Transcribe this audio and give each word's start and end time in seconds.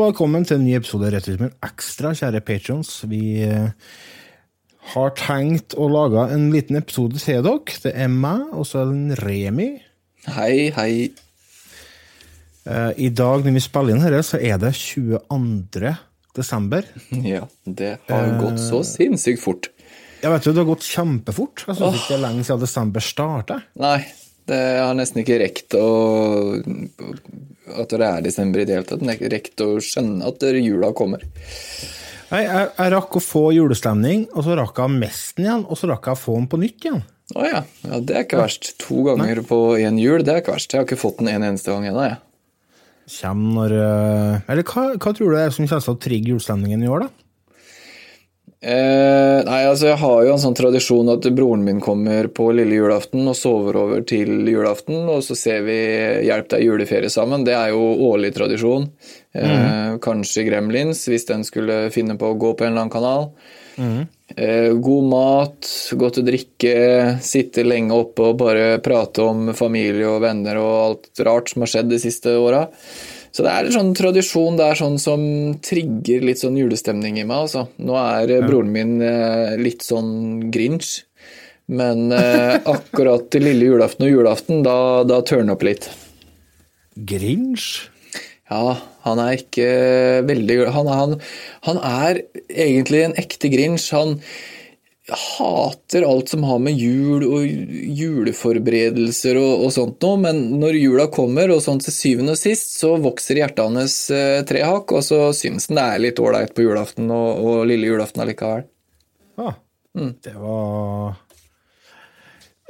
og 0.00 0.14
velkommen 0.14 0.46
til 0.48 0.56
en 0.56 0.62
ny 0.64 0.72
episode 0.78 1.08
av 1.10 1.12
Returmen 1.12 1.50
Ekstra, 1.66 2.14
kjære 2.16 2.40
patrons. 2.46 2.88
Vi 3.10 3.42
eh, 3.44 3.72
har 4.94 5.10
tenkt 5.18 5.74
å 5.76 5.90
lage 5.92 6.22
en 6.32 6.46
liten 6.54 6.78
episode 6.78 7.20
til 7.20 7.42
dere. 7.44 7.74
Det 7.82 7.92
er 7.92 8.08
meg, 8.08 8.46
og 8.56 8.64
så 8.68 8.80
er 8.80 8.88
det 8.88 8.96
en 8.96 9.18
Remi. 9.20 9.66
Hei, 10.38 10.70
hei. 10.72 10.94
Eh, 12.64 12.92
I 12.96 13.10
dag 13.12 13.44
når 13.44 13.58
vi 13.58 13.64
spiller 13.66 13.98
inn 13.98 14.06
dette, 14.06 14.22
så 14.30 14.40
er 14.40 14.56
det 14.62 14.72
22. 14.78 15.92
desember. 16.38 16.88
Ja, 17.34 17.44
det 17.66 17.92
har 18.08 18.32
gått 18.40 18.62
så 18.62 18.80
sinnssykt 18.86 19.44
fort. 19.44 19.68
Jeg 20.22 20.32
vet 20.32 20.48
jo, 20.48 20.54
det 20.56 20.64
har 20.64 20.70
gått 20.70 20.88
kjempefort. 20.88 21.66
Jeg 21.66 21.76
synes 21.76 22.00
ikke 22.00 22.14
det 22.14 22.18
er 22.22 22.24
lenge 22.24 22.48
siden 22.48 22.64
desember 22.64 23.04
startet. 23.04 23.68
Nei, 23.80 23.98
det 24.50 24.60
har 24.82 24.98
nesten 24.98 25.22
ikke 25.22 25.38
rekt 25.40 25.76
å 25.78 25.86
At 27.80 27.94
det 27.94 28.02
er 28.02 28.26
desember 28.26 28.62
i 28.62 28.66
det 28.68 28.76
hele 28.76 28.88
tatt. 28.88 29.06
Rekt 29.32 29.62
å 29.64 29.72
skjønne 29.84 30.26
at 30.26 30.44
jula 30.58 30.92
kommer. 30.96 31.24
Nei, 32.30 32.44
jeg, 32.44 32.66
jeg 32.76 32.92
rakk 32.94 33.16
å 33.18 33.22
få 33.22 33.44
julestemning, 33.56 34.28
og 34.38 34.44
så 34.46 34.54
rakk 34.58 34.76
jeg 34.78 34.98
mesten 35.00 35.46
igjen, 35.46 35.64
og 35.66 35.78
så 35.78 35.88
rakk 35.90 36.10
jeg 36.10 36.18
å 36.18 36.20
få 36.20 36.36
den 36.38 36.50
på 36.50 36.60
nytt 36.62 36.86
igjen. 36.86 37.00
Å 37.34 37.46
ja. 37.46 37.62
ja. 37.86 37.98
Det 38.02 38.16
er 38.16 38.26
ikke 38.26 38.42
verst. 38.42 38.72
To 38.82 39.04
ganger 39.06 39.42
på 39.46 39.58
én 39.78 39.98
jul, 39.98 40.22
det 40.26 40.34
er 40.34 40.42
ikke 40.42 40.54
verst. 40.54 40.70
Jeg 40.70 40.82
har 40.82 40.86
ikke 40.86 41.00
fått 41.00 41.18
den 41.22 41.30
en 41.32 41.46
eneste 41.46 41.74
gang 41.74 41.88
ennå, 41.90 42.04
jeg. 42.06 42.20
Kjem 43.10 43.42
når 43.56 43.74
eh, 43.74 44.50
Eller 44.52 44.62
hva, 44.70 44.84
hva 44.94 45.10
tror 45.10 45.32
du 45.32 45.34
det 45.34 45.42
er 45.42 45.54
som 45.54 45.66
kommer 45.66 45.82
til 45.82 45.96
å 45.96 46.02
trigge 46.04 46.30
julestemningen 46.30 46.84
i 46.86 46.90
år, 46.90 47.06
da? 47.06 47.26
Eh, 48.60 49.38
nei, 49.46 49.60
altså 49.64 49.86
Jeg 49.88 50.00
har 50.02 50.18
jo 50.26 50.32
en 50.34 50.42
sånn 50.42 50.56
tradisjon 50.58 51.08
at 51.08 51.24
broren 51.32 51.62
min 51.64 51.78
kommer 51.80 52.26
på 52.28 52.50
lille 52.52 52.76
julaften 52.76 53.24
og 53.30 53.38
sover 53.38 53.78
over 53.80 54.02
til 54.04 54.44
julaften, 54.52 55.06
og 55.08 55.22
så 55.24 55.36
ser 55.38 55.62
vi 55.64 55.78
Hjelp 56.26 56.50
deg 56.52 56.66
juleferie 56.66 57.12
sammen. 57.12 57.46
Det 57.46 57.54
er 57.56 57.72
jo 57.72 57.80
årlig 58.10 58.34
tradisjon. 58.36 58.90
Eh, 59.32 59.96
Kanskje 60.04 60.44
Gremlins, 60.50 61.06
hvis 61.08 61.24
den 61.30 61.46
skulle 61.48 61.86
finne 61.94 62.18
på 62.20 62.34
å 62.34 62.36
gå 62.36 62.52
på 62.52 62.66
en 62.66 62.74
eller 62.74 62.84
annen 62.84 62.92
kanal. 62.92 63.30
Eh, 64.36 64.72
god 64.76 65.06
mat, 65.08 65.70
godt 65.96 66.20
å 66.20 66.26
drikke, 66.26 66.74
sitte 67.24 67.64
lenge 67.64 67.96
oppe 67.96 68.28
og 68.28 68.36
bare 68.42 68.76
prate 68.84 69.24
om 69.24 69.54
familie 69.56 70.06
og 70.06 70.20
venner 70.26 70.60
og 70.60 70.74
alt 70.84 71.24
rart 71.26 71.48
som 71.50 71.64
har 71.64 71.72
skjedd 71.72 71.90
de 71.94 72.02
siste 72.02 72.36
åra. 72.36 72.66
Så 73.30 73.44
det 73.46 73.50
er 73.52 73.66
en 73.66 73.76
sånn 73.76 73.92
tradisjon 73.94 74.58
det 74.58 74.66
er 74.66 74.78
sånn 74.80 74.98
som 74.98 75.22
trigger 75.62 76.24
litt 76.26 76.42
sånn 76.42 76.58
julestemning 76.58 77.20
i 77.20 77.26
meg. 77.26 77.46
Altså. 77.46 77.68
Nå 77.78 77.94
er 78.00 78.34
ja. 78.34 78.42
broren 78.46 78.72
min 78.74 78.96
eh, 79.06 79.54
litt 79.60 79.86
sånn 79.86 80.50
grinch, 80.54 81.04
men 81.70 82.10
eh, 82.16 82.58
akkurat 82.74 83.38
lille 83.38 83.70
julaften 83.70 84.08
og 84.08 84.14
julaften, 84.16 84.64
da, 84.66 84.76
da 85.06 85.22
tørner 85.26 85.54
opp 85.54 85.66
litt. 85.68 85.90
Grinch? 86.98 87.86
Ja, 88.50 88.80
han 89.06 89.20
er 89.22 89.36
ikke 89.38 89.66
veldig 90.26 90.56
han, 90.74 90.88
han, 90.90 91.12
han 91.68 91.78
er 91.86 92.24
egentlig 92.50 93.04
en 93.04 93.14
ekte 93.20 93.50
grinch. 93.52 93.92
Han 93.94 94.18
hater 95.16 96.04
alt 96.06 96.28
som 96.32 96.42
har 96.46 96.58
med 96.62 96.76
jul 96.78 97.24
og 97.26 97.44
juleforberedelser 98.00 99.38
og, 99.40 99.64
og 99.66 99.72
sånt 99.74 100.02
noe, 100.04 100.18
men 100.22 100.42
når 100.60 100.78
jula 100.80 101.06
kommer, 101.12 101.50
og 101.54 101.62
sånn 101.64 101.80
til 101.82 101.94
syvende 101.94 102.34
og 102.36 102.40
sist, 102.40 102.76
så 102.80 102.94
vokser 103.02 103.40
hjertet 103.40 103.64
hans 103.66 103.96
eh, 104.14 104.42
tre 104.48 104.62
hakk, 104.66 104.92
og 104.96 105.02
så 105.06 105.22
syns 105.36 105.68
han 105.70 105.80
det 105.80 105.86
er 105.86 106.04
litt 106.06 106.22
ålreit 106.22 106.54
på 106.56 106.64
julaften 106.66 107.10
og, 107.14 107.42
og 107.42 107.64
lille 107.70 107.90
julaften 107.90 108.22
allikevel. 108.24 108.66
Ah, 109.40 109.56
Det 109.94 110.34
var 110.38 111.16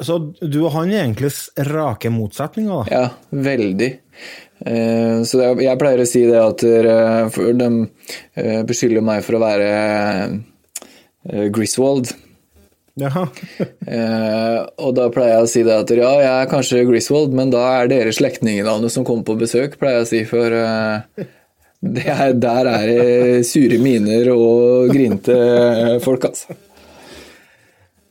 Så 0.00 0.18
du 0.40 0.62
og 0.62 0.70
han 0.78 0.92
er 0.92 1.02
egentlig 1.04 1.32
rake 1.68 2.08
motsetninger, 2.14 2.86
da? 2.86 2.86
Ja, 2.94 3.34
veldig. 3.50 3.90
Eh, 4.64 5.18
Så 5.28 5.40
det, 5.40 5.50
jeg 5.66 5.80
pleier 5.80 6.00
å 6.00 6.08
si 6.08 6.24
det 6.28 6.40
at 6.40 6.64
de 6.64 7.68
eh, 8.34 8.62
beskylder 8.68 9.04
meg 9.04 9.24
for 9.26 9.36
å 9.36 9.42
være 9.44 9.68
eh, 11.28 11.46
Griswold. 11.52 12.14
Jaha. 12.98 13.26
Eh, 13.90 14.58
og 14.78 14.92
da 14.94 15.08
pleier 15.10 15.32
jeg 15.32 15.42
å 15.42 15.48
si 15.50 15.62
det 15.66 15.74
at 15.74 15.90
ja, 15.96 16.10
jeg 16.22 16.30
er 16.44 16.48
kanskje 16.50 16.84
Griswold, 16.86 17.32
men 17.34 17.50
da 17.50 17.64
er 17.80 17.88
dere 17.90 18.12
slektningene 18.14 18.90
som 18.92 19.02
kommer 19.08 19.26
på 19.26 19.34
besøk, 19.40 19.74
pleier 19.80 19.98
jeg 19.98 20.06
å 20.06 20.10
si, 20.10 20.20
for 20.28 20.54
eh, 20.54 21.26
det 21.80 22.04
er, 22.06 22.36
der 22.38 22.70
er 22.70 22.86
det 22.86 23.48
sure 23.48 23.80
miner 23.82 24.30
og 24.36 24.92
grinte 24.94 25.34
folk, 26.04 26.28
altså. 26.30 26.54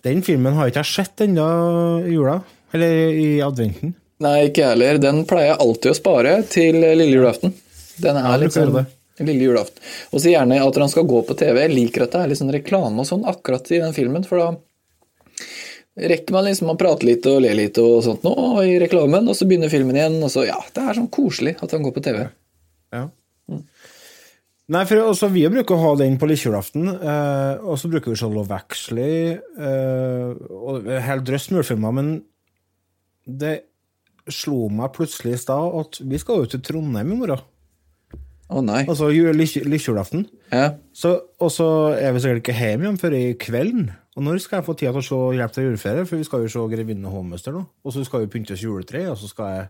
Den 0.03 0.21
filmen 0.25 0.55
har 0.57 0.69
ikke 0.71 0.83
jeg 0.83 0.91
sett 0.93 1.25
ennå 1.25 1.47
i 2.07 2.13
jula. 2.15 2.39
Eller 2.75 3.15
i 3.15 3.27
adventen. 3.43 3.95
Nei, 4.23 4.49
ikke 4.49 4.63
jeg 4.63 4.73
heller. 4.73 4.99
Den 5.01 5.23
pleier 5.27 5.53
jeg 5.53 5.61
alltid 5.63 5.91
å 5.91 5.97
spare 5.97 6.37
til 6.51 6.79
lille 6.83 7.07
julaften. 7.13 7.53
Den 8.03 8.19
er 8.19 8.27
Ja, 8.27 8.37
litt 8.39 8.55
sånn 8.55 8.73
lille 9.19 9.43
julaften. 9.49 9.83
Og 10.13 10.21
så 10.23 10.31
gjerne 10.31 10.61
at 10.63 10.79
han 10.79 10.91
skal 10.91 11.07
gå 11.07 11.21
på 11.27 11.35
TV. 11.39 11.59
Jeg 11.65 11.75
liker 11.75 12.05
at 12.05 12.15
det 12.15 12.21
er 12.23 12.31
litt 12.31 12.39
sånn 12.39 12.53
reklame 12.55 13.03
og 13.03 13.07
sånn 13.09 13.25
akkurat 13.27 13.67
i 13.75 13.81
den 13.83 13.95
filmen, 13.95 14.23
for 14.27 14.39
da 14.39 14.49
rekker 15.97 16.35
man 16.35 16.45
liksom 16.47 16.71
å 16.71 16.77
prate 16.79 17.07
litt 17.07 17.25
og 17.29 17.41
le 17.43 17.53
litt 17.57 17.77
og 17.81 18.01
sånt 18.05 18.25
nå 18.27 18.33
i 18.63 18.77
reklamen, 18.81 19.27
og 19.29 19.37
så 19.37 19.47
begynner 19.49 19.71
filmen 19.71 19.97
igjen, 19.97 20.19
og 20.23 20.31
så 20.33 20.45
ja, 20.47 20.59
det 20.75 20.83
er 20.83 20.99
sånn 20.99 21.11
koselig 21.11 21.55
at 21.59 21.73
han 21.75 21.85
går 21.85 21.95
på 21.95 22.03
TV. 22.05 22.25
Ja. 22.95 23.07
Nei, 24.69 24.83
for 24.85 25.01
også, 25.01 25.31
Vi 25.33 25.47
bruker 25.49 25.73
å 25.73 25.81
ha 25.81 25.93
den 25.97 26.19
på 26.21 26.29
litt 26.29 26.43
julaften, 26.45 26.85
eh, 26.93 27.55
og 27.65 27.79
så 27.81 27.89
bruker 27.89 28.13
vi 28.13 28.19
se 28.21 28.29
Love 28.29 28.53
Actually 28.53 29.33
eh, 29.33 30.27
og 30.53 30.85
en 30.85 31.05
hel 31.07 31.23
drøss 31.25 31.49
med 31.49 31.63
julefilmer, 31.63 31.95
men 31.97 32.11
det 33.25 33.55
slo 34.29 34.67
meg 34.73 34.93
plutselig 34.93 35.33
i 35.33 35.41
stad 35.41 35.73
at 35.79 35.99
vi 36.05 36.19
skal 36.21 36.43
jo 36.43 36.51
til 36.51 36.61
Trondheim 36.65 37.15
i 37.15 37.17
morgen. 37.17 37.41
Å 38.49 38.61
nei. 38.65 38.81
Altså 38.89 39.11
jul- 39.13 39.35
lille 39.37 39.63
lille. 39.69 40.21
Ja. 40.51 40.67
Og 41.39 41.51
så 41.53 41.67
er 41.93 42.13
vi 42.15 42.21
sikkert 42.23 42.41
ikke 42.41 42.57
hjemme 42.57 42.87
igjen 42.87 42.97
før 43.01 43.15
i 43.17 43.25
kvelden. 43.37 43.89
Og 44.17 44.25
når 44.25 44.41
skal 44.41 44.59
jeg 44.59 44.65
få 44.65 44.73
tid 44.75 44.89
til 44.89 44.99
å 44.99 45.05
se 45.05 45.19
Hjelp 45.37 45.53
til 45.53 45.67
juleferie? 45.67 46.05
For 46.09 46.17
vi 46.17 46.25
skal 46.27 46.41
jo 46.43 46.49
se 46.51 46.63
Grevinne 46.73 47.11
Hovmester 47.13 47.53
nå. 47.55 47.61
Og 47.85 47.93
så 47.93 48.01
skal 48.07 48.25
vi 48.25 48.31
pynte 48.33 48.55
oss 48.57 48.63
juletre, 48.65 49.05
og 49.11 49.19
så 49.21 49.29
skal 49.31 49.53
jeg 49.53 49.67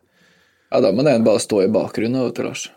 ja, 0.69 0.79
da 0.85 0.91
må 0.94 1.01
den 1.01 1.23
bare 1.25 1.41
stå 1.41 1.63
i 1.66 1.69
bakgrunnen, 1.73 2.22
vet 2.28 2.38
du, 2.38 2.44
Lars. 2.45 2.68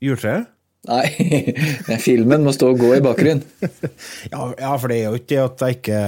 Juletreet? 0.00 0.48
Nei, 0.86 1.04
den 1.88 2.00
filmen 2.00 2.44
må 2.46 2.52
stå 2.54 2.70
og 2.72 2.80
gå 2.80 2.92
i 2.96 3.02
bakgrunnen. 3.04 3.42
Ja, 4.32 4.48
ja, 4.56 4.72
for 4.80 4.88
det 4.92 5.00
er 5.00 5.08
jo 5.10 5.18
ikke 5.20 5.28
det 5.34 5.40
at 5.42 5.64
jeg 5.66 5.78
ikke 5.80 6.00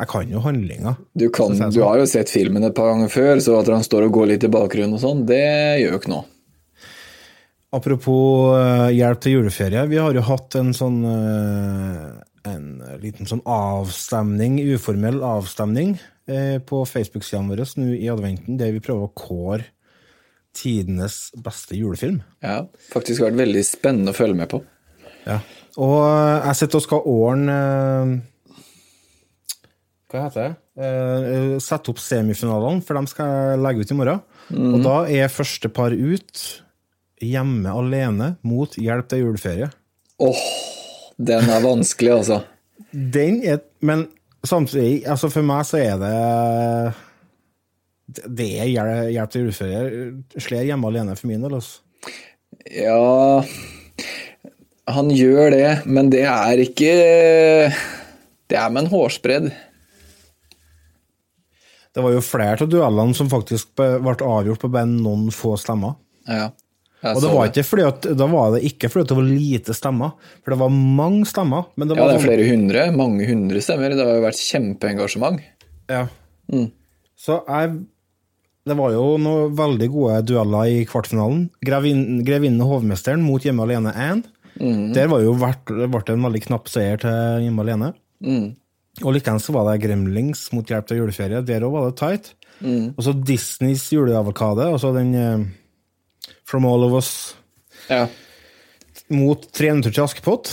Jeg 0.00 0.08
kan 0.12 0.30
jo 0.32 0.40
handlinga. 0.44 0.92
Du, 1.18 1.26
kan, 1.34 1.56
du 1.74 1.80
har 1.84 1.98
jo 2.00 2.06
sett 2.08 2.30
filmen 2.32 2.64
et 2.64 2.76
par 2.76 2.92
ganger 2.92 3.10
før, 3.12 3.40
så 3.44 3.58
at 3.60 3.68
han 3.68 3.84
står 3.84 4.06
og 4.08 4.14
går 4.16 4.30
litt 4.30 4.46
i 4.46 4.52
bakgrunnen 4.52 4.94
og 4.96 5.02
sånn, 5.02 5.26
det 5.28 5.42
gjør 5.82 5.96
jo 5.96 6.00
ikke 6.00 6.12
noe. 6.14 6.24
Apropos 7.70 8.56
eh, 8.58 8.88
hjelp 8.98 9.20
til 9.22 9.36
juleferie. 9.38 9.82
Vi 9.86 9.98
har 10.02 10.14
jo 10.16 10.24
hatt 10.26 10.56
en 10.58 10.72
sånn 10.74 11.02
eh, 11.06 12.06
En 12.50 12.64
liten 13.02 13.28
sånn 13.28 13.42
avstemning, 13.46 14.56
uformell 14.74 15.20
avstemning, 15.22 15.92
eh, 16.26 16.56
på 16.64 16.80
Facebook-sidene 16.88 17.52
våre 17.52 17.66
nå 17.76 17.92
i 17.94 18.08
adventen, 18.10 18.56
der 18.58 18.72
vi 18.72 18.80
prøver 18.82 19.06
å 19.06 19.12
kåre 19.12 19.68
tidenes 20.56 21.28
beste 21.36 21.76
julefilm. 21.76 22.22
Ja, 22.42 22.64
faktisk 22.90 23.22
vært 23.22 23.36
veldig 23.38 23.62
spennende 23.68 24.14
å 24.14 24.16
følge 24.16 24.38
med 24.40 24.50
på. 24.50 24.62
Ja. 25.28 25.36
Og 25.78 26.00
jeg 26.00 26.56
sitter 26.58 26.80
og 26.80 26.86
skal 26.86 27.04
ordne 27.06 27.58
Hva 30.10 30.24
heter 30.24 30.48
det? 30.48 31.60
Sette 31.62 31.92
opp 31.92 32.00
semifinalene, 32.02 32.82
for 32.82 32.98
dem 32.98 33.06
skal 33.06 33.30
jeg 33.30 33.62
legge 33.62 33.84
ut 33.84 33.92
i 33.92 34.00
morgen. 34.00 34.24
Og 34.72 34.80
da 34.82 34.96
er 35.12 35.30
første 35.30 35.70
par 35.70 35.94
ut 35.94 36.42
Hjemme 37.20 37.68
alene 37.76 38.30
mot 38.48 38.72
Hjelp 38.80 39.08
til 39.12 39.18
juleferie. 39.26 39.68
Åh, 40.20 40.40
den 41.20 41.50
er 41.52 41.60
vanskelig, 41.64 42.12
altså. 42.20 42.40
Den 42.92 43.42
er 43.44 43.60
Men 43.84 44.06
samtidig, 44.44 45.04
altså 45.06 45.28
for 45.30 45.42
meg 45.46 45.64
så 45.68 45.78
er 45.84 45.98
det 46.00 46.94
Det 48.36 48.48
er 48.60 48.66
hjel- 48.72 49.12
Hjelp 49.14 49.30
til 49.30 49.44
juleferie. 49.46 49.82
Slår 50.40 50.64
hjemme 50.70 50.88
alene 50.88 51.16
for 51.16 51.28
min 51.28 51.40
del, 51.44 51.54
altså. 51.60 51.80
Ja 52.74 53.44
Han 54.90 55.10
gjør 55.14 55.50
det, 55.54 55.86
men 55.86 56.10
det 56.10 56.24
er 56.26 56.58
ikke 56.64 56.90
Det 58.50 58.56
er 58.58 58.70
med 58.74 58.84
en 58.86 58.90
hårsbredd. 58.90 59.52
Det 61.94 62.02
var 62.04 62.12
jo 62.14 62.20
flere 62.22 62.62
av 62.64 62.68
duellene 62.70 63.14
som 63.18 63.28
faktisk 63.30 63.72
ble 63.78 64.14
avgjort 64.22 64.60
på 64.62 64.70
bare 64.70 64.86
noen 64.90 65.28
få 65.34 65.56
stemmer. 65.58 65.96
Ja. 66.28 66.50
Og 67.02 67.20
det 67.22 67.30
var 67.32 67.48
ikke 67.48 67.64
fordi 67.64 67.84
at, 67.88 68.08
da 68.18 68.26
var 68.28 68.50
det 68.54 68.62
ikke 68.68 68.90
fordi 68.92 69.08
det 69.08 69.16
var 69.16 69.28
lite 69.28 69.72
stemmer, 69.76 70.10
for 70.44 70.52
det 70.52 70.58
var 70.60 70.72
mange 70.74 71.24
stemmer. 71.30 71.64
Men 71.80 71.88
det 71.88 71.96
Ja, 71.96 72.06
det 72.06 72.14
er 72.14 72.18
sånn- 72.18 72.26
flere 72.28 72.48
hundre. 72.50 72.82
Mange 72.96 73.26
hundre 73.28 73.62
stemmer. 73.64 73.88
Det 73.96 74.04
har 74.04 74.18
jo 74.18 74.26
vært 74.26 74.42
kjempeengasjement. 74.44 75.40
Ja. 75.88 76.02
Så 77.16 77.40
jeg 77.48 77.86
Det 78.68 78.76
var 78.76 78.92
jo 78.92 79.16
noen 79.18 79.54
veldig 79.56 79.88
gode 79.90 80.18
dueller 80.28 80.68
i 80.68 80.84
kvartfinalen. 80.84 81.46
Grevin, 81.64 82.22
Grevinnen 82.26 82.60
og 82.60 82.74
hovmesteren 82.82 83.22
mot 83.24 83.40
Hjemme 83.42 83.64
alene 83.64 83.94
1. 83.96 84.24
Der 84.94 85.08
var 85.08 85.22
jo 85.24 85.32
vært, 85.40 85.64
ble 85.64 86.02
det 86.04 86.10
en 86.10 86.22
veldig 86.26 86.42
knapp 86.44 86.68
seier 86.68 87.00
til 87.00 87.46
Hjemme 87.46 87.64
alene. 87.64 87.94
Og 89.02 89.14
likeens 89.16 89.48
var 89.48 89.64
det 89.72 89.80
Gremlings 89.86 90.52
mot 90.52 90.66
Hjelp 90.68 90.86
til 90.86 90.98
juleferie. 91.00 91.40
Der 91.46 91.60
òg 91.64 91.72
var 91.72 91.88
det 91.88 91.96
tight. 91.96 92.34
Og 92.62 93.00
så 93.00 93.14
Disneys 93.24 93.88
juleavokade, 93.90 94.66
altså 94.68 94.92
den 94.94 95.14
eh, 95.16 95.46
From 96.50 96.66
All 96.66 96.82
of 96.88 96.96
Us. 96.98 97.12
Ja. 97.90 98.08
mot 99.10 99.46
300 99.56 99.90
til 99.94 100.04
Askepott. 100.04 100.52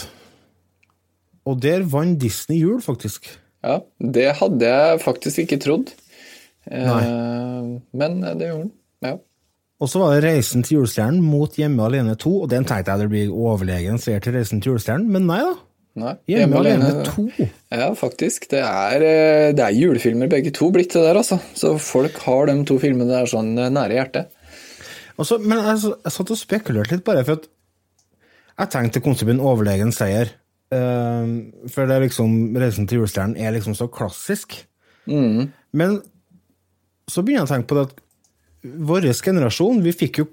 Og 1.47 1.59
der 1.61 1.85
vant 1.87 2.17
Disney 2.21 2.59
jul, 2.61 2.81
faktisk. 2.83 3.29
Ja, 3.65 3.79
det 4.01 4.27
hadde 4.39 4.71
jeg 4.71 5.01
faktisk 5.03 5.43
ikke 5.45 5.59
trodd. 5.61 5.93
Nei. 6.67 7.03
men 7.95 8.17
det 8.19 8.49
gjorde 8.49 8.65
den. 8.65 8.73
Ja. 9.05 9.13
Og 9.79 9.87
så 9.91 10.01
var 10.01 10.15
det 10.15 10.25
Reisen 10.25 10.65
til 10.65 10.79
julestjernen 10.79 11.21
mot 11.23 11.53
Hjemme 11.55 11.85
alene 11.85 12.17
2, 12.19 12.33
og 12.43 12.49
den 12.51 12.65
tenkte 12.67 12.91
jeg 12.91 13.05
det 13.05 13.11
blir 13.13 13.31
overlegen 13.31 14.01
seier 14.01 14.23
til 14.23 14.35
Reisen 14.35 14.59
til 14.59 14.73
julestjernen, 14.73 15.07
men 15.13 15.29
nei 15.29 15.39
da. 15.45 15.53
Nei, 15.97 16.13
Hjemme, 16.29 16.59
alene 16.59 16.89
2. 17.07 17.23
Ja, 17.73 17.87
faktisk. 17.97 18.49
Det 18.51 18.59
er, 18.61 19.01
eh, 19.01 19.51
det 19.57 19.63
er 19.63 19.73
julefilmer 19.73 20.29
begge 20.29 20.51
to 20.53 20.69
blitt 20.73 20.93
det 20.93 21.01
der, 21.01 21.17
altså. 21.17 21.39
Så 21.57 21.73
folk 21.81 22.19
har 22.27 22.51
de 22.51 22.57
to 22.69 22.77
filmene 22.81 23.09
der 23.09 23.29
sånn 23.29 23.55
eh, 23.57 23.71
nære 23.73 23.97
hjertet. 23.97 24.29
Altså, 25.17 25.39
men 25.41 25.61
jeg, 25.63 25.93
jeg 26.05 26.13
satt 26.13 26.33
og 26.33 26.39
spekulerte 26.39 26.95
litt, 26.95 27.05
bare 27.07 27.23
for 27.25 27.39
at 27.39 27.47
jeg 28.57 28.73
tenkte 28.73 28.99
det 28.99 29.05
kom 29.05 29.15
til 29.17 29.27
å 29.27 29.29
bli 29.29 29.37
en 29.37 29.47
overlegen 29.51 29.93
seier. 29.95 30.33
Uh, 30.73 31.47
for 31.71 31.87
det 31.87 31.95
er 31.95 32.03
liksom, 32.03 32.37
Reisen 32.59 32.89
til 32.89 33.01
julestjernen 33.01 33.37
er 33.39 33.53
liksom 33.55 33.77
så 33.77 33.89
klassisk. 33.91 34.59
Men 35.77 35.99
så 37.07 37.23
begynner 37.23 37.45
jeg 37.45 37.49
å 37.49 37.53
tenke 37.53 37.69
på 37.69 37.77
det 37.77 37.87
at 37.87 37.99
vår 38.87 39.11
generasjon, 39.13 39.83
vi 39.85 39.93
fikk 39.95 40.21
jo, 40.23 40.25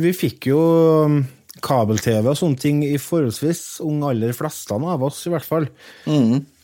vi 0.00 0.14
fikk 0.16 0.48
jo 0.48 0.60
um, 1.04 1.18
kabel-TV 1.64 2.26
og 2.30 2.38
sånne 2.38 2.60
ting 2.60 2.80
i 2.86 2.96
forholdsvis 3.00 3.80
ung 3.84 4.02
alder, 4.06 4.34
fleste 4.36 4.74
av 4.74 5.04
oss 5.06 5.22
i 5.28 5.32
hvert 5.32 5.46
fall. 5.46 5.68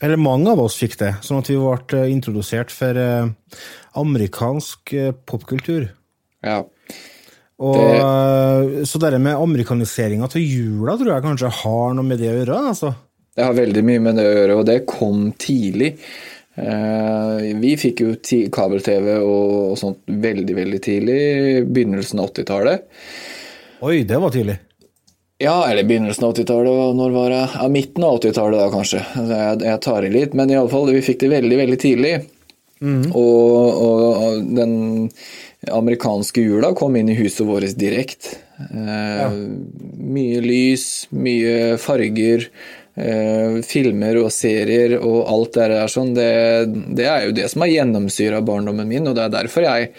Eller 0.03 0.19
mange 0.21 0.51
av 0.51 0.61
oss 0.63 0.77
fikk 0.81 0.97
det, 0.99 1.13
sånn 1.25 1.41
at 1.41 1.51
vi 1.51 1.57
ble 1.59 2.01
eh, 2.01 2.11
introdusert 2.11 2.73
for 2.73 2.97
eh, 2.99 3.31
amerikansk 4.01 4.93
eh, 4.97 5.13
popkultur. 5.27 5.89
Ja. 6.45 6.63
Og, 7.61 7.77
det, 7.77 8.87
Så 8.89 8.97
det 9.01 9.19
med 9.21 9.37
amerikaniseringa 9.37 10.29
til 10.33 10.41
jula 10.41 10.97
tror 10.97 11.13
jeg 11.13 11.25
kanskje 11.27 11.55
har 11.61 11.95
noe 11.95 12.07
med 12.07 12.21
det 12.21 12.31
å 12.31 12.37
gjøre. 12.39 12.59
altså. 12.73 12.93
Det 13.35 13.45
har 13.45 13.55
veldig 13.55 13.83
mye 13.87 14.03
med 14.03 14.17
det 14.19 14.27
å 14.27 14.33
gjøre, 14.35 14.55
og 14.59 14.65
det 14.67 14.79
kom 14.89 15.29
tidlig. 15.39 15.93
Eh, 16.59 17.45
vi 17.61 17.75
fikk 17.79 18.01
jo 18.03 18.15
kabel-TV 18.51 19.13
og, 19.21 19.77
sånt 19.79 20.01
veldig, 20.09 20.57
veldig 20.57 20.81
tidlig. 20.83 21.21
Begynnelsen 21.69 22.19
av 22.19 22.33
80-tallet. 22.33 22.89
Oi, 23.87 24.01
det 24.09 24.19
var 24.21 24.33
tidlig. 24.35 24.57
Ja, 25.41 25.55
eller 25.69 25.87
begynnelsen 25.89 26.27
av 26.27 26.35
80-tallet, 26.35 26.81
og 26.83 26.99
når 26.99 27.15
var 27.15 27.31
det? 27.33 27.45
Ja, 27.55 27.69
midten 27.71 28.05
av 28.05 28.19
80-tallet 28.19 28.61
da, 28.61 28.67
kanskje. 28.73 29.05
Jeg, 29.31 29.61
jeg 29.69 29.81
tar 29.87 30.05
i 30.05 30.11
litt, 30.13 30.35
men 30.37 30.51
iallfall, 30.53 30.91
vi 30.93 31.05
fikk 31.05 31.23
det 31.23 31.31
veldig, 31.31 31.61
veldig 31.63 31.79
tidlig. 31.81 32.13
Og, 32.81 33.81
og, 33.85 34.03
og 34.25 34.45
den 34.57 34.71
amerikanske 35.69 36.41
jula 36.41 36.71
kom 36.77 36.95
inn 36.97 37.09
i 37.11 37.17
huset 37.19 37.45
vårt 37.45 37.75
direkte. 37.77 38.37
Eh, 38.61 39.35
Mye 40.01 40.41
lys, 40.41 40.85
mye 41.13 41.77
farger, 41.81 42.47
eh, 42.97 43.59
filmer 43.65 44.17
og 44.23 44.31
serier 44.33 44.97
og 44.99 45.19
alt 45.29 45.53
det 45.59 45.67
der 45.75 45.91
sånn. 45.93 46.15
Det, 46.17 46.31
det 46.97 47.05
er 47.09 47.27
jo 47.27 47.35
det 47.37 47.47
som 47.53 47.65
har 47.65 47.73
gjennomsyra 47.75 48.41
barndommen 48.45 48.89
min, 48.89 49.07
og 49.07 49.15
det 49.17 49.27
er 49.27 49.35
derfor 49.37 49.67
jeg 49.67 49.91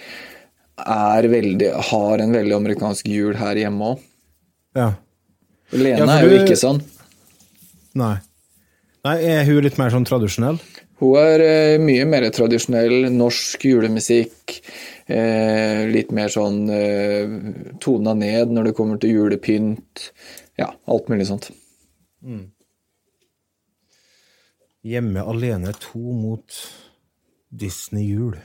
er 0.83 1.31
veldig, 1.31 1.71
har 1.93 2.25
en 2.25 2.35
veldig 2.35 2.59
amerikansk 2.59 3.09
jul 3.13 3.37
her 3.39 3.59
hjemme 3.61 3.93
òg. 3.95 4.05
Ja. 4.79 4.91
Lene 5.73 5.99
Ja, 6.03 6.07
du... 6.07 6.13
er 6.17 6.27
jo 6.29 6.43
ikke 6.43 6.59
sånn. 6.59 6.83
Nei. 7.99 8.17
Nei, 9.05 9.17
Er 9.27 9.45
hun 9.49 9.63
litt 9.65 9.79
mer 9.81 9.91
sånn 9.93 10.07
tradisjonell? 10.07 10.59
Hun 11.03 11.17
er 11.19 11.43
eh, 11.43 11.79
mye 11.83 12.05
mer 12.07 12.29
tradisjonell 12.35 13.09
norsk 13.13 13.65
julemusikk. 13.67 14.61
Eh, 15.07 15.83
litt 15.91 16.13
mer 16.15 16.31
sånn 16.31 16.63
eh, 16.71 17.33
tona 17.83 18.15
ned 18.15 18.53
når 18.55 18.71
det 18.71 18.77
kommer 18.79 19.01
til 19.03 19.17
julepynt. 19.17 20.09
Ja, 20.61 20.71
alt 20.87 21.11
mulig 21.11 21.27
sånt. 21.31 21.51
Hjemme 24.83 25.27
alene 25.27 25.75
to 25.79 26.15
mot 26.15 26.63
Disney 27.51 28.09
jul. 28.13 28.39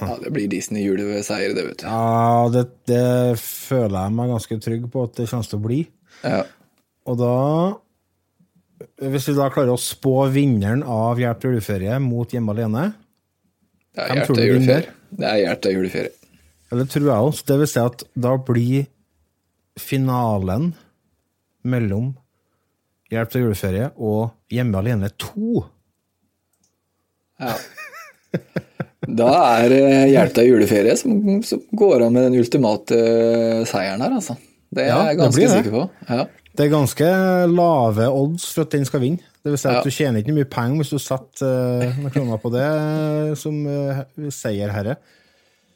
Ja, 0.00 0.16
Det 0.22 0.30
blir 0.32 0.48
Disney-juleseier, 0.48 1.54
det, 1.54 1.64
vet 1.66 1.82
du. 1.82 1.86
Ja, 1.88 2.48
det, 2.52 2.64
det 2.88 3.38
føler 3.42 4.06
jeg 4.06 4.14
meg 4.16 4.30
ganske 4.32 4.58
trygg 4.62 4.86
på 4.92 5.04
at 5.08 5.16
det 5.18 5.26
kommer 5.28 5.48
til 5.50 5.58
å 5.58 5.64
bli. 5.66 5.80
Ja. 6.22 6.42
Og 7.10 7.16
da 7.20 7.34
Hvis 9.00 9.26
vi 9.28 9.34
da 9.36 9.48
klarer 9.52 9.74
å 9.74 9.80
spå 9.80 10.28
vinneren 10.32 10.82
av 10.84 11.20
Hjelp 11.20 11.40
til 11.40 11.54
juleferie 11.54 11.98
mot 12.00 12.32
Hjemme 12.32 12.54
alene, 12.54 12.84
Det 13.94 14.04
er 14.04 14.14
hjertet 14.14 14.38
av 14.38 14.46
juleferie. 14.46 14.94
Det 15.10 15.26
er 15.26 15.38
hjertet 15.44 15.74
juleferie. 15.74 16.14
eller 16.70 16.86
tror 16.86 17.06
jeg 17.08 17.28
også, 17.30 17.44
det 17.48 17.58
vil 17.58 17.70
si 17.72 17.80
at 17.82 18.04
da 18.14 18.36
blir 18.38 18.86
finalen 19.80 20.72
mellom 21.66 22.12
Hjelp 23.10 23.30
til 23.32 23.42
juleferie 23.42 23.88
og 23.98 24.28
Hjemme 24.54 24.78
alene 24.78 25.08
2. 25.18 25.64
Ja. 27.42 27.56
Da 29.10 29.30
er 29.64 29.72
Hjelp 30.12 30.36
til 30.36 30.50
juleferie 30.52 30.94
som, 31.00 31.40
som 31.42 31.64
går 31.74 32.04
an 32.06 32.14
med 32.14 32.28
den 32.28 32.38
ultimate 32.38 32.94
eh, 32.94 33.64
seieren 33.66 34.04
her, 34.04 34.14
altså. 34.20 34.36
Det 34.70 34.84
er 34.84 34.92
Ja, 34.92 35.00
jeg 35.08 35.16
det 35.16 35.24
ganske 35.24 35.48
sikker 35.56 35.74
på. 35.74 35.82
Ja. 36.06 36.26
Det 36.54 36.66
er 36.66 36.70
ganske 36.70 37.08
lave 37.50 38.06
odds 38.14 38.46
for 38.54 38.68
at 38.68 38.76
den 38.76 38.86
skal 38.86 39.02
vinne. 39.02 39.29
Det 39.40 39.52
vil 39.54 39.60
si 39.60 39.68
at 39.70 39.78
Ja. 39.78 39.82
Du 39.84 39.90
tjener 39.94 40.20
ikke 40.20 40.36
mye 40.36 40.48
penger 40.48 40.82
hvis 40.82 40.92
du 40.92 41.00
setter 41.00 41.84
uh, 41.84 42.00
noen 42.00 42.12
kroner 42.12 42.40
på 42.42 42.50
det 42.52 42.66
eh, 42.66 43.34
som 43.40 43.60
uh, 43.64 44.02
seierherre. 44.28 44.98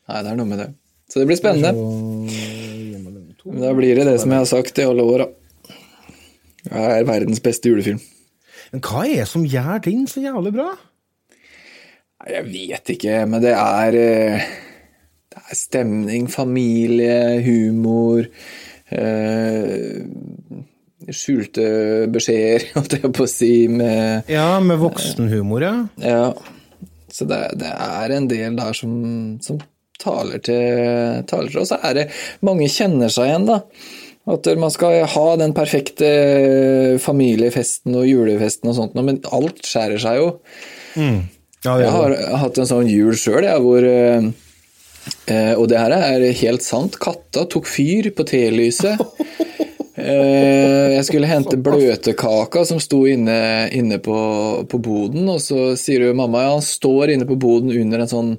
Nei, 0.04 0.18
det 0.20 0.32
er 0.32 0.36
noe 0.36 0.50
med 0.50 0.60
det. 0.60 0.68
Så 1.08 1.22
det 1.22 1.28
blir 1.30 1.38
spennende. 1.40 1.72
2. 3.40 3.52
Men 3.52 3.62
Da 3.62 3.72
blir 3.76 3.96
det 3.96 4.06
det 4.08 4.18
som 4.20 4.32
jeg 4.32 4.42
har 4.42 4.50
sagt 4.50 4.80
i 4.80 4.86
alle 4.88 5.04
år, 5.04 5.24
da. 5.24 5.78
Det 6.64 6.72
er 6.72 7.06
verdens 7.08 7.42
beste 7.44 7.68
julefilm. 7.68 8.00
Men 8.72 8.82
hva 8.84 9.04
er 9.06 9.22
det 9.22 9.30
som 9.30 9.44
gjør 9.46 9.82
den 9.84 10.06
så 10.10 10.22
jævlig 10.24 10.54
bra? 10.56 10.70
Nei, 12.24 12.30
Jeg 12.32 12.46
vet 12.48 12.94
ikke, 12.96 13.18
men 13.28 13.42
det 13.44 13.52
er 13.52 13.98
eh, 14.00 14.46
Det 15.34 15.42
er 15.50 15.58
stemning, 15.58 16.28
familie, 16.30 17.42
humor 17.44 18.24
eh, 18.90 20.00
Skjulte 21.12 21.66
beskjeder, 22.12 22.68
holdt 22.78 22.98
jeg 22.98 23.12
på 23.14 23.26
å 23.26 23.30
si, 23.30 23.52
med 23.68 24.30
Ja, 24.32 24.60
med 24.64 24.80
voksenhumor, 24.82 25.64
ja. 25.66 25.76
Ja. 26.00 26.26
Så 27.14 27.28
det, 27.30 27.40
det 27.60 27.70
er 27.70 28.16
en 28.16 28.26
del 28.30 28.56
der 28.58 28.74
som, 28.74 28.94
som 29.44 29.60
taler, 30.02 30.40
til, 30.42 31.20
taler 31.30 31.52
til 31.52 31.60
oss. 31.62 31.70
Så 31.70 31.78
er 31.78 32.00
det 32.00 32.08
mange 32.46 32.66
kjenner 32.72 33.12
seg 33.12 33.30
igjen, 33.30 33.46
da. 33.50 33.60
At 34.34 34.48
man 34.56 34.72
skal 34.72 35.02
ha 35.12 35.24
den 35.36 35.52
perfekte 35.52 36.08
familiefesten 37.04 37.92
og 38.00 38.06
julefesten 38.08 38.70
og 38.72 38.78
sånt, 38.78 38.96
men 38.96 39.20
alt 39.36 39.60
skjærer 39.68 40.00
seg 40.00 40.20
jo. 40.22 40.30
ja 40.96 41.74
Jeg 41.82 41.92
har 41.92 42.14
hatt 42.40 42.60
en 42.60 42.70
sånn 42.70 42.88
jul 42.88 43.12
sjøl, 43.20 43.44
hvor 43.60 43.84
eh, 43.84 44.30
eh, 45.28 45.52
Og 45.60 45.68
det 45.68 45.82
her 45.82 45.92
er 45.98 46.24
helt 46.40 46.64
sant. 46.64 46.96
Katta 46.96 47.44
tok 47.52 47.68
fyr 47.68 48.08
på 48.16 48.24
telyset. 48.32 48.96
Eh, 50.04 50.94
jeg 50.98 51.04
skulle 51.08 51.28
hente 51.30 51.56
bløtkaka 51.64 52.64
som 52.68 52.80
sto 52.82 53.04
inne, 53.08 53.70
inne 53.72 53.98
på, 54.04 54.18
på 54.68 54.80
boden, 54.82 55.24
og 55.32 55.40
så 55.40 55.72
sier 55.80 56.04
jo 56.08 56.18
mamma 56.18 56.44
ja, 56.44 56.52
han 56.58 56.64
står 56.64 57.14
inne 57.14 57.28
på 57.28 57.38
boden 57.40 57.72
under 57.72 58.04
en 58.04 58.10
sånn 58.10 58.34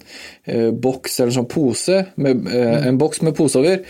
eh, 0.45 0.69
boks 0.69 1.17
eller 1.17 1.33
en 1.33 1.39
sånn 1.39 1.49
pose, 1.49 2.03
med, 2.21 2.45
eh, 2.51 2.87
en 2.91 3.01
boks 3.01 3.23
med 3.25 3.37
pose 3.37 3.61
over. 3.61 3.81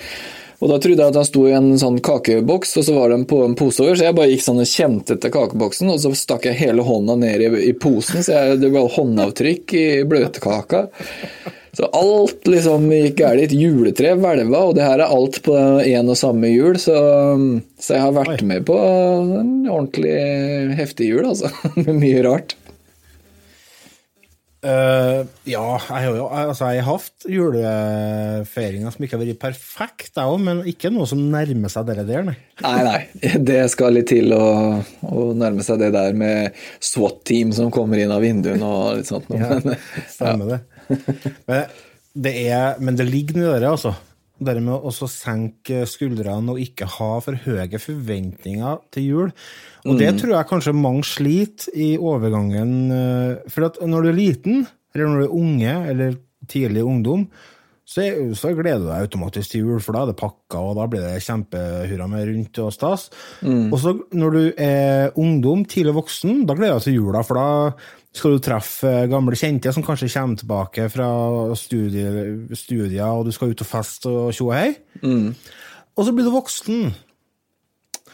Og 0.63 0.71
da 0.71 0.77
trodde 0.79 1.03
jeg 1.03 1.11
at 1.11 1.19
han 1.19 1.27
sto 1.27 1.43
i 1.49 1.55
en 1.57 1.73
sånn 1.77 1.99
kakeboks, 2.03 2.77
og 2.79 2.87
så 2.87 2.95
var 2.95 3.11
den 3.11 3.27
på 3.27 3.41
en 3.43 3.57
pose 3.59 3.83
over, 3.83 3.99
så 3.99 4.07
jeg 4.07 4.17
bare 4.17 4.31
gikk 4.31 4.45
sånn 4.45 4.63
og 4.63 4.71
kjente 4.71 5.17
etter 5.17 5.33
kakeboksen, 5.33 5.91
og 5.91 5.99
så 6.01 6.13
stakk 6.15 6.47
jeg 6.47 6.61
hele 6.61 6.85
hånda 6.87 7.17
ned 7.19 7.43
i, 7.43 7.51
i 7.67 7.75
posen, 7.75 8.23
så 8.23 8.39
jeg, 8.39 8.61
det 8.63 8.71
var 8.73 8.87
håndavtrykk 8.95 9.75
i 9.75 9.85
bløtkaka. 10.07 10.85
Så 11.75 11.89
alt 11.91 12.47
liksom 12.47 12.87
gikk 12.93 13.17
galt. 13.19 13.45
Et 13.45 13.55
juletre 13.55 14.13
hvelva, 14.15 14.61
og 14.69 14.75
det 14.77 14.85
her 14.85 15.01
er 15.01 15.11
alt 15.11 15.41
på 15.43 15.55
én 15.83 16.11
og 16.11 16.19
samme 16.19 16.51
jul, 16.53 16.79
så, 16.79 16.95
så 17.81 17.97
jeg 17.97 18.05
har 18.05 18.15
vært 18.15 18.45
med 18.47 18.63
på 18.67 18.77
en 18.79 19.55
ordentlig 19.67 20.15
heftig 20.79 21.11
jul, 21.11 21.25
altså. 21.33 21.51
Med 21.83 21.97
mye 21.99 22.23
rart. 22.25 22.55
Uh, 24.65 25.27
ja, 25.45 25.61
jeg 25.77 26.07
har 26.07 26.15
jo 26.17 26.23
altså, 26.25 26.71
jeg 26.73 26.81
har 26.81 26.95
hatt 26.97 27.25
julefeiringer 27.29 28.95
som 28.95 29.03
ikke 29.05 29.13
har 29.13 29.21
vært 29.21 29.41
perfekt, 29.43 30.09
jeg 30.15 30.25
òg, 30.25 30.39
men 30.41 30.63
ikke 30.65 30.89
noe 30.89 31.05
som 31.09 31.21
nærmer 31.29 31.69
seg 31.69 31.91
det 31.91 32.07
der, 32.07 32.23
nei. 32.25 32.33
Nei, 32.63 32.79
nei. 32.87 33.33
Det 33.45 33.59
skal 33.69 33.93
litt 33.93 34.09
til 34.09 34.33
å, 34.33 34.47
å 35.05 35.27
nærme 35.37 35.61
seg 35.65 35.83
det 35.83 35.91
der 35.93 36.17
med 36.17 36.57
SWAT-team 36.81 37.53
som 37.53 37.69
kommer 37.73 38.01
inn 38.01 38.15
av 38.15 38.25
vinduene 38.25 38.65
og 38.65 39.03
litt 39.03 39.11
sånt. 39.11 39.29
Ja, 39.37 39.59
Men, 39.59 39.77
stemmer 40.09 40.55
det. 40.55 40.63
Men 41.49 41.71
det, 42.15 42.35
er, 42.47 42.77
men 42.79 42.95
det 42.95 43.09
ligger 43.09 43.41
noe 43.41 43.55
i 43.57 43.63
det, 43.63 43.69
altså. 43.69 43.91
Det 44.35 44.53
med 44.59 44.83
å 44.87 44.91
senke 45.07 45.85
skuldrene 45.87 46.51
og 46.51 46.59
ikke 46.59 46.87
ha 46.97 47.09
for 47.23 47.39
høye 47.45 47.79
forventninger 47.79 48.81
til 48.91 49.05
jul. 49.07 49.33
Og 49.87 49.99
det 49.99 50.09
tror 50.19 50.33
jeg 50.33 50.49
kanskje 50.49 50.75
mange 50.75 51.05
sliter 51.07 51.75
i 51.75 51.93
overgangen. 51.95 52.73
eh, 52.91 53.51
For 53.51 53.67
når 53.87 54.07
du 54.07 54.09
er 54.11 54.17
liten, 54.17 54.65
eller 54.93 55.11
når 55.11 55.21
du 55.21 55.25
er 55.25 55.37
unge, 55.39 55.75
eller 55.91 56.17
tidlig 56.51 56.83
ungdom, 56.83 57.27
så, 57.85 58.01
så, 58.33 58.49
gleder 58.57 58.81
du 58.81 58.87
deg 58.89 59.05
automatisk 59.05 59.51
til 59.51 59.67
jul, 59.67 59.81
for 59.83 59.93
da 59.93 60.03
er 60.03 60.09
det 60.09 60.17
pakka, 60.17 60.57
og 60.57 60.79
da 60.79 60.87
blir 60.89 61.03
det 61.05 61.21
kjempehurra 61.21 62.07
med 62.09 62.25
rundt 62.31 62.61
og 62.63 62.71
stas. 62.73 63.11
Mm. 63.45 63.67
Og 63.69 63.77
så 63.83 63.93
når 64.17 64.35
du 64.35 64.41
er 64.57 65.19
ungdom, 65.21 65.61
tidlig 65.69 65.93
voksen, 65.99 66.47
da 66.49 66.57
gleder 66.57 66.79
du 66.79 66.81
deg 66.81 66.87
til 66.89 66.97
jula, 66.97 67.21
for 67.27 67.37
da 67.37 67.49
skal 68.15 68.35
du 68.35 68.43
treffe 68.43 68.91
gamle 69.11 69.37
kjente 69.39 69.73
som 69.75 69.83
kanskje 69.85 70.11
kommer 70.13 70.39
tilbake 70.39 70.87
fra 70.93 71.07
studier, 71.59 72.19
studier 72.55 73.07
og 73.09 73.27
du 73.27 73.33
skal 73.35 73.51
ut 73.51 73.63
og 73.65 73.69
feste 73.69 74.11
og 74.11 74.29
tjo 74.35 74.49
og 74.49 74.55
hei. 74.55 74.69
Mm. 75.03 75.33
Og 75.95 76.07
så 76.07 76.13
blir 76.15 76.27
du 76.27 76.33
voksen. 76.33 76.93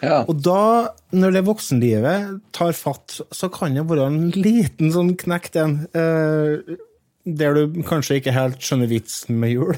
Ja. 0.01 0.23
Og 0.25 0.39
da, 0.41 0.93
når 1.13 1.35
det 1.35 1.43
voksenlivet 1.45 2.39
tar 2.55 2.73
fatt, 2.77 3.19
så 3.29 3.49
kan 3.53 3.77
det 3.77 3.85
være 3.89 4.07
en 4.09 4.23
liten 4.33 4.89
sånn 4.93 5.13
knekk, 5.19 5.51
den. 5.53 5.75
Eh, 5.93 6.77
der 7.21 7.53
du 7.53 7.81
kanskje 7.85 8.17
ikke 8.17 8.33
helt 8.33 8.63
skjønner 8.65 8.89
vitsen 8.89 9.37
med 9.41 9.53
jul. 9.53 9.75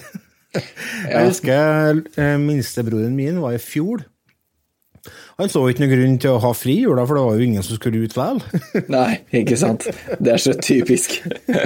Jeg 1.11 1.27
husker 1.27 1.99
eh, 2.15 2.37
minstebroren 2.39 3.15
min 3.17 3.41
var 3.43 3.57
i 3.57 3.61
fjor. 3.61 4.05
Han 5.39 5.49
så 5.49 5.63
ikke 5.69 5.81
noen 5.81 5.93
grunn 5.93 6.17
til 6.21 6.35
å 6.35 6.41
ha 6.43 6.51
fri 6.53 6.75
jula, 6.83 7.05
for 7.09 7.17
det 7.17 7.23
var 7.25 7.37
jo 7.39 7.45
ingen 7.47 7.65
som 7.65 7.77
skulle 7.79 8.03
ut 8.03 8.13
likevel. 8.13 8.41
Nei, 8.95 9.21
ikke 9.41 9.57
sant. 9.59 9.87
Det 10.19 10.35
er 10.35 10.41
så 10.41 10.53
typisk. 10.59 11.23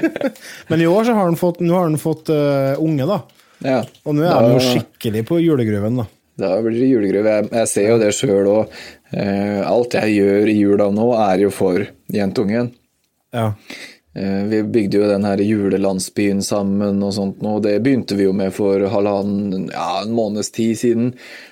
Men 0.69 0.83
i 0.83 0.88
år 0.88 1.09
så 1.09 1.17
har 1.17 1.27
han 1.27 1.39
fått, 1.39 1.59
nå 1.63 1.75
har 1.75 1.89
han 1.89 2.00
fått 2.00 2.31
uh, 2.31 2.79
unge, 2.83 3.07
da. 3.09 3.19
Ja. 3.65 3.81
Og 4.07 4.15
nå 4.15 4.24
er 4.24 4.31
da, 4.31 4.38
han 4.39 4.55
jo 4.55 4.63
skikkelig 4.63 5.25
på 5.27 5.41
julegruven, 5.43 6.00
da. 6.00 6.07
Da 6.38 6.53
blir 6.62 6.77
det 6.77 6.88
julegruve. 6.91 7.33
Jeg, 7.33 7.50
jeg 7.57 7.71
ser 7.74 7.88
jo 7.89 8.00
det 8.00 8.13
sjøl 8.15 8.50
òg. 8.53 8.79
Uh, 9.12 9.19
eh, 9.19 9.62
alt 9.67 10.00
jeg 10.00 10.15
gjør 10.15 10.51
i 10.53 10.57
jula 10.62 10.89
nå, 10.93 11.12
er 11.25 11.43
jo 11.47 11.51
for 11.51 11.83
jentungen. 12.13 12.71
Ja. 13.36 13.51
Eh, 14.17 14.43
vi 14.50 14.63
bygde 14.63 14.97
jo 14.97 15.09
den 15.09 15.25
her 15.27 15.41
julelandsbyen 15.43 16.39
sammen 16.41 17.03
og 17.05 17.13
sånt 17.13 17.43
og 17.45 17.62
Det 17.65 17.75
begynte 17.86 18.17
vi 18.17 18.25
jo 18.25 18.33
med 18.33 18.53
for 18.55 18.81
halvannen, 18.89 19.67
ja, 19.69 20.01
en 20.01 20.15
måneds 20.17 20.50
tid 20.55 20.79
siden. 20.79 21.12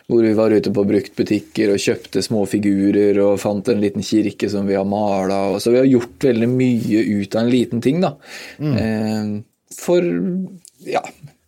Hvor 0.10 0.26
vi 0.26 0.34
var 0.38 0.54
ute 0.54 0.74
på 0.74 0.86
bruktbutikker 0.90 1.74
og 1.74 1.82
kjøpte 1.82 2.24
små 2.26 2.46
figurer 2.50 3.20
og 3.22 3.40
fant 3.42 3.70
en 3.70 3.82
liten 3.84 4.06
kirke 4.06 4.50
som 4.50 4.66
vi 4.70 4.78
har 4.78 4.88
mala. 4.90 5.60
Så 5.62 5.74
vi 5.74 5.82
har 5.82 5.90
gjort 5.90 6.26
veldig 6.30 6.50
mye 6.50 7.06
ut 7.22 7.38
av 7.38 7.46
en 7.46 7.54
liten 7.54 7.86
ting, 7.86 8.02
da. 8.02 8.16
Mm. 8.58 8.76
Eh, 8.82 9.32
for 9.76 10.06
ja, 10.86 11.02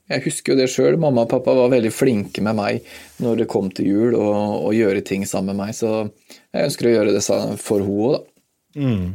jeg 0.07 0.23
husker 0.27 0.53
jo 0.53 0.61
det 0.61 0.71
sjøl. 0.71 0.97
Mamma 1.01 1.25
og 1.25 1.31
pappa 1.33 1.55
var 1.57 1.73
veldig 1.73 1.93
flinke 1.93 2.43
med 2.45 2.57
meg 2.57 2.89
når 3.23 3.43
det 3.43 3.51
kom 3.51 3.69
til 3.73 3.89
jul, 3.89 4.17
og, 4.17 4.67
og 4.69 4.75
gjøre 4.77 5.05
ting 5.05 5.25
sammen 5.27 5.55
med 5.55 5.65
meg. 5.65 5.77
Så 5.77 6.11
jeg 6.53 6.69
ønsker 6.69 6.89
å 6.89 6.97
gjøre 6.99 7.15
det 7.15 7.23
for 7.25 7.81
henne 7.81 7.87
òg, 7.87 8.17
da. 8.17 8.25
Mm. 8.77 9.07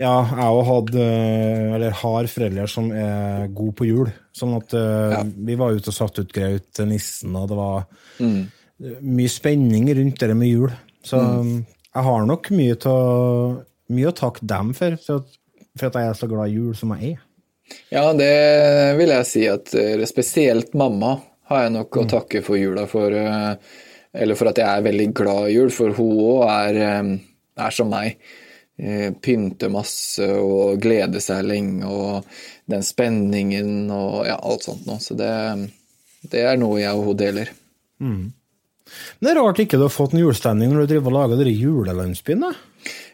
Ja, 0.00 0.14
jeg 0.26 0.54
òg 0.56 0.64
hadde, 0.66 1.04
eller 1.76 1.94
har 1.94 2.26
foreldre 2.30 2.66
som 2.70 2.88
er 2.90 3.46
gode 3.54 3.76
på 3.78 3.86
jul. 3.86 4.08
Sånn 4.34 4.56
at 4.56 4.74
uh, 4.74 5.12
ja. 5.14 5.20
vi 5.22 5.54
var 5.60 5.76
ute 5.76 5.92
og 5.92 5.94
satte 5.94 6.24
ut 6.24 6.34
graut 6.34 6.66
til 6.74 6.88
nissen, 6.90 7.36
og 7.38 7.46
det 7.52 7.58
var 7.60 7.84
mm. 8.18 8.40
mye 9.06 9.30
spenning 9.30 9.86
rundt 9.94 10.18
det 10.18 10.34
med 10.34 10.50
jul. 10.50 10.74
Så 11.06 11.20
mm. 11.22 11.54
jeg 11.94 12.06
har 12.08 12.26
nok 12.26 12.50
mye, 12.58 12.80
til, 12.82 13.54
mye 13.94 14.10
å 14.10 14.16
takke 14.18 14.50
dem 14.50 14.74
for, 14.74 14.98
for 15.04 15.22
at, 15.22 15.38
for 15.78 15.90
at, 15.92 16.02
jeg 16.02 16.10
er 16.10 16.18
så 16.18 16.30
glad 16.32 16.50
i 16.50 16.58
jul 16.58 16.74
som 16.78 16.96
jeg 16.96 17.14
er. 17.14 17.22
Ja, 17.94 18.08
det 18.18 18.34
vil 18.98 19.14
jeg 19.14 19.28
si 19.30 19.46
at 19.48 19.70
eh, 19.78 20.02
spesielt 20.10 20.74
mamma 20.76 21.14
har 21.48 21.64
jeg 21.64 21.78
nok 21.78 21.96
å 21.96 22.04
mm. 22.04 22.10
takke 22.10 22.42
for 22.44 22.58
jula 22.58 22.88
for. 22.90 23.14
Eh, 23.14 23.78
eller 24.14 24.38
for 24.38 24.50
at 24.50 24.58
jeg 24.58 24.66
er 24.66 24.88
veldig 24.90 25.12
glad 25.14 25.52
i 25.52 25.54
jul, 25.54 25.70
for 25.74 25.94
hun 25.94 26.18
òg 26.18 26.42
er, 26.50 27.06
er 27.62 27.74
som 27.74 27.88
meg. 27.90 28.18
Eh, 28.74 29.12
pynte 29.22 29.68
masse 29.70 30.26
og 30.34 30.80
glede 30.82 31.20
seg 31.22 31.44
lenge, 31.46 31.86
og 31.86 32.24
den 32.70 32.82
spenningen 32.82 33.90
og 33.94 34.24
ja, 34.26 34.34
alt 34.34 34.66
sånt 34.66 34.88
noe. 34.88 34.98
Så 35.02 35.14
det, 35.18 35.30
det, 36.26 36.40
er 36.42 36.58
noe 36.58 36.80
jeg 36.80 36.98
og 36.98 37.12
hun 37.12 37.20
deler. 37.20 37.52
Mm. 38.02 38.32
Men 38.34 39.26
det 39.26 39.30
er 39.30 39.38
rart 39.38 39.60
ikke 39.62 39.78
du 39.78 39.86
har 39.86 39.94
fått 39.94 40.16
en 40.16 40.24
julestemning 40.24 40.72
når 40.72 40.84
du 40.84 40.90
driver 40.90 41.12
og 41.12 41.16
lager 41.20 41.40
dere 41.40 41.54
julelandsbyen, 41.54 42.48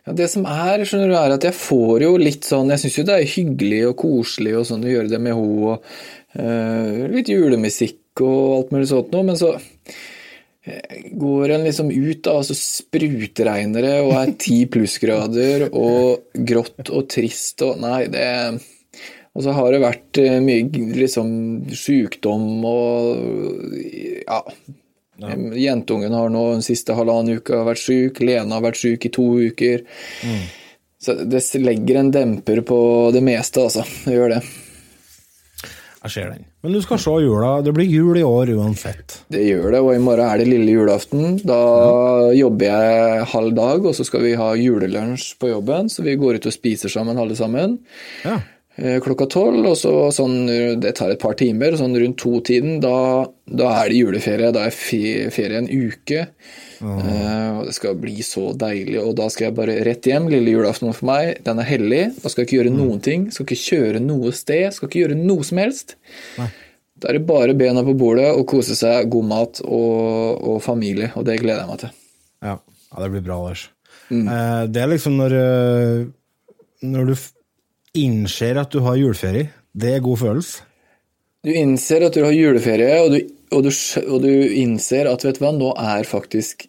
Ja, 0.09 0.14
det 0.17 0.31
som 0.33 0.47
er, 0.49 0.81
skjønner 0.88 1.12
du, 1.12 1.17
er 1.21 1.35
at 1.37 1.45
jeg 1.45 1.55
får 1.55 2.07
jo 2.07 2.14
litt 2.19 2.47
sånn 2.49 2.73
Jeg 2.73 2.81
syns 2.81 2.97
jo 2.97 3.05
det 3.05 3.19
er 3.21 3.33
hyggelig 3.35 3.83
og 3.90 3.99
koselig 4.00 4.55
og 4.57 4.64
sånn 4.67 4.87
å 4.87 4.95
gjøre 4.95 5.12
det 5.12 5.21
med 5.21 5.37
henne, 5.37 5.75
og 5.76 6.40
uh, 6.40 7.05
litt 7.12 7.29
julemusikk 7.29 8.25
og 8.25 8.40
alt 8.57 8.73
mulig 8.75 8.88
sånt 8.90 9.12
noe, 9.12 9.29
men 9.29 9.38
så 9.38 9.52
Går 11.12 11.50
en 11.55 11.62
liksom 11.64 11.88
ut, 11.90 12.19
da, 12.26 12.35
og 12.37 12.45
så 12.45 12.55
sprutregner 12.57 13.87
det 13.87 13.95
og 14.05 14.11
er 14.19 14.35
ti 14.37 14.59
plussgrader 14.69 15.71
og 15.71 16.35
grått 16.37 16.90
og 16.93 17.07
trist 17.09 17.64
og 17.64 17.81
Nei, 17.81 18.02
det 18.12 18.26
Og 19.33 19.47
så 19.47 19.55
har 19.57 19.73
det 19.73 19.81
vært 19.81 20.21
eh, 20.21 20.37
mye 20.45 20.69
liksom 20.99 21.31
sykdom 21.73 22.67
og 22.69 23.73
Ja. 24.26 24.43
ja. 25.23 25.33
Jentungen 25.64 26.12
har 26.12 26.29
nå 26.29 26.45
den 26.52 26.67
siste 26.67 26.99
halvannen 26.99 27.40
uka 27.40 27.64
vært 27.64 27.81
syk, 27.81 28.21
Lena 28.21 28.59
har 28.59 28.69
vært 28.69 28.83
syk 28.83 29.09
i 29.09 29.14
to 29.17 29.31
uker. 29.40 29.87
Mm. 30.29 30.45
Så 31.00 31.17
det 31.25 31.40
legger 31.57 32.02
en 32.02 32.12
demper 32.12 32.61
på 32.69 32.81
det 33.17 33.25
meste, 33.25 33.64
altså. 33.64 33.87
Det 34.05 34.12
gjør 34.19 34.37
det. 34.37 34.43
Jeg 36.05 36.12
ser 36.12 36.35
den. 36.35 36.50
Men 36.61 36.75
du 36.76 36.83
skal 36.85 36.99
se 37.00 37.12
jula. 37.25 37.55
Det 37.64 37.73
blir 37.73 37.88
jul 37.88 38.19
i 38.21 38.25
år 38.26 38.52
uansett. 38.59 39.23
Det 39.33 39.40
gjør 39.47 39.71
det, 39.73 39.81
og 39.81 39.95
i 39.95 40.02
morgen 40.02 40.26
er 40.29 40.43
det 40.43 40.49
lille 40.50 40.75
julaften. 40.75 41.38
Da 41.49 41.57
ja. 41.57 42.33
jobber 42.43 42.69
jeg 42.69 43.29
halv 43.33 43.55
dag, 43.57 43.87
og 43.88 43.97
så 43.97 44.05
skal 44.05 44.26
vi 44.26 44.35
ha 44.37 44.50
julelunsj 44.61 45.31
på 45.40 45.55
jobben. 45.55 45.88
Så 45.88 46.05
vi 46.05 46.19
går 46.21 46.37
ut 46.37 46.49
og 46.50 46.57
spiser 46.57 46.93
sammen, 46.93 47.21
alle 47.21 47.38
sammen. 47.38 47.79
Ja. 48.26 48.43
Eh, 48.80 48.96
klokka 49.04 49.26
tolv, 49.28 49.66
og 49.68 49.76
så 49.76 49.90
sånn 50.14 50.46
Det 50.80 50.94
tar 50.96 51.12
et 51.12 51.20
par 51.20 51.34
timer. 51.37 51.76
Sånn 51.76 51.99
rundt 52.00 52.16
to-tiden, 52.22 52.78
da, 52.80 53.26
da, 53.44 53.75
er 53.82 53.92
det 53.92 53.99
juleferie. 54.00 54.52
Da 54.56 54.64
er 54.68 54.72
ferie 54.72 55.58
en 55.58 55.68
uke. 55.68 56.26
Uh, 56.80 57.60
og 57.60 57.66
det 57.68 57.75
skal 57.76 57.99
bli 58.00 58.25
så 58.25 58.54
deilig. 58.56 58.96
Og 59.02 59.12
da 59.18 59.26
skal 59.32 59.50
jeg 59.50 59.56
bare 59.58 59.76
rett 59.84 60.06
hjem. 60.08 60.30
Lille 60.32 60.54
julaften 60.54 60.94
for 60.96 61.10
meg, 61.10 61.42
den 61.44 61.60
er 61.60 61.68
hellig. 61.68 62.02
Da 62.22 62.32
skal 62.32 62.42
jeg 62.42 62.49
ikke 62.49 62.58
gjøre 62.60 62.72
mm. 62.72 62.78
noen 62.80 63.02
ting. 63.04 63.26
Skal 63.34 63.44
ikke 63.46 63.60
kjøre 63.66 64.00
noe 64.04 64.32
sted. 64.37 64.70
Skal 64.72 64.88
ikke 64.88 65.02
gjøre 65.02 65.18
noe 65.20 65.44
som 65.46 65.60
helst. 65.60 65.99
Nei. 66.40 66.49
Da 67.00 67.10
er 67.10 67.16
det 67.16 67.26
bare 67.28 67.56
bena 67.56 67.84
på 67.84 67.96
bordet 67.96 68.28
og 68.37 68.46
kose 68.49 68.76
seg, 68.76 69.08
god 69.12 69.28
mat 69.28 69.60
og, 69.64 70.40
og, 70.40 70.56
familie. 70.64 71.12
Og 71.16 71.25
det 71.28 71.38
gleder 71.40 71.62
jeg 71.62 71.70
meg 71.70 71.82
til. 71.84 71.92
Ja, 72.44 72.56
ja 72.60 73.04
det 73.04 73.12
blir 73.12 73.25
bra, 73.28 73.38
Lars. 73.44 73.68
Mm. 74.10 74.25
Uh, 74.25 74.64
det 74.72 74.82
er 74.82 74.90
liksom 74.90 75.20
når, 75.20 75.37
uh, 75.37 76.56
når 76.88 77.12
du 77.12 77.14
innser 77.97 78.61
at 78.61 78.73
du 78.73 78.82
har 78.85 78.99
juleferie. 79.00 79.50
Det 79.73 79.94
er 79.97 80.04
god 80.04 80.18
følelse. 80.18 80.66
Du 81.44 81.52
innser 81.56 82.04
at 82.04 82.16
du 82.16 82.25
har 82.26 82.35
juleferie, 82.37 82.99
og 83.00 83.14
du, 83.14 83.20
og 83.56 83.64
du, 83.64 83.70
og 84.06 84.18
du 84.26 84.32
innser 84.61 85.09
at 85.09 85.25
vet 85.25 85.38
du 85.38 85.47
hva, 85.47 85.54
nå 85.56 85.70
er 85.78 86.09
faktisk 86.09 86.66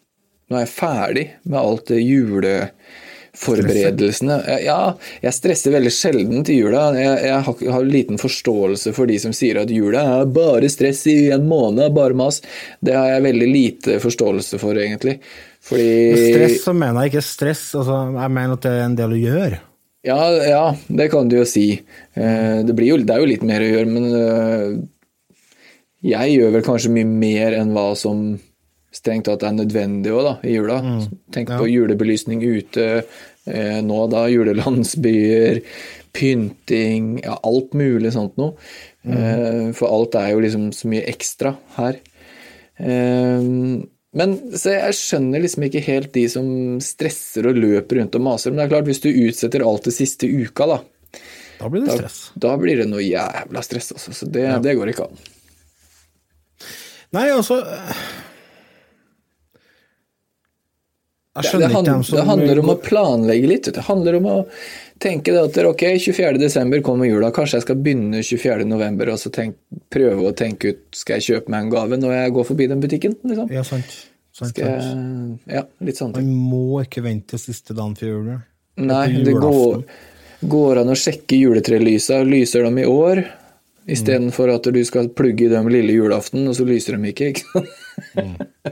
nå 0.52 0.58
er 0.58 0.66
jeg 0.66 0.74
ferdig 0.74 1.22
med 1.48 1.56
alt 1.56 1.86
det 1.88 2.02
juleforberedelsene. 2.04 4.34
Ja, 4.60 4.92
jeg 5.24 5.32
stresser 5.32 5.72
veldig 5.72 5.92
sjelden 5.96 6.44
til 6.44 6.66
jula. 6.66 6.92
Jeg, 6.98 7.22
jeg 7.24 7.38
har, 7.46 7.54
har, 7.76 7.84
liten 7.88 8.18
forståelse 8.20 8.92
for 8.92 9.06
de 9.08 9.16
som 9.22 9.32
sier 9.36 9.60
at 9.62 9.70
jula 9.72 10.02
er 10.18 10.26
bare 10.28 10.68
stress 10.72 11.06
i 11.08 11.30
en 11.32 11.48
måned, 11.48 11.94
bare 11.96 12.14
mas. 12.18 12.42
Det 12.84 12.94
har 12.98 13.08
jeg 13.14 13.26
veldig 13.30 13.48
lite 13.48 13.96
forståelse 14.04 14.58
for, 14.60 14.76
egentlig. 14.76 15.16
Fordi 15.64 15.88
Stress 16.34 16.64
så 16.66 16.72
mener 16.76 17.00
jeg 17.00 17.08
ikke 17.14 17.24
stress, 17.24 17.74
altså, 17.78 17.96
jeg 18.18 18.30
mener 18.36 18.52
at 18.58 18.64
det 18.66 18.72
er 18.76 18.84
en 18.90 18.98
del 18.98 19.10
å 19.16 19.24
gjøre. 19.24 19.58
Ja, 20.06 20.18
ja 20.42 20.64
det 20.88 21.10
kan 21.12 21.28
du 21.30 21.38
jo 21.38 21.46
si. 21.48 21.66
Eh, 22.14 22.58
det, 22.66 22.74
jo, 22.86 22.98
det, 22.98 23.14
er 23.14 23.22
jo 23.22 23.30
litt 23.30 23.44
mer 23.46 23.62
å 23.62 23.70
gjøre, 23.70 23.90
men 23.90 24.08
eh, 24.18 24.70
jeg 26.12 26.38
gjør 26.38 26.56
vel 26.56 26.64
kanskje 26.66 26.94
mye 26.96 27.06
mer 27.06 27.58
enn 27.60 27.70
hva 27.76 27.92
som 27.98 28.32
strengt 28.92 29.28
tatt 29.28 29.44
er 29.46 29.54
nødvendig 29.56 30.12
også, 30.12 30.24
da, 30.26 30.34
i 30.44 30.56
jula. 30.56 30.80
Mm. 30.84 31.02
Tenk 31.34 31.54
ja. 31.54 31.58
på 31.60 31.70
julebelysning 31.70 32.42
ute 32.44 32.88
eh, 33.00 33.78
nå, 33.84 34.00
da. 34.12 34.26
Julelandsbyer, 34.32 35.62
pynting, 36.12 37.14
ja, 37.22 37.38
alt 37.46 37.72
mulig 37.78 38.12
sånt 38.16 38.36
noe. 38.40 38.58
Mm. 39.06 39.16
Eh, 39.16 39.68
for 39.78 39.94
alt 39.94 40.18
er 40.18 40.34
jo 40.34 40.42
liksom 40.44 40.70
så 40.76 40.90
mye 40.92 41.06
ekstra 41.14 41.54
her. 41.78 42.02
Eh, 42.82 43.48
men 44.12 44.34
så 44.60 44.74
jeg 44.74 44.96
skjønner 44.98 45.40
liksom 45.40 45.64
ikke 45.64 45.80
helt 45.86 46.10
de 46.12 46.26
som 46.28 46.48
stresser 46.84 47.46
og 47.48 47.56
løper 47.56 47.96
rundt 48.00 48.18
og 48.18 48.24
maser. 48.26 48.52
Men 48.52 48.60
det 48.60 48.64
er 48.66 48.72
klart, 48.74 48.88
hvis 48.90 49.00
du 49.00 49.08
utsetter 49.08 49.64
alt 49.64 49.88
det 49.88 49.94
siste 49.96 50.28
uka, 50.28 50.66
da 50.68 50.78
Da 51.62 51.70
blir 51.72 51.86
det 51.86 51.96
stress. 51.96 52.18
Da, 52.34 52.50
da 52.50 52.56
blir 52.60 52.82
det 52.82 52.88
noe 52.90 53.04
jævla 53.04 53.62
stress, 53.64 53.92
altså. 53.96 54.12
Så 54.16 54.28
det, 54.28 54.44
ja. 54.44 54.58
det 54.60 54.74
går 54.76 54.92
ikke 54.92 55.06
an. 55.08 55.24
Nei, 57.12 57.28
altså 57.32 57.60
Jeg 57.60 57.68
skjønner 57.68 58.22
det, 61.32 61.58
det, 61.58 61.66
handler, 61.72 62.16
det 62.16 62.22
handler 62.28 62.58
om 62.60 62.70
å 62.74 62.74
planlegge 62.76 63.48
litt. 63.48 63.68
Det 63.72 63.84
handler 63.86 64.18
om 64.18 64.26
å 64.28 64.38
tenke 65.00 65.32
at 65.40 65.56
ok, 65.64 65.84
24.12. 66.04 66.80
kommer 66.84 67.08
jula, 67.08 67.32
kanskje 67.32 67.58
jeg 67.58 67.66
skal 67.66 67.78
begynne 67.80 68.20
24.11. 68.20 69.12
og 69.14 69.20
så 69.20 69.32
tenk, 69.32 69.56
prøve 69.92 70.28
å 70.28 70.34
tenke 70.36 70.74
ut 70.74 70.82
skal 70.96 71.18
jeg 71.18 71.28
kjøpe 71.30 71.54
meg 71.54 71.66
en 71.66 71.72
gave 71.72 71.98
når 72.00 72.16
jeg 72.18 72.34
går 72.36 72.48
forbi 72.50 72.68
den 72.70 72.82
butikken. 72.84 73.16
Liksom. 73.24 73.48
Ja, 73.54 73.64
sant. 73.64 73.96
sant, 74.36 74.60
jeg, 74.60 74.96
ja, 75.56 75.64
litt 75.88 76.00
sånn. 76.02 76.12
Man 76.18 76.28
må 76.52 76.82
ikke 76.84 77.04
vente 77.06 77.34
til 77.34 77.44
siste 77.46 77.76
dagen 77.78 77.96
før 77.96 78.12
jul. 78.12 78.28
Nei, 78.82 79.06
det 79.24 79.36
går, 79.36 79.82
går, 80.52 80.82
an 80.82 80.92
å 80.92 80.98
sjekke 80.98 81.40
juletrelysa. 81.40 82.20
Lyser 82.28 82.68
de 82.68 82.84
i 82.84 82.88
år? 82.88 83.24
Istedenfor 83.92 84.52
at 84.52 84.68
du 84.68 84.78
skal 84.86 85.08
plugge 85.16 85.48
i 85.48 85.50
dem 85.50 85.66
lille 85.72 85.96
julaften, 85.96 86.44
og 86.46 86.54
så 86.60 86.68
lyser 86.68 87.00
de 87.00 87.10
ikke. 87.10 87.32
ikke 87.32 87.64
sant? 88.12 88.68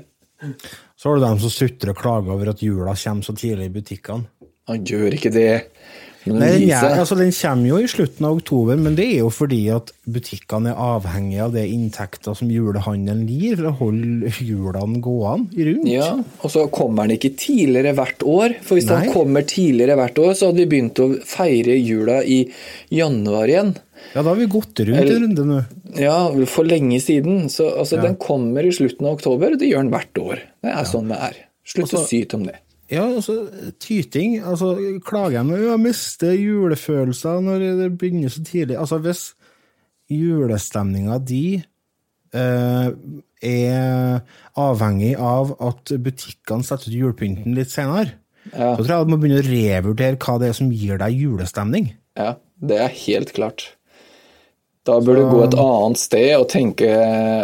Så 1.00 1.08
har 1.08 1.16
du 1.16 1.24
dem 1.24 1.38
som 1.40 1.48
sutrer 1.48 1.94
og 1.94 1.96
klager 1.96 2.34
over 2.34 2.50
at 2.52 2.60
jula 2.60 2.92
kommer 2.92 3.24
så 3.24 3.32
tidlig 3.32 3.70
i 3.70 3.72
butikkene. 3.72 4.28
Han 4.68 4.82
gjør 4.84 5.16
ikke 5.16 5.32
det. 5.32 5.52
Men 6.26 6.36
Nei, 6.36 6.48
den, 6.52 6.66
er, 6.76 6.98
altså, 7.00 7.16
den 7.16 7.30
kommer 7.32 7.70
jo 7.70 7.78
i 7.80 7.88
slutten 7.88 8.26
av 8.28 8.36
oktober, 8.36 8.76
men 8.76 8.92
det 8.98 9.06
er 9.06 9.22
jo 9.22 9.30
fordi 9.32 9.62
at 9.72 9.88
butikkene 10.04 10.74
er 10.74 10.82
avhengige 10.98 11.46
av 11.46 11.54
det 11.56 11.62
inntekter 11.72 12.36
som 12.36 12.50
julehandelen 12.52 13.24
gir, 13.30 13.56
for 13.56 13.70
å 13.70 13.72
holde 13.78 14.32
julene 14.44 15.00
gående 15.00 15.68
rundt. 15.70 15.88
Ja, 15.88 16.10
og 16.20 16.52
så 16.52 16.66
kommer 16.68 17.08
den 17.08 17.16
ikke 17.16 17.32
tidligere 17.40 17.96
hvert 17.96 18.26
år. 18.28 18.58
For 18.60 18.76
hvis 18.76 18.90
Nei. 18.90 19.06
den 19.06 19.14
kommer 19.16 19.48
tidligere 19.48 19.96
hvert 20.02 20.20
år, 20.20 20.34
så 20.36 20.50
hadde 20.50 20.66
vi 20.66 20.70
begynt 20.74 21.00
å 21.00 21.08
feire 21.24 21.78
jula 21.80 22.20
i 22.20 22.42
januar 22.92 23.48
igjen. 23.48 23.72
Ja, 24.14 24.22
da 24.22 24.30
har 24.32 24.36
vi 24.40 24.46
gått 24.50 24.80
rundt 24.80 25.10
en 25.10 25.22
runde 25.22 25.44
nå. 25.46 25.58
Ja, 26.00 26.16
for 26.50 26.64
lenge 26.66 26.98
siden. 27.02 27.44
Så 27.52 27.68
altså, 27.78 28.00
den 28.02 28.16
kommer 28.16 28.66
i 28.66 28.72
slutten 28.74 29.06
av 29.06 29.18
oktober. 29.18 29.54
Det 29.58 29.68
gjør 29.70 29.84
den 29.86 29.92
hvert 29.94 30.18
år. 30.22 30.42
Det 30.64 30.72
er 30.74 30.88
sånn 30.88 31.08
det 31.12 31.18
er. 31.30 31.36
Slutt 31.64 31.92
å 31.92 31.98
Altså- 32.00 32.08
syte 32.10 32.34
om 32.40 32.44
det. 32.48 32.56
Ja, 32.90 33.04
altså, 33.06 33.46
tyting. 33.78 34.40
Altså, 34.42 34.72
klager 35.06 35.44
jeg 35.46 35.62
jeg 35.62 35.78
mister 35.78 36.32
julefølelser 36.34 37.38
når 37.40 37.58
det 37.78 37.98
begynner 37.98 38.28
så 38.34 38.42
tidlig. 38.42 38.76
Altså, 38.76 38.98
hvis 38.98 39.34
julestemninga 40.10 41.18
di 41.24 41.62
eh, 42.34 42.90
er 43.42 44.20
avhengig 44.58 45.14
av 45.18 45.54
at 45.62 45.92
butikkene 46.02 46.66
setter 46.66 46.90
ut 46.90 46.98
julepynten 46.98 47.54
litt 47.56 47.70
senere, 47.72 48.16
Ja. 48.52 48.74
så 48.76 48.82
tror 48.84 48.88
jeg 48.88 49.06
man 49.06 49.18
må 49.18 49.22
begynne 49.22 49.42
å 49.42 49.48
revurdere 49.50 50.16
hva 50.18 50.38
det 50.40 50.48
er 50.48 50.52
som 50.58 50.70
gir 50.72 50.98
deg 50.98 51.12
julestemning. 51.14 51.92
Ja, 52.16 52.34
det 52.60 52.78
er 52.80 52.88
helt 52.88 53.32
klart. 53.36 53.68
Da 54.88 54.96
bør 55.04 55.18
du 55.18 55.24
gå 55.28 55.40
et 55.44 55.58
annet 55.60 56.00
sted 56.00 56.30
og 56.38 56.46
tenke 56.48 56.88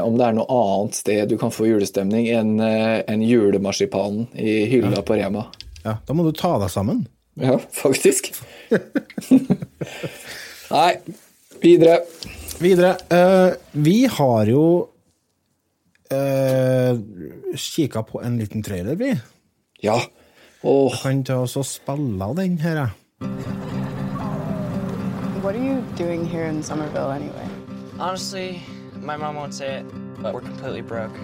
om 0.01 0.17
det 0.17 0.25
er 0.25 0.37
noe 0.39 0.47
annet 0.57 0.97
sted 0.97 1.29
du 1.29 1.37
kan 1.41 1.53
få 1.53 1.69
julestemning 1.69 2.31
enn 2.33 2.55
en 2.63 3.25
julemarsipanen 3.25 4.31
i 4.41 4.63
hylla 4.71 5.03
på 5.05 5.19
Rema. 5.21 5.45
Ja, 5.85 5.99
da 6.03 6.17
må 6.17 6.25
du 6.27 6.33
ta 6.35 6.57
deg 6.63 6.73
sammen. 6.73 7.05
Ja, 7.37 7.59
faktisk. 7.59 8.33
Nei, 10.73 10.93
videre. 11.61 12.01
Videre. 12.59 12.97
Uh, 13.13 13.53
vi 13.73 14.07
har 14.09 14.49
jo 14.49 14.65
uh, 16.13 16.93
kikka 17.53 18.03
på 18.09 18.25
en 18.25 18.41
liten 18.41 18.65
trailer, 18.65 18.97
vi. 18.97 19.13
Ja. 19.85 20.01
Åh, 20.63 20.99
Kan 21.03 21.23
ta 21.29 21.43
oss 21.45 21.59
og 21.61 21.69
spille 21.69 22.33
den 22.41 22.59
her, 22.65 22.87
jeg. 22.87 23.66
What 25.47 25.55
are 25.55 25.63
you 25.63 25.81
doing 25.95 26.27
here 26.27 26.47
in 26.47 26.61
Somerville 26.61 27.13
anyway? 27.13 27.49
Honestly, 28.01 28.65
my 29.01 29.17
mom 29.17 29.37
won't 29.37 29.55
say 29.55 29.77
it, 29.77 29.87
but 30.21 30.35
we're 30.35 30.41
completely 30.41 30.81
broke. 30.81 31.17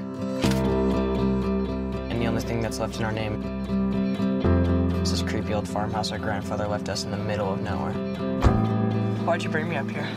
And 2.09 2.23
the 2.23 2.27
only 2.27 2.41
thing 2.41 2.61
that's 2.61 2.79
left 2.79 2.99
in 2.99 3.05
our 3.05 3.11
name 3.11 3.43
is 5.03 5.11
this 5.11 5.23
creepy 5.29 5.55
old 5.55 5.67
farmhouse 5.67 6.13
our 6.13 6.21
grandfather 6.21 6.69
left 6.69 6.89
us 6.89 7.03
in 7.03 7.11
the 7.11 7.17
middle 7.17 7.53
of 7.53 7.63
nowhere. 7.63 7.95
Why'd 9.25 9.43
you 9.43 9.51
bring 9.51 9.69
me 9.69 9.75
up 9.75 9.91
here? 9.91 10.09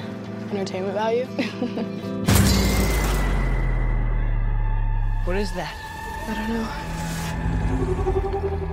Entertainment 0.52 0.94
value? 0.94 1.26
What 5.26 5.38
is 5.38 5.52
that? 5.54 5.74
I 6.28 6.34
don't 6.36 6.50
know. 8.60 8.65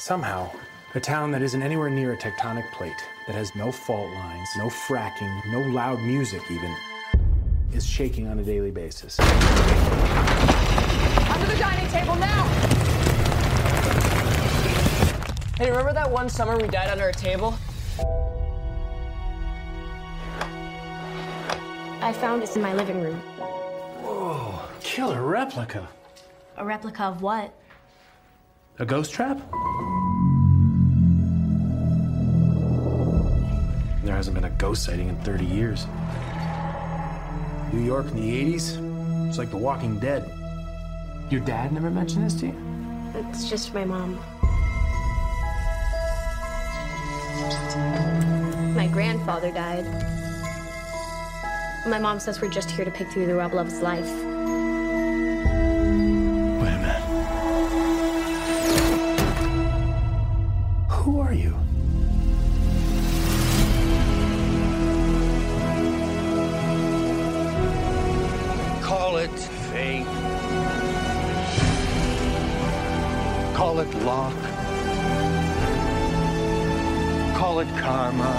Somehow, 0.00 0.50
a 0.94 1.00
town 1.00 1.30
that 1.32 1.42
isn't 1.42 1.62
anywhere 1.62 1.90
near 1.90 2.14
a 2.14 2.16
tectonic 2.16 2.64
plate, 2.72 2.96
that 3.26 3.34
has 3.34 3.54
no 3.54 3.70
fault 3.70 4.10
lines, 4.14 4.48
no 4.56 4.68
fracking, 4.68 5.46
no 5.52 5.60
loud 5.60 6.00
music 6.00 6.40
even, 6.50 6.74
is 7.74 7.84
shaking 7.84 8.26
on 8.26 8.38
a 8.38 8.42
daily 8.42 8.70
basis. 8.70 9.20
Under 9.20 9.36
the 11.46 11.58
dining 11.58 11.86
table 11.88 12.14
now! 12.14 12.46
Hey, 15.58 15.68
remember 15.68 15.92
that 15.92 16.10
one 16.10 16.30
summer 16.30 16.56
we 16.56 16.66
died 16.68 16.88
under 16.88 17.08
a 17.08 17.12
table? 17.12 17.54
I 22.00 22.14
found 22.14 22.40
this 22.40 22.56
in 22.56 22.62
my 22.62 22.72
living 22.72 23.02
room. 23.02 23.16
Whoa, 24.00 24.60
killer 24.80 25.22
replica. 25.22 25.86
A 26.56 26.64
replica 26.64 27.02
of 27.02 27.20
what? 27.20 27.52
A 28.80 28.86
ghost 28.86 29.12
trap? 29.12 29.38
There 34.02 34.16
hasn't 34.16 34.34
been 34.34 34.44
a 34.44 34.56
ghost 34.56 34.84
sighting 34.84 35.08
in 35.10 35.16
30 35.16 35.44
years. 35.44 35.86
New 37.74 37.84
York 37.84 38.06
in 38.06 38.16
the 38.16 38.54
80s? 38.54 39.28
It's 39.28 39.36
like 39.36 39.50
The 39.50 39.58
Walking 39.58 39.98
Dead. 39.98 40.32
Your 41.28 41.42
dad 41.42 41.72
never 41.72 41.90
mentioned 41.90 42.24
this 42.24 42.32
to 42.40 42.46
you? 42.46 42.54
It's 43.14 43.50
just 43.50 43.74
my 43.74 43.84
mom. 43.84 44.14
My 48.74 48.88
grandfather 48.88 49.52
died. 49.52 49.84
My 51.86 51.98
mom 51.98 52.18
says 52.18 52.40
we're 52.40 52.48
just 52.48 52.70
here 52.70 52.86
to 52.86 52.90
pick 52.90 53.10
through 53.10 53.26
the 53.26 53.34
rubble 53.34 53.58
of 53.58 53.66
his 53.66 53.82
life. 53.82 54.29
Are 61.30 61.34
you? 61.34 61.54
Call 68.82 69.16
it 69.18 69.38
fate. 69.70 70.06
Call 73.54 73.78
it 73.78 73.94
luck. 74.02 74.34
Call 77.36 77.60
it 77.60 77.68
karma. 77.78 78.32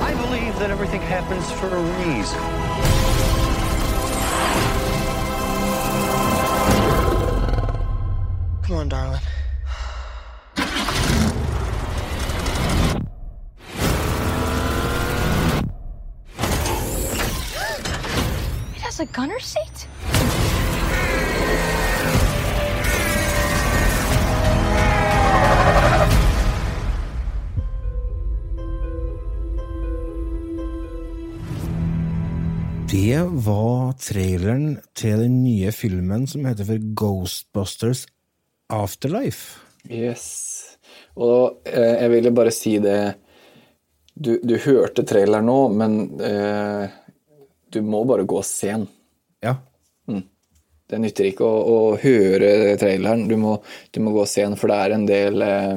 I 0.00 0.14
believe 0.22 0.56
that 0.60 0.70
everything 0.70 1.00
happens 1.00 1.50
for 1.50 1.66
a 1.66 1.82
reason. 2.06 2.38
Come 8.62 8.76
on, 8.76 8.88
darling. 8.88 9.23
Det 33.14 33.22
var 33.46 33.92
traileren 34.02 34.80
til 34.98 35.20
den 35.22 35.34
nye 35.44 35.70
filmen 35.70 36.24
som 36.26 36.48
heter 36.48 36.66
for 36.66 36.86
Ghostbusters 36.98 38.00
Afterlife. 38.74 39.60
Yes. 39.86 40.24
Og 41.14 41.60
eh, 41.68 42.00
jeg 42.00 42.10
ville 42.10 42.32
bare 42.34 42.50
si 42.54 42.72
det 42.82 42.96
Du, 44.18 44.32
du 44.42 44.56
hørte 44.64 45.06
traileren 45.06 45.46
nå, 45.46 45.56
men 45.78 45.96
eh, 46.26 46.90
du 47.70 47.80
må 47.86 48.02
bare 48.08 48.26
gå 48.26 48.40
og 48.40 48.48
se 48.48 48.72
den. 48.72 48.90
Ja. 49.46 49.54
Det 50.90 51.02
nytter 51.06 51.30
ikke 51.30 51.46
å, 51.46 51.62
å 51.70 51.96
høre 52.02 52.74
traileren. 52.82 53.28
Du 53.30 53.38
må, 53.38 53.60
du 53.94 54.02
må 54.02 54.16
gå 54.16 54.24
og 54.24 54.30
se 54.30 54.42
den, 54.42 54.58
for 54.58 54.74
det 54.74 54.82
er 54.82 54.98
en 54.98 55.06
del 55.14 55.50
eh, 55.52 55.74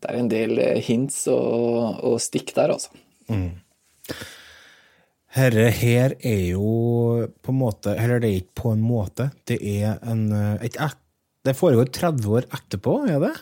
Det 0.00 0.08
er 0.08 0.22
en 0.24 0.32
del 0.32 0.58
eh, 0.70 0.84
hints 0.88 1.26
og, 1.28 2.00
og 2.00 2.20
stikk 2.30 2.56
der, 2.56 2.78
altså. 2.78 2.96
Herre 5.30 5.68
her 5.70 6.16
er 6.26 6.42
jo 6.50 6.70
på 7.38 7.52
en 7.52 7.60
måte 7.60 7.94
Eller 7.94 8.18
det 8.22 8.30
er 8.30 8.40
ikke 8.40 8.62
på 8.64 8.72
en 8.74 8.82
måte. 8.82 9.28
Det 9.46 9.60
er 9.62 10.00
en 10.10 10.24
eh, 10.34 10.66
et, 10.66 10.74
et, 10.74 10.98
Det 11.46 11.54
foregår 11.56 11.92
30 11.94 12.34
år 12.36 12.48
etterpå, 12.50 12.96
er 13.08 13.22
det? 13.22 13.32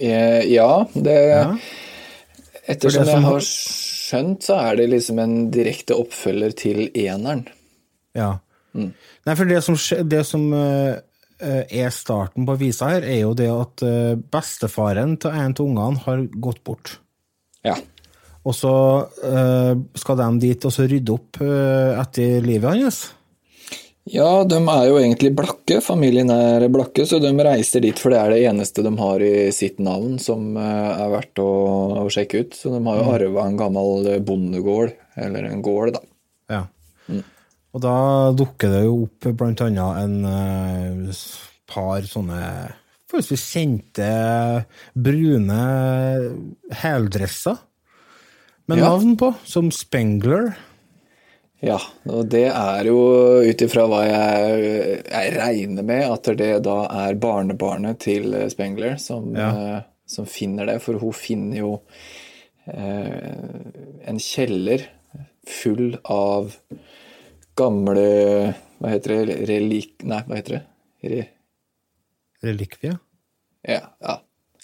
Eh, 0.00 0.42
ja, 0.52 0.84
det 0.94 1.16
Ja. 1.30 1.46
Ettersom 2.72 3.08
jeg 3.08 3.22
har 3.24 3.40
skjønt, 3.42 4.44
så 4.46 4.58
er 4.68 4.76
det 4.78 4.84
liksom 4.92 5.18
en 5.18 5.32
direkte 5.50 5.96
oppfølger 5.98 6.52
til 6.54 6.84
eneren. 6.94 7.40
Ja. 8.14 8.36
Nei, 8.72 9.34
for 9.34 9.50
det 9.50 9.58
som, 9.66 9.74
det 10.06 10.20
som 10.28 10.44
eh, 10.54 11.00
er 11.42 11.90
starten 11.90 12.46
på 12.46 12.54
visa 12.60 12.92
her, 12.92 13.02
er 13.02 13.24
jo 13.24 13.32
det 13.34 13.48
at 13.50 13.82
bestefaren 14.30 15.16
til 15.18 15.34
en 15.34 15.56
av 15.56 15.64
ungene 15.64 16.04
har 16.04 16.22
gått 16.46 16.62
bort. 16.62 16.94
Ja. 17.66 17.74
Og 18.42 18.54
så 18.58 18.74
eh, 19.22 19.74
skal 19.98 20.18
de 20.18 20.28
dit 20.42 20.64
og 20.66 20.74
så 20.74 20.86
rydde 20.90 21.14
opp 21.14 21.42
eh, 21.44 21.98
etter 22.00 22.42
livet 22.42 22.70
hans. 22.74 23.02
Ja, 24.10 24.42
de 24.42 24.58
er 24.58 24.88
jo 24.88 24.96
egentlig 24.98 25.30
blakke. 25.38 25.78
Familien 25.84 26.30
er 26.34 26.66
blakke, 26.74 27.04
så 27.06 27.20
de 27.22 27.30
reiser 27.38 27.84
dit, 27.84 27.98
for 28.02 28.10
det 28.10 28.18
er 28.18 28.34
det 28.34 28.40
eneste 28.50 28.82
de 28.82 28.90
har 28.98 29.22
i 29.22 29.52
sitt 29.54 29.78
navn 29.78 30.18
som 30.22 30.56
eh, 30.58 30.90
er 31.04 31.12
verdt 31.14 31.42
å, 31.42 31.50
å 32.02 32.08
sjekke 32.10 32.42
ut. 32.42 32.58
Så 32.58 32.74
de 32.74 32.82
har 32.88 32.98
jo 32.98 33.12
arva 33.14 33.46
en 33.46 33.60
gammel 33.60 34.10
bondegård, 34.26 34.96
eller 35.22 35.46
en 35.52 35.62
gård, 35.62 35.94
da. 36.00 36.02
Ja. 36.50 36.64
Og 37.72 37.80
da 37.80 37.96
dukker 38.36 38.74
det 38.74 38.82
jo 38.84 38.96
opp 39.06 39.30
blant 39.38 39.62
annet 39.64 40.02
en 40.02 40.16
uh, 40.26 41.20
par 41.70 42.04
sånne 42.04 42.40
forholdsvis 43.08 43.44
kjente 43.54 44.08
brune 44.92 45.62
heldresser 46.82 47.56
med 48.68 48.78
Ja. 48.78 48.88
navn 48.92 49.16
på, 49.18 49.34
som 49.44 49.70
Spengler. 49.74 50.52
Ja, 51.62 51.78
og 52.10 52.28
det 52.32 52.48
er 52.50 52.84
jo 52.88 52.96
ut 53.46 53.62
ifra 53.62 53.84
hva 53.86 54.00
jeg, 54.08 55.04
jeg 55.06 55.34
regner 55.36 55.84
med 55.86 56.02
at 56.10 56.30
det 56.36 56.48
da 56.66 56.78
er 57.04 57.14
barnebarnet 57.22 58.00
til 58.02 58.34
Spengler 58.50 58.96
som, 58.98 59.28
Ja. 59.36 59.50
eh, 59.76 59.82
som 60.06 60.26
finner 60.26 60.66
det, 60.66 60.80
for 60.82 60.98
hun 60.98 61.12
finner 61.14 61.58
jo 61.58 61.70
eh, 62.66 64.08
en 64.08 64.18
kjeller 64.18 64.88
full 65.46 65.98
av 66.04 66.54
gamle 67.58 68.54
Hva 68.82 68.90
heter 68.90 69.14
det? 69.26 69.36
Relik... 69.46 69.92
Nei, 70.02 70.22
hva 70.26 70.34
heter 70.40 70.56
det? 70.58 70.62
Re, 71.12 71.24
Relikvie? 72.42 72.96
ja, 73.68 73.80
ja, 74.02 74.16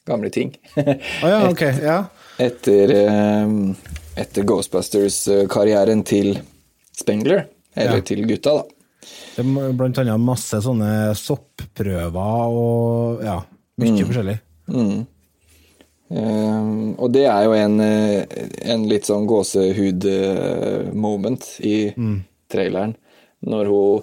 gamle 0.07 0.31
ting. 0.35 0.51
Å 0.75 1.29
ja, 1.31 1.39
ok. 1.53 1.63
Ja. 1.83 1.99
Etter, 2.39 2.91
eh, 2.95 3.47
etter 4.23 4.43
Ghostbusters-karrieren 4.49 6.05
til 6.07 6.39
Spengler, 6.97 7.47
eller 7.77 7.97
Ja. 7.97 8.01
til 8.03 8.27
gutta, 8.27 8.51
da. 8.59 8.63
Det 9.37 9.45
er 9.47 9.73
blant 9.73 9.99
annet 9.99 10.21
masse 10.21 10.57
sånne 10.61 11.15
soppprøver 11.17 12.49
og 12.51 13.23
ja, 13.23 13.41
mye 13.79 14.05
forskjellig. 14.05 14.39
Um, 16.11 16.95
og 16.99 17.13
det 17.13 17.27
er 17.29 17.45
jo 17.45 17.53
en, 17.53 17.81
eh, 17.85 18.25
en 18.73 18.89
litt 18.89 19.05
sånn 19.05 19.27
gåsehud-moment 19.29 21.45
i 21.61 21.93
traileren. 22.51 22.95
Når 23.45 23.67
hun 23.67 24.03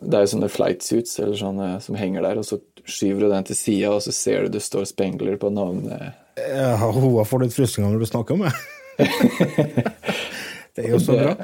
Det 0.00 0.14
er 0.16 0.20
jo 0.24 0.32
sånne 0.38 0.50
flight 0.50 0.82
suits 0.82 1.18
eller 1.20 1.36
sånne, 1.36 1.80
som 1.80 1.94
henger 1.94 2.22
der, 2.22 2.38
og 2.40 2.44
så 2.44 2.58
skyver 2.88 3.20
du 3.20 3.28
den 3.28 3.44
til 3.44 3.54
sida, 3.54 3.90
og 3.92 4.00
så 4.02 4.12
ser 4.12 4.42
du 4.42 4.48
det 4.48 4.62
står 4.64 4.84
Spengler 4.88 5.36
på 5.36 5.50
navnet. 5.52 6.14
Ja, 6.34 6.76
hun 6.76 7.24
får 7.26 7.44
litt 7.44 7.54
frysninger 7.54 7.92
når 7.92 8.02
du 8.02 8.08
snakker 8.10 8.34
om 8.34 8.46
det. 8.46 8.54
det 10.74 10.86
er 10.86 10.90
jo 10.94 11.02
så 11.02 11.18
bra. 11.18 11.34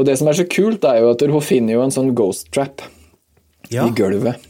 Og 0.00 0.06
det 0.08 0.16
som 0.20 0.30
er 0.30 0.36
så 0.38 0.46
kult, 0.48 0.84
er 0.88 1.02
jo 1.02 1.12
at 1.14 1.24
hun 1.28 1.44
finner 1.44 1.76
jo 1.76 1.84
en 1.84 1.94
sånn 1.94 2.12
ghost 2.16 2.50
trap 2.54 2.84
Ja, 3.72 3.86
i 3.86 3.94
gulvet. 3.96 4.40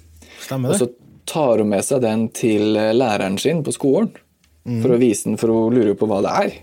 stemmer 0.42 0.70
det. 0.70 0.74
Og 0.74 0.82
så 0.82 0.90
tar 1.30 1.62
hun 1.62 1.70
med 1.70 1.86
seg 1.86 2.02
den 2.04 2.26
til 2.34 2.76
eh, 2.78 2.92
læreren 2.96 3.38
sin 3.38 3.62
på 3.66 3.74
skolen, 3.74 4.10
for 4.82 4.92
å 4.94 4.98
vise 5.00 5.26
den, 5.26 5.38
for 5.40 5.50
hun 5.54 5.74
lurer 5.74 5.96
på 5.98 6.06
hva 6.10 6.20
det 6.22 6.34
er. 6.44 6.58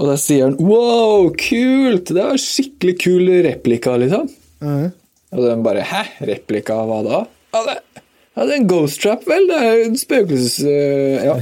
Og 0.00 0.08
da 0.08 0.16
sier 0.16 0.48
han 0.48 0.56
'wow, 0.56 1.28
kult! 1.36 2.08
Det 2.08 2.22
var 2.24 2.40
skikkelig 2.40 2.94
kul 3.02 3.28
replika', 3.44 3.98
liksom. 4.00 4.30
Mm. 4.64 4.92
Og 5.32 5.42
den 5.44 5.62
bare 5.62 5.84
'hæ, 5.84 6.02
replika 6.30 6.78
hva 6.88 7.02
da?' 7.04 7.26
Ja, 7.52 7.64
det, 7.66 7.76
ja, 8.34 8.44
det 8.46 8.52
er 8.54 8.58
en 8.60 8.68
ghost 8.70 9.00
trap, 9.02 9.24
vel? 9.28 9.46
Det 9.50 9.58
er 9.60 9.82
en 9.86 9.98
spøkelses... 10.00 10.60
eh, 10.64 11.24
ja. 11.26 11.36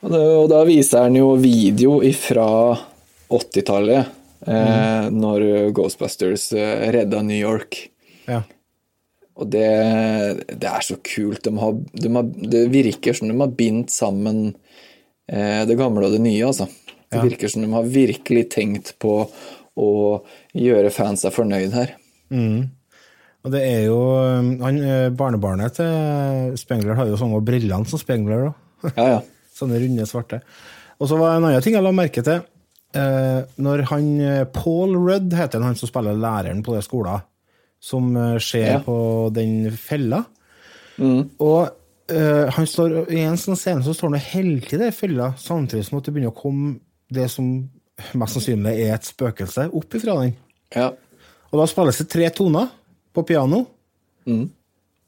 Og, 0.00 0.08
da, 0.14 0.20
og 0.40 0.46
da 0.48 0.62
viser 0.64 1.04
han 1.04 1.16
jo 1.18 1.34
video 1.40 1.98
ifra 2.06 2.46
80-tallet, 3.30 4.08
eh, 4.48 5.10
når 5.12 5.44
Ghostbusters 5.76 6.48
eh, 6.56 6.86
redda 6.96 7.20
New 7.26 7.36
York. 7.36 7.82
Ja. 8.30 8.40
Og 9.40 9.48
det, 9.52 9.66
det 10.50 10.68
er 10.68 10.82
så 10.84 10.96
kult. 11.06 11.44
De 11.46 11.52
har, 11.60 11.76
de 12.00 12.10
har, 12.16 12.26
det 12.56 12.64
virker 12.72 13.16
som 13.16 13.28
de 13.30 13.36
har 13.40 13.52
bindt 13.56 13.92
sammen 13.94 14.50
eh, 15.30 15.62
det 15.68 15.76
gamle 15.80 16.08
og 16.08 16.16
det 16.16 16.24
nye, 16.24 16.48
altså. 16.48 16.66
Det 17.10 17.18
Ja. 17.18 17.24
virker 17.26 17.50
som 17.50 17.62
de 17.64 17.68
har 17.74 17.86
virkelig 17.90 18.44
tenkt 18.54 18.92
på 19.02 19.14
å 19.80 19.88
gjøre 20.54 20.92
fansa 20.94 21.32
fornøyd 21.34 21.72
her. 21.74 21.96
Og 23.44 23.52
det 23.54 23.60
er 23.64 23.84
jo 23.86 23.98
han, 24.60 24.78
eh, 24.84 25.08
Barnebarnet 25.16 25.78
til 25.78 26.56
Spengler 26.60 26.98
har 26.98 27.08
jo 27.08 27.16
sånne 27.16 27.40
brillene 27.44 27.88
som 27.88 27.98
Spengler. 28.02 28.50
da. 28.50 28.92
Ja, 28.96 29.06
ja. 29.14 29.20
Sånne 29.60 29.80
runde, 29.80 30.06
svarte. 30.08 30.40
Og 31.00 31.08
så 31.08 31.16
var 31.20 31.32
det 31.32 31.38
en 31.40 31.46
annen 31.50 31.64
ting 31.64 31.74
jeg 31.76 31.84
la 31.84 31.92
merke 31.92 32.22
til. 32.24 32.42
Eh, 32.96 33.40
når 33.60 33.82
han 33.90 34.06
eh, 34.20 34.44
Paul 34.52 34.94
Rudd 34.98 35.32
heter 35.36 35.60
han, 35.60 35.70
han 35.70 35.76
som 35.80 35.88
spiller 35.88 36.16
læreren 36.20 36.62
på 36.64 36.74
den 36.76 36.84
skolen, 36.84 37.20
som 37.80 38.10
ser 38.40 38.74
Ja. 38.74 38.78
på 38.84 38.96
den 39.36 39.70
fella. 39.76 40.24
Og 41.00 41.76
Uh, 42.10 42.48
han 42.50 42.66
står, 42.66 43.04
i 43.14 43.20
en 43.22 43.36
sånn 43.38 43.54
scene 43.54 43.84
så 43.86 43.92
står 43.94 44.08
han 44.08 44.16
og 44.18 44.24
holder 44.32 44.64
til 44.66 44.80
den 44.82 44.90
fella, 44.96 45.28
samtidig 45.38 45.84
som 45.86 46.00
at 46.00 46.08
det 46.08 46.10
begynner 46.16 46.32
å 46.32 46.40
komme 46.40 46.72
det 47.14 47.28
som 47.30 47.52
mest 48.18 48.34
sannsynlig 48.34 48.72
er 48.82 48.96
et 48.96 49.06
spøkelse, 49.06 49.68
opp 49.78 49.94
ifra 49.94 50.16
den. 50.18 50.32
ja. 50.74 50.88
Og 51.52 51.60
da 51.60 51.68
spilles 51.70 52.00
det 52.02 52.08
tre 52.10 52.26
toner 52.34 52.66
på 53.14 53.24
piano. 53.28 53.64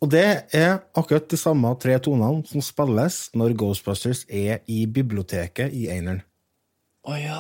Og 0.03 0.11
det 0.11 0.25
er 0.59 0.81
akkurat 0.99 1.29
de 1.31 1.39
samme 1.39 1.71
tre 1.79 1.95
tonene 2.03 2.43
som 2.51 2.63
spilles 2.65 3.29
når 3.39 3.55
Ghostbusters 3.61 4.25
er 4.29 4.59
i 4.67 4.85
biblioteket 4.91 5.71
i 5.79 5.87
Eineren. 5.95 6.23
Å 7.03 7.17
ja, 7.19 7.39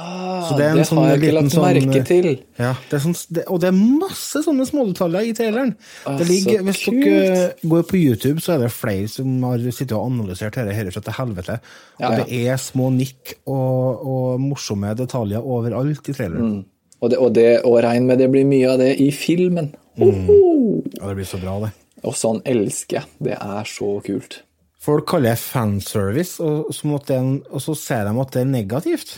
Så 0.49 0.57
det, 0.59 0.69
det 0.75 0.85
sånn 0.89 0.99
har 0.99 1.11
jeg 1.13 1.21
ikke 1.21 1.35
lagt 1.37 1.53
sånn- 1.55 1.65
merke 1.69 2.01
til. 2.07 2.25
Ja, 2.59 2.73
det 2.91 2.97
er 2.97 3.03
sånn, 3.05 3.15
det, 3.31 3.45
og 3.47 3.61
det 3.63 3.69
er 3.69 3.77
masse 3.79 4.41
sånne 4.43 4.65
smådetaljer 4.67 5.29
i 5.29 5.35
traileren. 5.39 5.71
Ah, 6.05 6.17
Det 6.19 6.27
ligger, 6.27 6.65
hvis 6.67 6.81
hvis 6.83 7.05
dere 7.05 7.45
går 7.71 7.85
på 7.87 8.01
YouTube, 8.01 8.43
så 8.43 8.57
er 8.57 8.65
det 8.65 8.73
flere 8.75 9.07
som 9.09 9.37
har 9.47 9.59
sittet 9.71 9.95
og 9.95 10.09
analysert 10.11 10.59
dette 10.59 10.75
her 10.75 10.91
fra 10.91 11.01
til 11.07 11.15
helvete. 11.15 11.61
Og 11.63 12.03
Ja, 12.03 12.11
ja. 12.11 12.25
det 12.25 12.41
er 12.51 12.57
små 12.59 12.91
nikk 12.91 13.37
og, 13.47 14.03
og 14.03 14.41
morsomme 14.43 14.91
detaljer 14.99 15.39
overalt 15.47 16.11
i 16.11 16.13
traileren. 16.13 16.65
Og, 17.01 17.11
det, 17.11 17.19
og, 17.19 17.33
det, 17.35 17.47
og 17.65 17.79
regn 17.87 18.07
med 18.11 18.19
det 18.19 18.31
blir 18.35 18.45
mye 18.47 18.67
av 18.71 18.79
det 18.83 18.97
i 18.99 19.11
filmen. 19.15 19.71
Ja, 19.99 21.09
det 21.09 21.15
blir 21.19 21.29
så 21.29 21.41
bra, 21.43 21.59
det. 21.67 21.73
Og 22.03 22.15
sånn 22.19 22.41
elsker 22.49 23.01
jeg. 23.03 23.11
Det 23.29 23.37
er 23.37 23.69
så 23.69 23.91
kult. 24.05 24.41
Folk 24.83 25.07
kaller 25.13 25.37
det 25.37 25.39
fanservice, 25.39 26.41
og, 26.43 26.73
så, 26.75 26.97
en- 27.15 27.43
og 27.51 27.61
så 27.63 27.75
ser 27.79 28.09
de 28.09 28.15
at 28.21 28.33
det 28.35 28.41
er 28.43 28.49
negativt. 28.51 29.13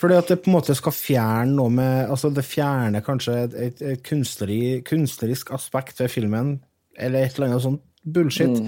Fordi 0.00 0.16
at 0.18 0.28
det 0.28 0.40
på 0.42 0.50
en 0.50 0.56
måte 0.58 0.74
skal 0.76 0.92
fjerne 0.92 1.54
noe 1.56 1.70
med 1.72 2.10
Altså, 2.10 2.28
det 2.34 2.44
fjerner 2.44 3.00
kanskje 3.00 3.36
et, 3.46 3.54
et, 3.54 3.82
et 3.94 4.02
kunstneri, 4.04 4.82
kunstnerisk 4.84 5.52
aspekt 5.56 6.00
ved 6.02 6.10
filmen, 6.12 6.56
eller 6.98 7.24
et 7.24 7.36
eller 7.38 7.48
annet 7.52 7.64
sånt 7.64 7.80
bullshit. 8.04 8.58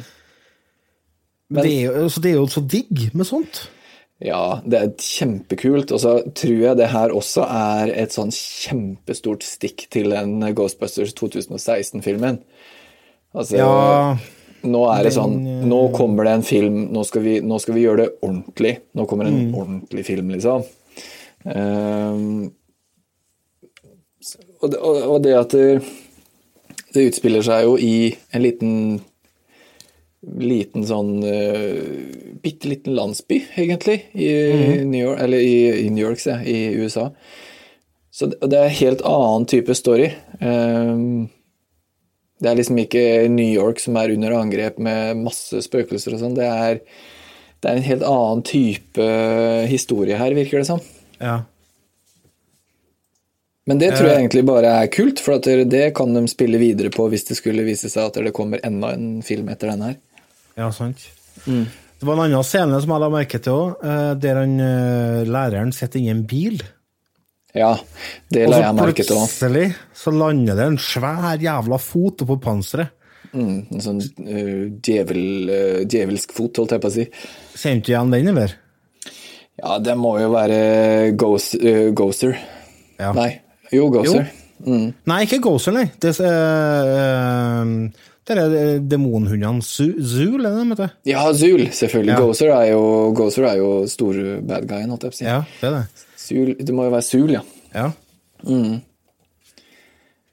Men, 1.51 1.63
det, 1.65 1.73
er 1.73 1.83
jo, 1.89 1.93
altså, 2.05 2.21
det 2.25 2.31
er 2.31 2.39
jo 2.39 2.47
så 2.53 2.63
digg 2.65 3.05
med 3.17 3.29
sånt. 3.29 3.61
Ja, 4.25 4.61
det 4.67 4.79
er 4.81 4.89
kjempekult. 4.99 5.93
Og 5.95 6.01
så 6.03 6.17
tror 6.35 6.57
jeg 6.65 6.79
det 6.81 6.89
her 6.91 7.13
også 7.15 7.45
er 7.47 7.93
et 7.95 8.15
sånn 8.17 8.33
kjempestort 8.35 9.45
stikk 9.47 9.87
til 9.95 10.11
den 10.11 10.41
Ghostbusters 10.59 11.15
2016-filmen. 11.19 12.41
Altså, 13.37 13.61
Ja, 13.61 14.17
nå 14.67 14.81
er 14.91 15.05
det 15.07 15.13
sånn 15.15 15.37
eh, 15.47 15.61
Nå 15.69 15.79
kommer 15.95 16.27
det 16.27 16.33
en 16.39 16.43
film, 16.43 16.79
nå 16.91 17.05
skal 17.07 17.23
vi, 17.23 17.37
nå 17.45 17.61
skal 17.63 17.77
vi 17.77 17.85
gjøre 17.85 18.03
det 18.07 18.11
ordentlig. 18.27 18.75
Nå 18.99 19.07
kommer 19.07 19.29
en 19.31 19.39
Mm. 19.49 19.55
ordentlig 19.55 20.05
film, 20.09 20.31
liksom. 20.35 20.65
Um, 21.45 22.51
og, 24.61 24.71
det, 24.73 24.79
og 24.83 25.23
det 25.23 25.35
at 25.39 25.55
det, 25.55 25.83
det 26.95 27.05
utspiller 27.13 27.45
seg 27.47 27.63
jo 27.69 27.77
i 27.79 27.93
en 28.35 28.43
liten 28.43 28.73
liten 30.21 30.87
sånn 30.89 31.19
uh, 31.23 32.39
bitte 32.43 32.71
liten 32.71 32.97
landsby, 32.99 33.43
egentlig, 33.55 34.01
i 34.15 34.33
New 34.85 35.01
York, 35.01 35.21
eller 35.25 35.45
i, 35.45 35.59
i 35.85 35.91
New 35.91 36.05
York, 36.05 36.23
se, 36.23 36.39
i 36.47 36.73
USA. 36.79 37.09
Så 38.11 38.31
det, 38.33 38.41
det 38.51 38.59
er 38.59 38.71
en 38.71 38.81
helt 38.81 39.05
annen 39.07 39.47
type 39.51 39.77
story. 39.79 40.11
Um, 40.41 41.29
det 42.39 42.51
er 42.51 42.59
liksom 42.59 42.79
ikke 42.83 43.05
New 43.31 43.51
York 43.51 43.81
som 43.83 43.99
er 43.99 44.15
under 44.15 44.35
angrep 44.39 44.79
med 44.83 45.23
masse 45.25 45.63
spøkelser 45.65 46.15
og 46.15 46.23
sånn. 46.23 46.37
Det 46.39 46.51
det 47.59 47.71
er 47.71 47.79
en 47.79 47.87
helt 47.89 48.05
annen 48.07 48.43
type 48.47 49.07
historie 49.67 50.19
her, 50.19 50.35
virker 50.37 50.63
det 50.63 50.69
som. 50.69 50.83
ja. 51.19 51.41
Men 53.69 53.77
det 53.83 53.91
tror 53.99 54.07
jeg 54.09 54.21
egentlig 54.23 54.47
bare 54.49 54.69
er 54.81 54.87
kult, 54.89 55.19
for 55.21 55.37
at 55.37 55.45
det, 55.45 55.67
det 55.69 55.91
kan 55.93 56.15
de 56.17 56.23
spille 56.31 56.57
videre 56.57 56.89
på 56.89 57.05
hvis 57.13 57.27
det 57.29 57.35
skulle 57.37 57.67
vise 57.67 57.91
seg 57.93 58.07
at 58.09 58.15
det 58.25 58.33
kommer 58.33 58.63
enda 58.65 58.95
en 58.97 59.19
film 59.21 59.51
etter 59.53 59.69
den 59.69 59.83
her. 59.85 59.99
Ja, 60.59 60.73
sant. 60.75 61.05
Det 61.47 62.07
var 62.07 62.15
en 62.15 62.25
annen 62.27 62.47
scene 62.47 62.81
som 62.83 62.93
jeg 62.95 63.03
la 63.03 63.11
merke 63.13 63.39
til 63.43 63.55
òg, 63.55 63.87
der 64.23 64.43
han, 64.43 64.59
eh, 64.63 65.23
læreren 65.27 65.73
sitter 65.75 66.01
inni 66.01 66.13
en 66.15 66.27
bil. 66.27 66.61
Ja, 67.57 67.73
det 68.31 68.45
la 68.51 68.61
jeg 68.61 68.77
merke 68.77 69.05
til 69.07 69.17
òg. 69.17 69.27
plutselig 69.27 69.67
så 69.97 70.13
lander 70.13 70.59
det 70.59 70.67
en 70.69 70.79
svær 70.79 71.41
jævla 71.41 71.79
fot 71.81 72.25
oppå 72.25 72.37
panseret. 72.45 72.95
Mm, 73.33 73.57
en 73.75 73.83
sånn 73.85 73.99
uh, 74.01 74.69
djevel, 74.81 75.25
uh, 75.51 75.81
djevelsk 75.85 76.33
fot, 76.33 76.61
holdt 76.63 76.77
jeg 76.77 76.81
på 76.85 76.89
å 76.89 76.95
si. 76.95 77.05
Kjente 77.61 77.89
du 77.89 77.93
igjen 77.93 78.13
den, 78.15 78.31
eller? 78.33 78.55
Ja, 79.59 79.79
det 79.85 79.97
må 80.01 80.15
jo 80.21 80.31
være 80.33 80.61
Ghost, 81.19 81.59
uh, 81.61 81.91
Ghoster. 81.97 82.39
Ja. 82.97 83.13
Nei, 83.17 83.31
jo, 83.75 83.91
Ghoster. 83.93 84.31
Nei, 84.65 85.19
ikke 85.27 85.43
Ghoster, 85.45 85.77
nei. 85.77 85.87
Det 86.01 86.15
uh, 86.25 87.75
det 88.29 88.45
er 88.45 88.57
eh, 88.59 88.83
demonhundene 88.85 89.65
Zool, 89.65 90.45
er 90.45 90.53
det 90.53 90.59
de 90.59 90.75
heter? 90.75 90.93
Ja, 91.09 91.23
Zul, 91.33 91.65
selvfølgelig. 91.73 92.13
Ja. 92.13 92.21
Gozer 92.21 92.53
er 92.55 92.67
jo, 92.73 92.83
Gozer 93.17 93.49
er 93.49 93.57
jo 93.61 93.71
stor 93.91 94.19
bad 94.49 94.69
guyen, 94.69 94.93
holdt 94.93 95.09
jeg 95.09 95.15
på 95.15 95.17
å 95.17 95.21
si. 95.21 95.27
Ja, 95.29 95.41
det 95.63 95.71
er 95.71 95.79
det. 95.79 96.05
Zool, 96.21 96.53
det 96.61 96.77
må 96.77 96.89
jo 96.89 96.93
være 96.97 97.07
Zool, 97.09 97.33
ja. 97.39 97.43
Ja. 97.75 97.89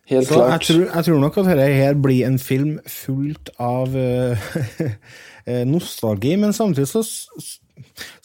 Helt 0.06 0.28
Så 0.28 0.38
jeg 0.38 0.46
klart. 0.46 0.62
tror, 0.68 0.82
jeg 0.86 1.06
tror 1.08 1.22
nok 1.24 1.38
at 1.42 1.48
dette 1.50 1.70
her 1.80 1.96
blir 1.98 2.26
en 2.28 2.40
film 2.40 2.76
fullt 2.86 3.50
av 3.58 3.96
eh, 3.98 4.50
eh, 5.50 5.64
nostalgi, 5.68 6.36
men 6.42 6.54
samtidig 6.54 6.90
så 6.92 7.06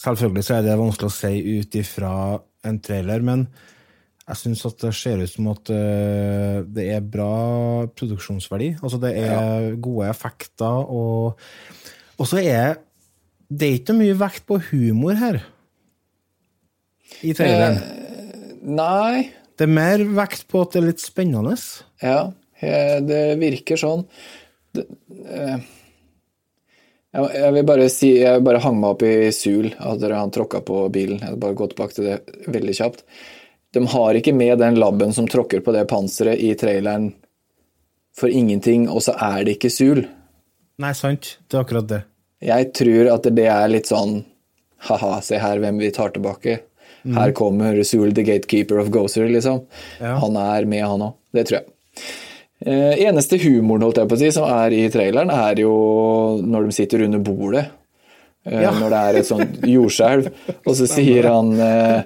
Selvfølgelig 0.00 0.44
så 0.46 0.54
er 0.56 0.62
det 0.62 0.76
vanskelig 0.78 1.08
å 1.10 1.14
si 1.14 1.58
ut 1.58 1.74
ifra 1.78 2.12
en 2.66 2.76
trailer, 2.82 3.22
men 3.26 3.42
jeg 4.30 4.38
syns 4.38 4.62
at 4.68 4.82
det 4.84 4.92
ser 4.94 5.22
ut 5.24 5.32
som 5.32 5.48
at 5.50 5.70
eh, 5.74 6.60
det 6.70 6.86
er 6.94 7.02
bra 7.02 7.30
produksjonsverdi. 7.98 8.76
Altså 8.78 9.00
det 9.02 9.10
er 9.24 9.72
gode 9.82 10.06
effekter, 10.12 10.84
og, 10.86 11.40
og 12.14 12.30
så 12.30 12.38
er 12.42 12.78
det 13.50 13.66
er 13.66 13.80
ikke 13.80 13.96
mye 13.98 14.14
vekt 14.14 14.46
på 14.46 14.60
humor 14.70 15.18
her. 15.18 15.40
I 17.26 17.34
traileren. 17.34 17.80
Nei, 18.70 19.32
Det 19.58 19.66
er 19.66 19.72
mer 19.74 20.04
vekt 20.16 20.46
på 20.48 20.62
at 20.62 20.72
det 20.72 20.80
er 20.80 20.86
litt 20.92 21.02
spennende. 21.02 21.56
ja, 22.62 23.00
det 23.02 23.24
virker 23.40 23.80
sånn. 23.80 24.06
Det, 24.76 24.86
eh, 25.26 25.58
jeg, 27.10 27.26
jeg 27.34 27.52
vil 27.56 27.66
bare 27.66 27.90
si, 27.90 28.12
jeg 28.22 28.46
bare 28.46 28.62
hang 28.62 28.78
meg 28.78 28.94
opp 28.94 29.02
i 29.02 29.32
Sul, 29.34 29.72
at 29.74 30.06
han 30.14 30.30
tråkka 30.30 30.62
på 30.62 30.84
bilen. 30.94 31.18
Jeg 31.18 31.34
vil 31.34 31.42
bare 31.42 31.58
gå 31.58 31.66
tilbake 31.72 31.96
til 31.96 32.06
det 32.12 32.20
veldig 32.46 32.76
kjapt. 32.78 33.02
De 33.74 33.82
har 33.92 34.16
ikke 34.18 34.34
med 34.34 34.58
den 34.58 34.78
labben 34.80 35.12
som 35.14 35.28
tråkker 35.30 35.60
på 35.62 35.72
det 35.76 35.84
panseret 35.90 36.40
i 36.42 36.54
traileren 36.58 37.12
for 38.18 38.28
ingenting, 38.28 38.88
og 38.90 39.02
så 39.04 39.14
er 39.14 39.44
det 39.46 39.56
ikke 39.58 39.70
Sul. 39.70 40.00
Nei, 40.80 40.90
sant. 40.98 41.36
Det 41.48 41.56
er 41.58 41.62
akkurat 41.64 41.86
det. 41.90 42.00
Jeg 42.42 42.70
tror 42.74 43.10
at 43.14 43.28
det 43.36 43.46
er 43.52 43.68
litt 43.70 43.90
sånn 43.90 44.22
ha-ha, 44.88 45.20
se 45.22 45.38
her 45.38 45.60
hvem 45.62 45.78
vi 45.78 45.90
tar 45.94 46.10
tilbake. 46.14 46.58
Her 47.04 47.32
kommer 47.36 47.78
Sul 47.86 48.10
the 48.16 48.24
gatekeeper 48.26 48.80
of 48.82 48.90
Gozer, 48.92 49.28
liksom. 49.32 49.62
Ja. 50.00 50.16
Han 50.20 50.36
er 50.40 50.66
med, 50.68 50.84
han 50.84 51.04
òg. 51.06 51.14
Det 51.36 51.46
tror 51.48 51.60
jeg. 51.60 51.68
Eh, 52.66 52.98
eneste 53.06 53.38
humoren 53.40 53.86
holdt 53.86 54.00
jeg 54.02 54.08
på 54.10 54.16
å 54.18 54.20
si, 54.20 54.32
som 54.36 54.48
er 54.52 54.74
i 54.76 54.82
traileren, 54.92 55.30
er 55.32 55.62
jo 55.62 55.70
når 56.44 56.66
de 56.68 56.74
sitter 56.76 57.06
under 57.06 57.22
bordet. 57.24 57.68
Eh, 58.44 58.58
Ja. 58.66 58.72
Når 58.76 58.90
det 58.92 58.98
er 59.04 59.20
et 59.20 59.28
sånt 59.30 59.62
jordskjelv. 59.64 60.28
og 60.66 60.74
så 60.76 60.88
sier 60.96 61.28
han, 61.30 61.54
eh, 61.60 62.02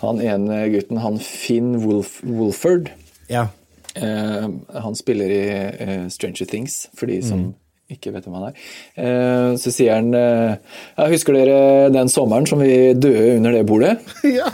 han 0.00 0.20
ene 0.24 0.60
gutten, 0.72 1.00
han 1.02 1.18
Finn 1.22 1.74
Wolf, 1.84 2.18
Wolford 2.24 2.90
Ja. 3.30 3.48
Eh, 3.94 4.46
han 4.84 4.94
spiller 4.98 5.32
i 5.34 5.42
eh, 5.50 6.04
Stranger 6.12 6.46
Things, 6.46 6.86
for 6.96 7.06
de 7.10 7.18
som 7.26 7.40
Mm. 7.40 7.54
ikke 7.90 8.12
vet 8.14 8.24
hvem 8.24 8.36
han 8.38 8.44
er. 8.52 8.54
Eh, 9.02 9.56
så 9.58 9.72
sier 9.74 9.96
han 9.98 10.12
eh, 10.14 10.52
ja, 10.96 11.08
Husker 11.10 11.34
dere 11.34 11.90
den 11.90 12.08
sommeren 12.12 12.46
som 12.46 12.62
vi 12.62 12.92
døde 12.94 13.36
under 13.36 13.52
det 13.56 13.64
bordet? 13.66 13.96
ja. 14.38 14.46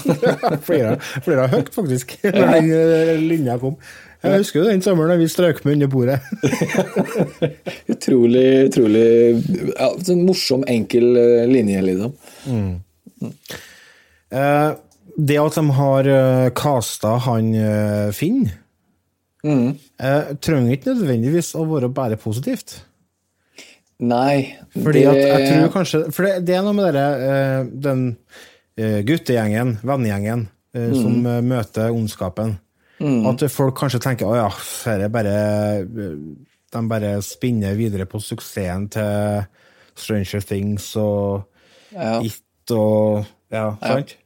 flere, 0.66 0.96
flere 1.22 1.44
har 1.46 1.52
hørt, 1.54 1.70
faktisk, 1.74 2.16
da 2.22 2.50
den 2.56 2.70
eh, 2.74 3.14
linja 3.22 3.58
kom. 3.62 3.76
Jeg 4.20 4.42
husker 4.42 4.60
jo 4.60 4.66
den 4.68 4.82
sommeren 4.84 5.14
da 5.14 5.16
vi 5.16 5.30
strøk 5.32 5.62
med 5.64 5.78
under 5.78 5.88
bordet. 5.88 6.18
Utrolig, 7.88 8.46
utrolig 8.68 9.04
ja, 9.78 9.86
sånn 10.04 10.26
morsom, 10.26 10.66
enkel 10.68 11.14
eh, 11.16 11.46
linje, 11.48 11.80
liksom. 11.86 12.12
Eh, 14.30 14.70
det 15.16 15.38
at 15.40 15.56
de 15.58 15.64
har 15.76 16.08
uh, 16.10 16.50
casta 16.56 17.16
han 17.26 17.50
uh, 17.54 18.10
Finn, 18.16 18.48
eh, 19.44 20.30
trenger 20.44 20.74
ikke 20.76 20.92
nødvendigvis 20.92 21.54
å 21.56 21.64
være 21.70 21.88
bare 21.96 22.18
positivt. 22.20 22.80
Nei, 24.00 24.56
Fordi 24.72 25.02
at 25.10 25.18
jeg 25.18 25.48
tror 25.50 25.72
kanskje 25.74 25.98
For 26.08 26.24
det, 26.24 26.46
det 26.48 26.54
er 26.56 26.62
noe 26.64 26.72
med 26.72 26.86
dere, 26.88 27.02
eh, 27.20 27.66
den 27.84 28.04
eh, 28.80 29.00
guttegjengen, 29.04 29.74
vennegjengen, 29.84 30.46
eh, 30.72 30.92
som 30.96 31.26
eh, 31.28 31.42
møter 31.44 31.92
ondskapen. 31.92 32.58
At 33.00 33.44
folk 33.48 33.78
kanskje 33.80 34.00
tenker 34.04 34.28
å 34.28 34.34
ja, 34.36 34.48
dette 34.84 35.06
er 35.06 35.12
bare 35.12 35.36
eh, 35.80 36.16
De 36.70 36.80
bare 36.88 37.14
spinner 37.24 37.72
videre 37.78 38.04
på 38.08 38.20
suksessen 38.20 38.88
til 38.92 39.46
Stranger 39.96 40.44
Things 40.44 40.90
og 41.00 41.46
Ja. 41.90 42.20
It 42.22 42.70
og 42.76 43.24
Ja, 43.50 43.72
sant? 43.82 44.12
Ja, 44.14 44.19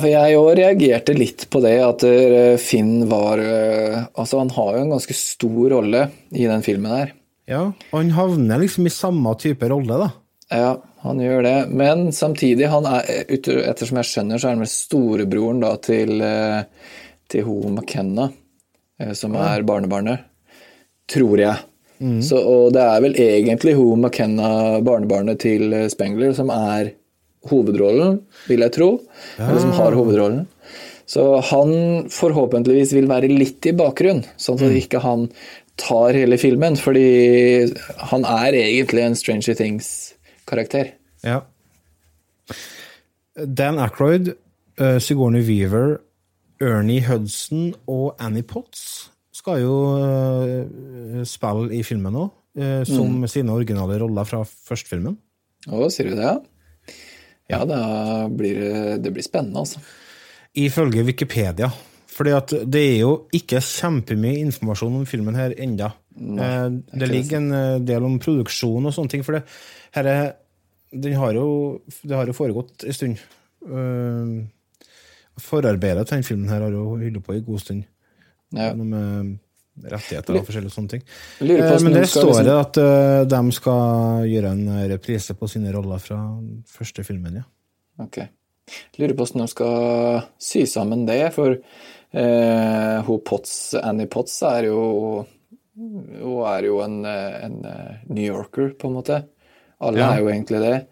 for 0.00 0.08
jeg 0.08 0.38
òg 0.40 0.54
reagerte 0.56 1.14
litt 1.16 1.44
på 1.52 1.60
det, 1.64 1.74
at 1.84 2.04
eh, 2.08 2.54
Finn 2.60 3.04
var 3.10 3.40
eh, 3.42 3.98
Altså, 4.16 4.40
han 4.40 4.52
har 4.56 4.70
jo 4.78 4.84
en 4.84 4.94
ganske 4.94 5.16
stor 5.18 5.74
rolle 5.76 6.06
i 6.32 6.48
den 6.48 6.64
filmen 6.64 6.94
her. 6.94 7.12
Ja, 7.50 7.66
og 7.90 7.96
han 7.98 8.14
havner 8.16 8.62
liksom 8.62 8.88
i 8.88 8.94
samme 8.94 9.34
type 9.40 9.68
rolle, 9.68 9.98
da. 10.00 10.08
Ja, 10.54 10.70
han 11.04 11.20
gjør 11.20 11.44
det. 11.44 11.56
Men 11.76 12.06
samtidig, 12.16 12.70
han 12.72 12.88
er, 12.88 13.04
ettersom 13.28 14.00
jeg 14.00 14.08
skjønner, 14.08 14.40
så 14.40 14.48
er 14.48 14.56
han 14.56 14.64
vel 14.64 14.72
storebroren 14.72 15.60
da 15.60 15.74
til, 15.84 16.16
eh, 16.24 16.64
til 17.28 17.44
ho 17.44 17.58
McKenna, 17.68 18.30
som 19.18 19.36
er 19.36 19.64
barnebarnet. 19.66 20.24
Tror 21.10 21.40
jeg. 21.40 21.60
Så, 22.24 22.38
og 22.38 22.72
det 22.76 22.82
er 22.84 23.00
vel 23.04 23.16
egentlig 23.20 23.74
ho 23.76 23.90
McKenna, 23.96 24.80
barnebarnet 24.84 25.40
til 25.44 25.74
Spengler, 25.92 26.32
som 26.36 26.52
er 26.54 26.94
hovedrollen, 27.50 28.20
vil 28.48 28.64
jeg 28.64 28.74
tro. 28.76 28.90
Eller 29.38 29.60
som 29.62 29.74
har 29.76 29.96
hovedrollen. 29.96 30.44
Så 31.06 31.24
han 31.50 31.70
forhåpentligvis 32.12 32.94
vil 32.96 33.08
være 33.10 33.28
litt 33.28 33.66
i 33.68 33.74
bakgrunn, 33.76 34.22
sånn 34.40 34.62
at 34.64 34.76
ikke 34.78 35.02
han 35.04 35.26
tar 35.80 36.16
hele 36.16 36.38
filmen. 36.40 36.78
Fordi 36.80 37.68
han 38.10 38.24
er 38.28 38.56
egentlig 38.62 39.04
en 39.04 39.18
Stranger 39.18 39.58
Things-karakter. 39.58 40.94
Ja. 41.24 41.42
Dan 43.34 43.80
Aykroyd, 43.82 44.32
uh, 44.80 44.98
Sigourney 45.02 45.44
Weaver, 45.44 45.98
Ernie 46.62 47.04
Hudson 47.04 47.74
og 47.90 48.14
Annie 48.22 48.46
Potts 48.46 49.10
skal 49.34 49.58
jo 49.60 49.74
eh, 49.98 51.24
spille 51.28 51.66
i 51.76 51.82
filmen 51.84 52.14
nå, 52.14 52.22
som 52.86 52.86
som 52.86 53.26
sine 53.28 53.52
originale 53.52 53.98
roller 54.00 54.24
fra 54.24 54.38
førstefilmen. 54.46 55.16
Å, 55.68 55.88
sier 55.92 56.12
du 56.12 56.16
det? 56.16 56.30
Ja, 57.50 57.64
da 57.68 57.80
blir 58.32 58.60
det, 58.60 58.76
det 59.04 59.12
blir 59.12 59.26
spennende, 59.26 59.64
altså. 59.64 59.82
Ifølge 60.54 61.04
Wikipedia. 61.04 61.68
Fordi 62.14 62.34
at 62.36 62.52
det 62.70 62.82
er 62.92 62.98
jo 63.02 63.12
ikke 63.34 63.62
kjempemye 63.64 64.42
informasjon 64.44 65.00
om 65.00 65.06
filmen 65.08 65.36
her 65.38 65.54
enda. 65.60 65.90
Nei, 66.14 66.82
det 66.94 67.08
ligger 67.10 67.40
en 67.40 67.54
eh, 67.58 67.80
del 67.82 68.06
om 68.06 68.20
produksjon 68.22 68.86
og 68.86 68.94
sånne 68.94 69.10
ting, 69.10 69.24
for 69.26 69.34
det, 69.34 69.42
her 69.96 70.10
er, 70.10 70.28
har 71.18 71.34
jo, 71.34 71.46
det 72.06 72.14
har 72.14 72.30
jo 72.30 72.36
foregått 72.36 72.86
en 72.86 72.94
stund. 72.94 73.24
Eh, 73.66 74.36
forarbeidet 75.42 76.06
til 76.06 76.20
den 76.20 76.28
filmen 76.28 76.52
her 76.52 76.62
har 76.62 76.76
jo 76.76 76.86
holdt 76.92 77.18
på 77.26 77.34
i 77.34 77.42
god 77.42 77.64
stund. 77.64 77.82
Ja. 78.54 78.70
med 78.78 78.94
eh, 78.94 79.34
rettigheter 79.82 80.36
og 80.38 80.46
forskjellige 80.46 80.74
sånne 80.74 80.88
ting. 80.94 81.02
Eh, 81.40 81.46
men 81.82 81.92
de 81.92 81.98
der 82.00 82.06
står 82.06 82.28
liksom- 82.30 82.44
det 82.44 82.54
at 82.60 82.76
eh, 82.78 83.24
de 83.24 83.52
skal 83.52 84.28
gjøre 84.30 84.52
en 84.52 84.88
reprise 84.90 85.34
på 85.34 85.48
sine 85.50 85.72
roller 85.74 85.98
fra 85.98 86.18
første 86.66 87.04
filmen, 87.04 87.34
ja. 87.42 87.42
Ok. 88.04 88.18
Lurer 88.98 89.14
på 89.14 89.24
hvordan 89.26 89.42
de 89.44 89.48
skal 89.48 90.22
sy 90.38 90.64
sammen 90.64 91.06
det, 91.06 91.32
for 91.34 91.52
eh, 92.14 93.02
hun 93.02 93.20
Potts, 93.20 93.74
Annie 93.74 94.06
Potts 94.06 94.42
er 94.42 94.64
jo 94.70 95.26
Hun 95.76 96.44
er 96.46 96.62
jo 96.62 96.80
en, 96.84 97.04
eh, 97.04 97.44
en 97.44 97.64
eh, 97.66 97.96
New 98.08 98.22
Yorker, 98.24 98.74
på 98.78 98.86
en 98.86 98.94
måte. 98.94 99.24
Alle 99.80 99.98
Ja. 99.98 100.12
er 100.12 100.20
jo 100.20 100.28
egentlig 100.28 100.60
det. 100.62 100.86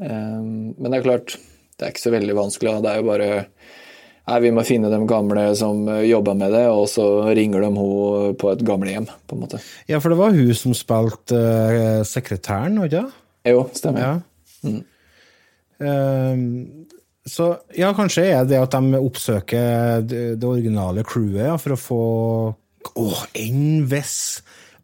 Um, 0.00 0.74
men 0.78 0.90
det 0.90 1.00
er 1.00 1.02
klart, 1.04 1.36
det 1.76 1.84
er 1.84 1.90
ikke 1.92 2.08
så 2.08 2.10
veldig 2.14 2.34
vanskelig. 2.34 2.82
Det 2.82 2.90
er 2.90 3.02
jo 3.02 3.10
bare 3.10 3.46
Nei, 4.28 4.38
vi 4.44 4.50
må 4.54 4.62
finne 4.68 4.90
de 4.92 4.98
gamle 5.10 5.46
som 5.58 5.88
jobber 6.04 6.36
med 6.38 6.52
det, 6.54 6.66
og 6.70 6.84
så 6.92 7.06
ringer 7.34 7.64
de 7.64 7.70
henne 7.70 8.34
på 8.38 8.52
et 8.52 8.62
gamlehjem, 8.66 9.08
på 9.26 9.36
en 9.36 9.42
måte. 9.42 9.62
Ja, 9.90 9.98
for 9.98 10.12
det 10.12 10.20
var 10.20 10.36
hun 10.36 10.52
som 10.54 10.76
spilte 10.76 11.40
uh, 11.40 12.02
sekretæren, 12.06 12.78
var 12.78 12.92
det 12.92 13.00
ikke? 13.00 13.20
Jo, 13.50 13.64
stemmer. 13.74 14.04
Ja. 14.04 14.76
Ehm, 15.80 16.86
så 17.24 17.54
ja, 17.76 17.92
kanskje 17.96 18.26
er 18.34 18.46
det 18.48 18.60
at 18.60 18.74
de 18.74 19.00
oppsøker 19.00 20.04
det, 20.04 20.24
det 20.40 20.48
originale 20.48 21.04
crewet 21.06 21.46
ja, 21.46 21.56
for 21.60 21.76
å 21.76 21.80
få 21.80 22.04
Å, 23.00 23.06
enn 23.36 23.84
hvis 23.88 24.14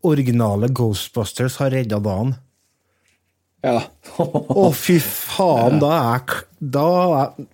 originale 0.07 0.68
Ghostbusters 0.68 1.57
har 1.62 1.72
redda 1.75 2.01
dagen? 2.05 2.35
Ja. 3.64 3.81
Å, 4.20 4.66
fy 4.77 4.99
faen, 5.03 5.81
da 5.83 5.92
er 5.96 6.11
jeg 6.12 6.42
Da 6.77 6.88
er 7.25 7.46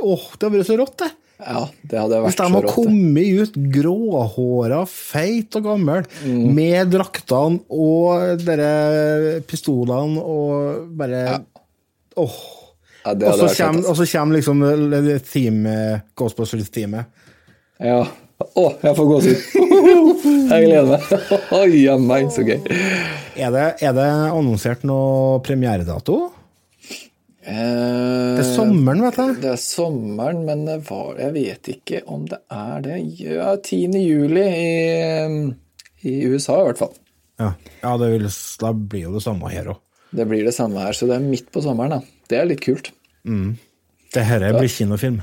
Åh, 0.00 0.22
det 0.40 0.46
har 0.46 0.54
vært 0.54 0.68
så 0.70 0.78
rått, 0.80 1.02
det! 1.02 1.10
Ja, 1.40 1.62
det 1.90 1.98
hadde 1.98 2.20
vært 2.24 2.36
de 2.40 2.46
rått. 2.46 2.54
Hvis 2.54 2.54
de 2.54 2.62
det. 2.62 2.74
kommet 2.74 3.40
ut 3.40 3.58
gråhåra, 3.74 4.80
feit 4.88 5.56
og 5.60 5.62
gammel, 5.64 6.06
Mm. 6.24 6.54
med 6.54 6.90
draktene 6.92 7.60
og 7.70 8.40
dere 8.44 9.40
pistolene 9.48 10.20
og 10.22 10.88
bare 10.96 11.40
Åh. 12.20 12.40
Ja, 13.04 13.12
Og 13.14 13.16
hadde 13.32 13.48
så 13.48 13.64
kommer, 13.64 13.94
så 13.96 14.04
liksom 14.36 14.60
det 15.06 15.22
team, 15.30 15.62
Ghostbusters-teamet. 16.16 17.06
Ja. 17.80 18.02
Å, 18.40 18.64
jeg 18.82 18.96
får 18.96 19.06
gåsehud! 19.08 19.40
Jeg 20.50 20.66
gleder 20.66 20.86
meg. 20.90 21.02
Oi, 21.60 21.82
ja, 21.84 21.94
meg, 22.00 22.28
så 22.34 22.42
gøy. 22.44 22.58
Er 23.40 23.52
det, 23.54 23.64
er 23.84 23.92
det 23.96 24.06
annonsert 24.34 24.82
noe 24.88 25.38
premieredato? 25.46 26.16
Eh, 27.40 28.36
Det 28.36 28.42
er 28.44 28.48
sommeren, 28.54 29.00
vet 29.06 29.16
jeg. 29.16 29.36
Det 29.40 29.50
er 29.54 29.60
sommeren, 29.62 30.42
men 30.44 30.66
det 30.68 30.78
var 30.90 31.16
Jeg 31.18 31.32
vet 31.32 31.70
ikke 31.72 32.02
om 32.06 32.26
det 32.28 32.38
er 32.52 32.82
det. 32.84 32.98
Ja, 33.20 33.54
10. 33.56 33.96
juli 33.96 34.44
i, 34.44 35.54
i 36.04 36.14
USA, 36.28 36.60
i 36.60 36.66
hvert 36.68 36.78
fall. 36.82 36.94
Ja, 37.40 37.54
ja 37.82 37.96
det 37.96 38.10
vil, 38.12 38.28
da 38.60 38.72
blir 38.76 39.06
jo 39.08 39.14
det 39.16 39.24
samme 39.24 39.48
her 39.52 39.72
òg. 39.72 39.80
Det 40.12 40.26
blir 40.28 40.44
det 40.44 40.52
samme 40.56 40.82
her, 40.82 40.92
så 40.92 41.06
det 41.08 41.16
er 41.16 41.24
midt 41.24 41.50
på 41.54 41.62
sommeren. 41.64 41.90
da. 41.96 42.00
Det 42.28 42.38
er 42.40 42.48
litt 42.50 42.60
kult. 42.64 42.90
Det 43.24 44.24
her 44.26 44.42
blir 44.56 44.68
kinofilm. 44.68 45.20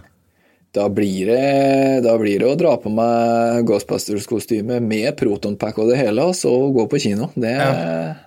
Da 0.75 0.87
blir 0.93 1.29
det, 1.29 2.03
da 2.05 2.13
blir 2.19 2.39
det 2.41 2.47
å 2.49 2.57
dra 2.59 2.73
på 2.77 2.89
meg 2.93 3.63
Ghostbusters-kostyme 3.67 4.79
med 4.83 5.15
protonpack 5.17 5.77
og 5.81 5.89
det 5.91 5.97
hele, 6.01 6.25
og 6.27 6.35
så 6.37 6.51
gå 6.75 6.85
på 6.91 6.99
kino. 7.01 7.29
Det, 7.35 7.53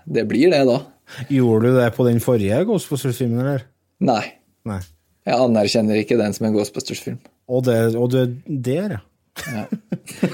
det 0.07 0.25
blir 0.29 0.51
det, 0.53 0.63
da. 0.69 0.79
Gjorde 1.31 1.71
du 1.71 1.79
det 1.81 1.91
på 1.97 2.07
den 2.09 2.21
forrige 2.23 2.63
Ghostbusters-filmen, 2.69 3.41
eller? 3.45 3.67
Nei. 4.01 4.23
Nei. 4.69 4.81
Jeg 5.29 5.37
anerkjenner 5.37 5.99
ikke 6.01 6.17
den 6.21 6.33
som 6.37 6.47
en 6.49 6.55
Ghostbusters-film. 6.57 7.19
Og 7.51 7.65
det, 7.67 7.79
og 7.99 8.09
det 8.15 8.27
der, 8.47 8.99
ja. 9.51 9.65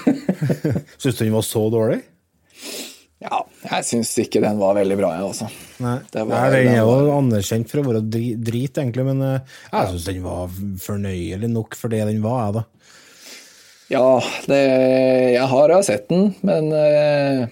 Syns 1.00 1.16
du 1.18 1.24
den 1.24 1.34
var 1.34 1.44
så 1.46 1.64
dårlig? 1.72 2.00
Ja, 3.22 3.40
jeg 3.64 3.86
syns 3.88 4.10
ikke 4.20 4.42
den 4.44 4.58
var 4.60 4.76
veldig 4.76 4.96
bra, 5.00 5.10
jeg, 5.16 5.24
også. 5.30 5.46
Nei, 5.82 5.96
Det 6.12 6.22
var- 6.28 6.42
Nei 6.50 6.50
den 6.60 6.68
er 6.74 6.78
jo 6.82 6.90
var- 6.92 7.10
anerkjent 7.18 7.70
for 7.70 7.80
å 7.80 7.86
være 7.88 8.02
drit, 8.44 8.76
egentlig, 8.78 9.04
men 9.08 9.22
eh, 9.22 9.40
jeg 9.72 9.88
syns 9.94 10.04
den 10.10 10.22
var 10.22 10.48
fornøyelig 10.84 11.50
nok 11.50 11.74
for 11.80 11.88
det 11.92 12.04
den 12.06 12.20
var, 12.22 12.44
jeg, 12.46 12.54
da. 12.54 12.64
Ja, 13.88 14.20
det, 14.50 14.60
jeg 15.36 15.46
har 15.48 15.68
jo 15.70 15.82
sett 15.86 16.08
den, 16.10 16.34
men 16.42 16.72
eh, 16.74 17.46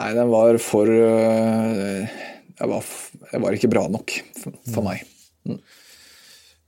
Nei, 0.00 0.12
den 0.16 0.30
var 0.32 0.56
for 0.62 0.86
eh, 0.88 2.08
jeg 2.60 2.68
var, 2.68 2.84
jeg 3.30 3.42
var 3.42 3.56
ikke 3.56 3.70
bra 3.70 3.84
nok 3.90 4.14
for, 4.40 4.82
meg. 4.86 5.04
Mm. 5.46 5.58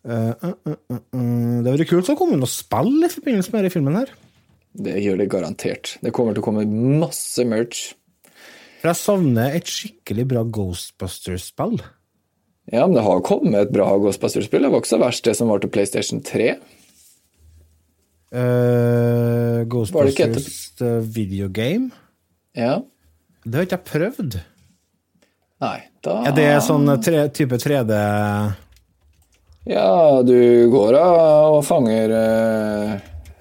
eh, 0.06 0.28
eh, 0.30 0.52
eh, 0.70 1.00
det 1.14 1.66
hadde 1.66 1.78
vært 1.80 1.90
kult 1.90 2.12
å 2.12 2.18
komme 2.18 2.36
inn 2.36 2.46
og 2.46 2.50
spille 2.50 3.08
i 3.08 3.12
forbindelse 3.12 3.52
med 3.52 3.60
denne 3.60 3.74
filmen 3.74 3.98
her. 3.98 4.12
Det 4.72 4.94
gjør 5.02 5.18
det 5.20 5.30
garantert. 5.32 5.96
Det 6.00 6.14
kommer 6.16 6.36
til 6.36 6.44
å 6.44 6.46
komme 6.46 6.64
masse 7.02 7.44
merch. 7.44 7.90
For 8.80 8.90
jeg 8.90 8.98
savner 8.98 9.58
et 9.58 9.68
skikkelig 9.68 10.24
bra 10.30 10.44
Ghostbusters-spill. 10.48 11.82
Ja, 12.72 12.86
men 12.86 12.96
det 12.96 13.04
har 13.04 13.24
kommet 13.26 13.58
et 13.58 13.74
bra 13.74 13.90
Ghostbusters-spill. 14.00 14.64
Det 14.64 14.72
var 14.72 14.82
ikke 14.82 14.94
så 14.94 15.02
verst 15.02 15.26
det 15.26 15.36
som 15.38 15.50
var 15.52 15.62
til 15.62 15.70
PlayStation 15.74 16.22
3. 16.24 16.54
Uh, 18.32 18.38
det 18.38 19.66
ikke 19.66 19.68
Ghostbusters 19.74 20.72
the 20.80 20.94
video 21.04 21.50
game. 21.52 21.90
Ja. 22.56 22.80
Det 23.44 23.58
har 23.58 23.68
ikke 23.68 23.78
jeg 23.80 23.90
prøvd. 23.90 24.40
Nei, 25.62 25.78
da 26.02 26.18
Er 26.26 26.34
det 26.34 26.48
sånn 26.66 26.88
tre, 27.04 27.26
type 27.34 27.58
3D 27.60 27.98
Ja, 29.70 30.22
du 30.26 30.38
går 30.72 30.96
av 30.98 31.58
og 31.60 31.64
fanger 31.66 32.14
eh, 32.16 32.94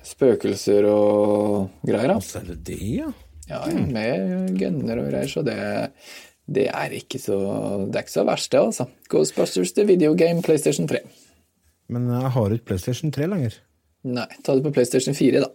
spøkelser 0.06 0.86
og 0.92 1.72
greier, 1.88 2.12
da. 2.12 2.20
Altså, 2.20 2.42
er 2.44 2.52
det 2.52 2.60
det, 2.68 2.78
ja? 3.00 3.08
Ja, 3.50 3.64
med 3.66 4.54
gunner 4.60 5.02
og 5.02 5.10
greier, 5.10 5.32
så 5.32 5.42
det, 5.46 5.58
det 6.46 6.68
er 6.70 6.94
ikke 7.00 7.20
så 7.20 7.40
Det 7.88 7.98
er 7.98 8.06
ikke 8.06 8.14
så 8.20 8.28
verst, 8.30 8.52
det, 8.54 8.62
altså. 8.62 8.88
Ghostbusters 9.10 9.74
the 9.78 9.88
video 9.90 10.14
game 10.14 10.46
PlayStation 10.46 10.86
3. 10.92 11.02
Men 11.92 12.06
jeg 12.14 12.32
har 12.38 12.56
ikke 12.56 12.70
PlayStation 12.70 13.12
3 13.12 13.32
lenger. 13.34 13.58
Nei, 14.08 14.28
ta 14.46 14.54
det 14.56 14.64
på 14.68 14.76
PlayStation 14.78 15.18
4, 15.18 15.42
da. 15.42 15.50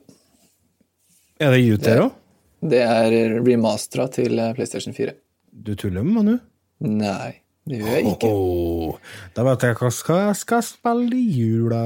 Er 1.47 1.55
det 1.55 1.63
ut 1.69 1.87
der 1.87 2.03
òg? 2.09 2.19
Det 2.67 2.83
er 2.83 3.39
remastera 3.39 4.09
til 4.11 4.35
eh, 4.41 4.53
PlayStation 4.57 4.97
4. 4.97 5.15
Du 5.57 5.73
tuller 5.79 6.03
med 6.03 6.19
meg 6.19 6.27
nå? 6.27 6.37
Nei, 6.85 7.31
det 7.67 7.79
gjør 7.81 7.95
jeg 7.97 8.09
ikke. 8.13 8.29
Åh, 8.29 9.15
da 9.37 9.45
vet 9.49 9.65
jeg 9.65 9.79
hva 9.81 9.91
skal 9.95 10.35
skal 10.37 10.65
spille 10.67 11.17
i 11.17 11.25
jula. 11.41 11.81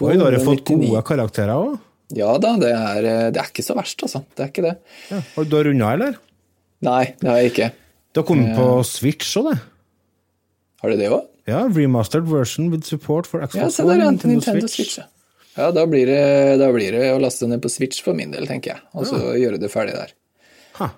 Oi, 0.00 0.14
da 0.16 0.28
har 0.28 0.36
du 0.38 0.44
fått 0.46 0.64
gode 0.70 1.02
karakterer 1.06 1.52
òg. 1.58 1.74
Ja 2.14 2.34
da, 2.38 2.52
det 2.60 2.70
er, 2.70 3.04
eh, 3.08 3.28
det 3.34 3.40
er 3.40 3.48
ikke 3.50 3.64
så 3.64 3.74
verst, 3.76 4.02
altså. 4.06 4.22
Det 4.36 4.44
er 4.44 4.50
ikke 4.52 4.64
det. 4.66 4.74
Ja. 5.10 5.20
Har 5.34 5.46
du 5.50 5.56
runda, 5.68 5.92
eller? 5.96 6.18
Nei, 6.84 7.04
det 7.20 7.30
har 7.30 7.38
jeg 7.42 7.52
ikke. 7.52 7.70
Det 8.14 8.20
har 8.22 8.28
kommet 8.28 8.52
på 8.58 8.66
Switch 8.86 9.32
òg, 9.40 9.50
det. 9.52 9.60
Har 10.84 10.92
du 10.92 11.00
det 11.00 11.08
òg? 11.10 11.24
Ja, 11.48 11.64
Remastered 11.68 12.28
version 12.28 12.70
with 12.72 12.86
support 12.88 13.26
for 13.28 13.40
Ja, 13.42 13.48
Xbox 13.50 13.74
se 13.76 13.84
der, 13.84 13.98
ja. 14.00 14.10
Nintendo, 14.10 14.36
Nintendo 14.38 14.68
Switch. 14.68 14.94
Switch. 14.94 14.98
ja. 15.02 15.08
Ja, 15.54 15.68
da 15.70 15.84
blir, 15.86 16.08
det, 16.10 16.58
da 16.58 16.66
blir 16.74 16.90
det 16.96 17.12
å 17.14 17.18
laste 17.22 17.46
ned 17.46 17.60
på 17.62 17.70
Switch 17.70 18.00
for 18.02 18.16
min 18.18 18.32
del, 18.34 18.46
tenker 18.50 18.72
jeg. 18.74 18.82
Og 18.98 19.06
så 19.06 19.20
gjøre 19.38 19.60
det 19.62 19.68
ferdig 19.70 19.92
der. 19.94 20.10
Ha. 20.80 20.88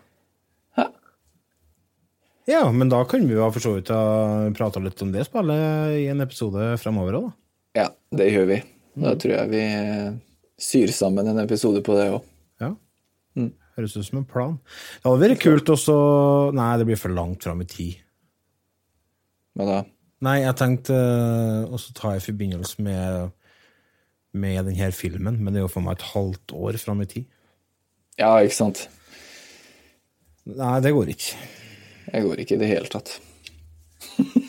Ja. 0.80 0.86
Ja, 2.46 2.62
men 2.70 2.90
da 2.92 3.00
kan 3.08 3.26
vi 3.26 3.34
jo 3.34 3.48
for 3.50 3.62
så 3.62 3.74
vidt 3.74 3.90
ha 3.90 4.46
prata 4.54 4.78
litt 4.82 5.00
om 5.02 5.10
det 5.14 5.24
spillet 5.26 5.96
i 5.98 6.06
en 6.12 6.22
episode 6.22 6.76
fremover 6.78 7.18
òg, 7.18 7.26
da. 7.26 7.34
Ja, 7.76 7.86
det 8.16 8.30
gjør 8.30 8.46
vi. 8.52 8.60
Da 9.02 9.12
tror 9.20 9.34
jeg 9.34 9.50
vi 9.50 9.62
eh, 9.66 10.14
syr 10.62 10.92
sammen 10.94 11.26
en 11.28 11.42
episode 11.42 11.82
på 11.84 11.96
det 11.98 12.06
òg. 12.14 12.22
Ja. 12.62 12.70
Høres 13.76 13.96
ut 13.98 14.06
som 14.06 14.22
en 14.22 14.28
plan. 14.28 14.54
Det 15.02 15.10
hadde 15.10 15.22
vært 15.26 15.42
kult 15.42 15.74
også 15.74 15.96
Nei, 16.56 16.70
det 16.80 16.86
blir 16.88 17.00
for 17.00 17.12
langt 17.12 17.44
fram 17.44 17.60
i 17.60 17.68
tid. 17.68 17.98
Hva 19.56 19.66
da? 19.68 19.82
Nei, 20.24 20.38
jeg 20.46 20.56
tenkte 20.56 20.96
uh, 20.96 21.74
også 21.76 21.92
ta 21.96 22.14
i 22.16 22.22
forbindelse 22.24 22.80
med, 22.84 23.34
med 24.32 24.70
denne 24.70 24.88
filmen, 24.96 25.42
men 25.42 25.52
det 25.52 25.60
er 25.60 25.66
jo 25.66 25.74
for 25.74 25.84
meg 25.84 25.98
et 25.98 26.08
halvt 26.14 26.56
år 26.56 26.78
fram 26.80 27.02
i 27.04 27.10
tid. 27.10 27.28
Ja, 28.16 28.32
ikke 28.40 28.56
sant. 28.56 28.86
Nei, 30.48 30.78
det 30.80 30.94
går 30.96 31.12
ikke. 31.12 31.36
Jeg 32.12 32.26
går 32.26 32.42
ikke 32.42 32.56
i 32.56 32.60
det 32.60 32.70
hele 32.70 32.90
tatt. 32.90 33.16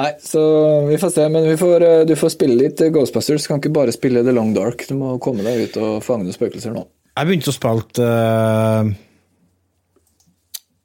Nei, 0.00 0.12
så 0.22 0.42
vi 0.86 0.96
får 1.00 1.12
se. 1.12 1.26
Men 1.32 1.48
vi 1.48 1.56
får, 1.60 1.84
eh, 1.84 2.06
du 2.08 2.14
får 2.16 2.32
spille 2.36 2.56
litt 2.56 2.80
Ghostbusters. 2.94 3.48
Kan 3.50 3.60
ikke 3.60 3.74
bare 3.74 3.92
spille 3.94 4.24
The 4.24 4.34
Long 4.34 4.54
Dark. 4.56 4.86
Du 4.88 4.94
må 4.98 5.16
komme 5.22 5.44
deg 5.46 5.66
ut 5.66 5.78
og 5.82 6.00
fange 6.06 6.32
spøkelser 6.34 6.74
nå. 6.76 6.86
Jeg 7.10 7.28
begynte 7.28 7.50
å 7.50 7.56
spille 7.56 8.06
uh, 8.06 8.92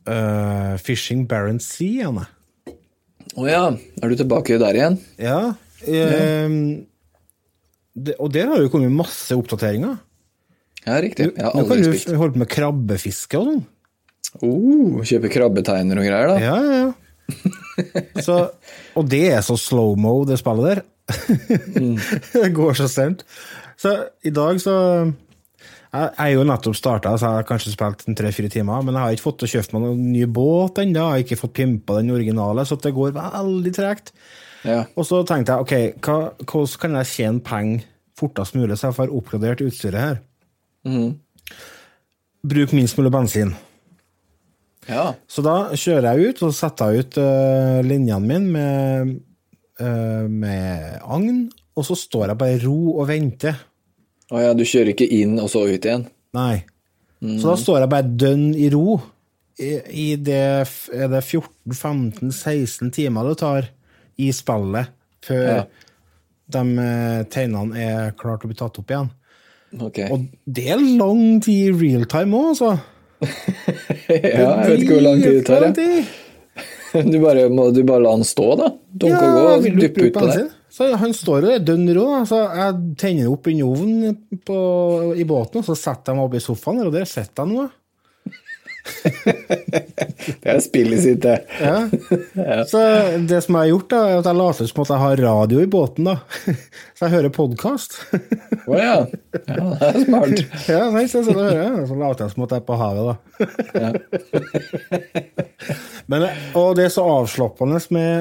uh, 0.10 0.74
Fishing 0.82 1.28
Barren 1.30 1.62
Sea 1.64 2.02
igjen, 2.02 2.18
jeg. 2.24 2.32
Å 3.36 3.46
ja, 3.50 3.62
er 3.76 4.12
du 4.12 4.16
tilbake 4.20 4.58
der 4.62 4.78
igjen? 4.78 4.98
Ja. 5.20 5.40
Um, 5.86 6.58
det, 7.96 8.16
og 8.20 8.32
der 8.34 8.52
har 8.52 8.62
jo 8.64 8.72
kommet 8.72 8.94
masse 8.96 9.36
oppdateringer. 9.38 9.98
Ja, 10.86 11.00
riktig. 11.02 11.32
Jeg 11.34 11.44
har 11.44 11.56
aldri 11.58 11.82
du 11.82 11.90
spilt. 11.94 12.18
holde 12.20 12.36
på 12.36 12.44
med 12.44 12.52
krabbefiske 12.52 13.40
og 13.40 13.50
sånn. 13.50 13.64
Oh, 14.44 15.02
kjøpe 15.06 15.32
krabbeteiner 15.32 16.00
og 16.02 16.08
greier, 16.08 16.32
da. 16.34 16.38
Ja, 16.44 16.56
ja, 16.60 16.80
ja. 16.84 16.94
Så, 18.26 18.36
og 18.96 19.08
det 19.10 19.24
er 19.34 19.42
så 19.46 19.56
slow-mo, 19.58 20.20
det 20.30 20.38
spillet 20.42 20.76
der. 20.76 20.82
det 22.34 22.50
går 22.56 22.78
så 22.78 22.88
sent. 22.90 23.24
Så 23.78 23.92
i 24.26 24.32
dag 24.34 24.58
så 24.62 24.76
Jeg 25.96 26.10
er 26.20 26.30
jo 26.34 26.44
nettopp 26.48 26.76
starta, 26.76 27.14
så 27.16 27.30
jeg 27.30 27.40
har 27.40 27.46
kanskje 27.48 27.72
spilt 27.72 28.02
tre-fire 28.18 28.50
timer, 28.52 28.82
men 28.84 28.98
jeg 28.98 29.02
har 29.04 29.16
ikke 29.16 29.26
fått 29.30 29.46
kjøpe 29.48 29.78
meg 29.78 29.86
noen 29.86 30.02
ny 30.12 30.26
båt 30.28 30.82
ennå. 30.84 30.98
Jeg 31.00 31.14
har 31.14 31.24
ikke 31.24 31.40
fått 31.40 31.54
pimpa 31.56 31.96
den 32.02 32.12
originale, 32.12 32.66
så 32.68 32.76
det 32.84 32.92
går 32.96 33.14
veldig 33.16 33.74
tregt. 33.78 34.12
Ja. 34.68 34.82
Og 34.98 35.08
så 35.08 35.22
tenkte 35.30 35.56
jeg 35.56 35.64
ok, 35.64 36.02
hva, 36.04 36.18
hvordan 36.44 36.82
kan 36.82 36.98
jeg 37.00 37.12
tjene 37.14 37.46
penger 37.48 37.86
fortest 38.20 38.58
mulig, 38.58 38.76
så 38.76 38.90
jeg 38.90 38.98
får 38.98 39.16
oppgradert 39.16 39.64
utstyret 39.64 40.02
her? 40.02 40.20
Bruk 42.46 42.76
minst 42.76 43.00
mulig 43.00 43.14
bensin. 43.16 43.56
Ja. 44.90 45.06
Så 45.28 45.44
da 45.46 45.56
kjører 45.74 46.12
jeg 46.14 46.34
ut 46.36 46.44
og 46.48 46.54
setter 46.58 47.00
ut 47.00 47.18
uh, 47.22 47.80
linjene 47.86 48.22
mine 48.26 48.52
med, 48.54 49.16
uh, 49.82 50.26
med 50.30 51.00
agn, 51.02 51.46
og 51.76 51.88
så 51.88 51.98
står 52.00 52.32
jeg 52.32 52.40
bare 52.42 52.56
i 52.58 52.62
ro 52.64 52.78
og 52.96 53.10
venter. 53.10 53.58
Å 54.32 54.42
ja, 54.42 54.54
du 54.58 54.64
kjører 54.66 54.94
ikke 54.94 55.10
inn 55.20 55.36
og 55.42 55.50
så 55.52 55.66
ut 55.68 55.86
igjen? 55.86 56.08
Nei. 56.36 56.64
Så 57.26 57.48
da 57.50 57.56
står 57.58 57.84
jeg 57.84 57.92
bare 57.94 58.16
dønn 58.22 58.48
i 58.60 58.70
ro 58.74 59.00
i, 59.58 59.70
i 59.90 60.08
det, 60.20 60.68
det 60.92 61.22
14-15-16 61.24 62.92
timer 62.94 63.30
det 63.30 63.38
tar 63.40 63.70
i 64.22 64.32
spillet 64.36 64.92
før 65.26 65.46
Ja. 65.48 65.62
de 66.54 66.64
eh, 66.84 67.22
tegnene 67.34 67.80
er 67.82 68.12
klart 68.20 68.44
å 68.46 68.50
bli 68.52 68.58
tatt 68.60 68.78
opp 68.82 68.92
igjen. 68.92 69.10
Okay. 69.76 70.10
Og 70.14 70.28
det 70.46 70.68
er 70.76 70.84
lang 71.00 71.40
tid 71.44 71.72
i 71.72 71.74
real 71.74 72.06
time 72.12 72.38
òg, 72.38 72.52
altså. 72.54 72.76
ja, 74.10 74.52
jeg 74.62 74.70
vet 74.70 74.84
ikke 74.84 74.98
hvor 74.98 75.06
lang 75.06 75.24
tid 75.24 75.40
det 75.40 75.48
tar. 75.50 75.68
Ja. 75.72 76.06
Du 76.96 77.18
bare, 77.20 77.50
må 77.52 77.66
du 77.76 77.82
bare 77.84 78.06
la 78.06 78.14
han 78.14 78.22
stå, 78.24 78.46
da? 78.56 78.70
Dunke 78.88 79.20
og 79.20 79.34
gå 79.36 79.48
og 79.50 79.64
vil 79.66 79.74
du 79.76 79.82
duppe 79.84 80.06
ut 80.06 80.14
på 80.16 80.22
det? 80.24 80.28
bensin? 80.30 80.46
Så 80.72 80.88
han 81.02 81.14
står 81.16 81.44
jo 81.44 81.50
der 81.50 81.64
dønn 81.68 81.90
rå. 81.96 82.06
Så 82.28 82.40
jeg 82.56 82.78
tenner 83.02 83.32
opp 83.32 83.50
i 83.52 83.56
ovnen 83.64 84.16
på, 84.48 84.60
i 85.16 85.26
båten, 85.28 85.60
og 85.60 85.68
så 85.68 85.76
setter 85.76 86.14
jeg 86.14 86.20
meg 86.20 86.30
opp 86.30 86.38
i 86.40 86.44
sofaen, 86.46 86.80
og 86.86 86.94
der 86.96 87.08
sitter 87.10 87.44
jeg 87.44 87.52
nå. 87.52 87.68
Det 90.42 90.50
er 90.50 90.60
spillet 90.64 91.02
sitt, 91.04 91.22
det. 91.24 91.40
Ja. 91.66 92.64
Så 92.70 92.80
det 93.30 93.42
som 93.46 93.56
jeg 93.58 93.62
har 93.62 93.70
gjort, 93.72 93.90
da, 93.92 94.00
er 94.10 94.20
at 94.20 94.30
jeg 94.30 94.38
later 94.40 94.70
som 94.70 94.82
at 94.84 94.92
jeg 94.94 95.02
har 95.04 95.24
radio 95.26 95.62
i 95.62 95.70
båten, 95.70 96.10
da. 96.10 96.16
Så 96.96 97.06
jeg 97.06 97.14
hører 97.16 97.34
podkast. 97.36 97.98
Å 98.66 98.78
ja. 98.80 98.96
ja. 99.06 99.66
Det 99.82 99.90
er 99.90 100.00
smart. 100.06 100.44
Ja, 100.70 100.84
nei, 100.94 101.06
så, 101.12 101.24
så, 101.26 101.36
hører 101.36 101.86
så 101.90 101.98
later 102.00 102.26
jeg 102.26 102.36
som 102.36 102.46
at 102.46 102.56
jeg 102.56 102.64
er 102.64 102.68
på 102.70 102.80
havet, 102.80 103.06
da. 103.10 103.16
Men, 106.12 106.28
og 106.58 106.76
det 106.78 106.88
er 106.88 106.94
så 106.94 107.04
avslappende 107.10 107.80
med 107.96 108.12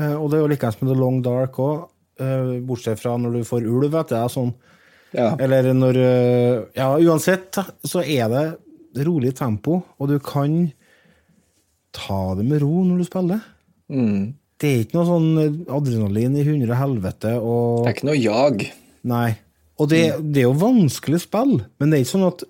eh, 0.00 0.14
Og 0.16 0.30
det 0.30 0.38
er 0.38 0.42
jo 0.42 0.50
likeens 0.50 0.78
med 0.80 0.88
The 0.90 0.96
Long 0.98 1.20
Dark 1.24 1.58
òg, 1.60 1.86
bortsett 2.66 3.00
fra 3.00 3.14
når 3.20 3.38
du 3.38 3.46
får 3.48 3.68
ulv, 3.68 3.90
vet 3.92 4.08
du. 4.10 4.14
det 4.14 4.22
er 4.24 4.32
Sånn, 4.32 4.52
Ja. 5.16 5.28
Eller 5.42 5.72
når 5.76 6.00
eh, 6.00 6.56
Ja, 6.78 6.92
uansett 6.96 7.60
så 7.84 8.02
er 8.02 8.28
det 8.32 8.44
rolig 9.06 9.34
tempo, 9.38 9.80
og 9.98 10.10
du 10.10 10.18
kan 10.22 10.64
ta 11.94 12.34
det 12.38 12.46
med 12.46 12.62
ro 12.62 12.84
når 12.86 13.02
du 13.02 13.08
spiller. 13.08 13.42
Mm. 13.90 14.32
Det 14.60 14.70
er 14.70 14.82
ikke 14.84 14.98
noe 14.98 15.08
sånn 15.08 15.30
adrenalin 15.72 16.36
i 16.36 16.44
hundre 16.46 16.76
helvete 16.76 17.36
og 17.40 17.86
Det 17.86 17.92
er 17.92 17.96
ikke 17.96 18.10
noe 18.10 18.20
jag. 18.20 18.66
Nei. 19.08 19.28
Og 19.80 19.88
det, 19.88 20.02
det 20.20 20.42
er 20.42 20.50
jo 20.50 20.56
vanskelig 20.60 21.22
spill, 21.24 21.60
men 21.80 21.90
det 21.90 21.98
er 21.98 22.04
ikke 22.04 22.14
sånn 22.14 22.28
at 22.28 22.44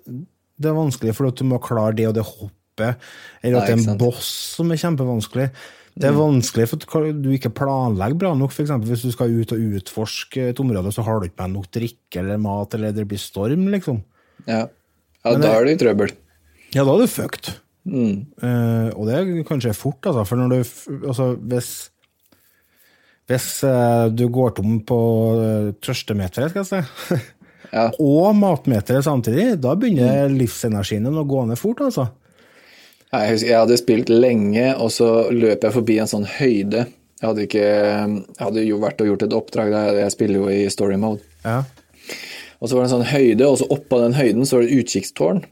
det 0.61 0.69
er 0.69 0.77
vanskelig 0.77 1.13
fordi 1.17 1.41
du 1.41 1.51
må 1.53 1.61
klare 1.63 1.95
det 1.97 2.09
og 2.09 2.17
det 2.17 2.25
hoppet, 2.27 3.05
eller 3.41 3.61
at 3.61 3.69
det 3.69 3.77
er 3.77 3.93
en 3.93 4.01
boss 4.01 4.31
som 4.57 4.73
er 4.73 4.81
kjempevanskelig. 4.81 5.47
Det 5.91 6.07
er 6.07 6.15
vanskelig 6.15 6.67
for 6.71 7.03
at 7.03 7.17
du 7.19 7.29
ikke 7.35 7.51
planlegger 7.55 8.19
bra 8.19 8.31
nok. 8.37 8.53
For 8.55 8.63
eksempel 8.63 8.91
hvis 8.91 9.03
du 9.03 9.11
skal 9.11 9.33
ut 9.33 9.51
og 9.55 9.63
utforske 9.79 10.51
et 10.51 10.61
område, 10.63 10.93
så 10.95 11.03
har 11.03 11.19
du 11.19 11.27
ikke 11.27 11.43
med 11.43 11.57
nok 11.57 11.71
drikke 11.75 12.21
eller 12.21 12.39
mat, 12.41 12.75
eller 12.77 12.95
det 12.95 13.07
blir 13.09 13.19
storm, 13.19 13.65
liksom. 13.73 13.99
Ja, 14.47 14.65
ja 14.67 15.33
da 15.39 15.55
er 15.57 15.67
du 15.67 15.73
i 15.73 15.79
trøbbel. 15.79 16.13
Ja, 16.75 16.85
da 16.85 16.93
er 16.93 17.03
du 17.03 17.11
fucked. 17.11 17.51
Mm. 17.83 18.27
Uh, 18.37 18.89
og 18.93 19.07
det 19.09 19.43
kan 19.47 19.61
skje 19.63 19.73
fort, 19.75 20.05
altså. 20.05 20.25
For 20.29 20.37
når 20.37 20.51
du 20.53 21.07
Altså, 21.09 21.33
hvis 21.35 21.89
Hvis 23.31 23.63
uh, 23.63 24.07
du 24.11 24.27
går 24.29 24.55
tom 24.57 24.81
på 24.85 24.97
uh, 25.39 25.69
trøstemeteret, 25.81 26.51
skal 26.51 26.65
jeg 26.65 26.71
si, 26.71 27.21
Ja. 27.71 27.85
og 28.03 28.33
matmeteret 28.35 29.05
samtidig, 29.05 29.53
da 29.63 29.77
begynner 29.79 30.27
livsenergien 30.27 31.05
din 31.07 31.15
å 31.15 31.23
gå 31.23 31.45
ned 31.47 31.55
fort, 31.55 31.79
altså. 31.85 32.09
Jeg, 33.13 33.29
husker, 33.29 33.47
jeg 33.47 33.59
hadde 33.61 33.77
spilt 33.79 34.11
lenge, 34.11 34.65
og 34.75 34.91
så 34.91 35.07
løp 35.31 35.63
jeg 35.63 35.75
forbi 35.77 35.95
en 36.03 36.09
sånn 36.11 36.27
høyde. 36.27 36.83
Jeg 37.21 37.29
hadde, 37.29 37.45
ikke, 37.47 37.63
jeg 37.63 38.41
hadde 38.41 38.65
jo 38.65 38.81
vært 38.81 38.99
og 39.03 39.11
gjort 39.11 39.23
et 39.23 39.37
oppdrag 39.37 39.71
der 39.71 40.01
jeg 40.01 40.13
spiller 40.17 40.41
jo 40.41 40.51
i 40.51 40.65
story 40.73 40.99
mode. 40.99 41.23
Ja. 41.45 41.61
Og 42.59 42.69
så 42.69 42.75
var 42.75 42.83
det 42.83 42.89
en 42.89 42.95
sånn 42.97 43.09
høyde, 43.13 43.47
og 43.47 43.59
så 43.61 43.67
oppå 43.73 43.99
den 44.03 44.19
høyden 44.19 44.47
så 44.47 44.57
var 44.57 44.65
det 44.65 44.73
et 44.73 44.83
utkikkstårn. 44.83 45.43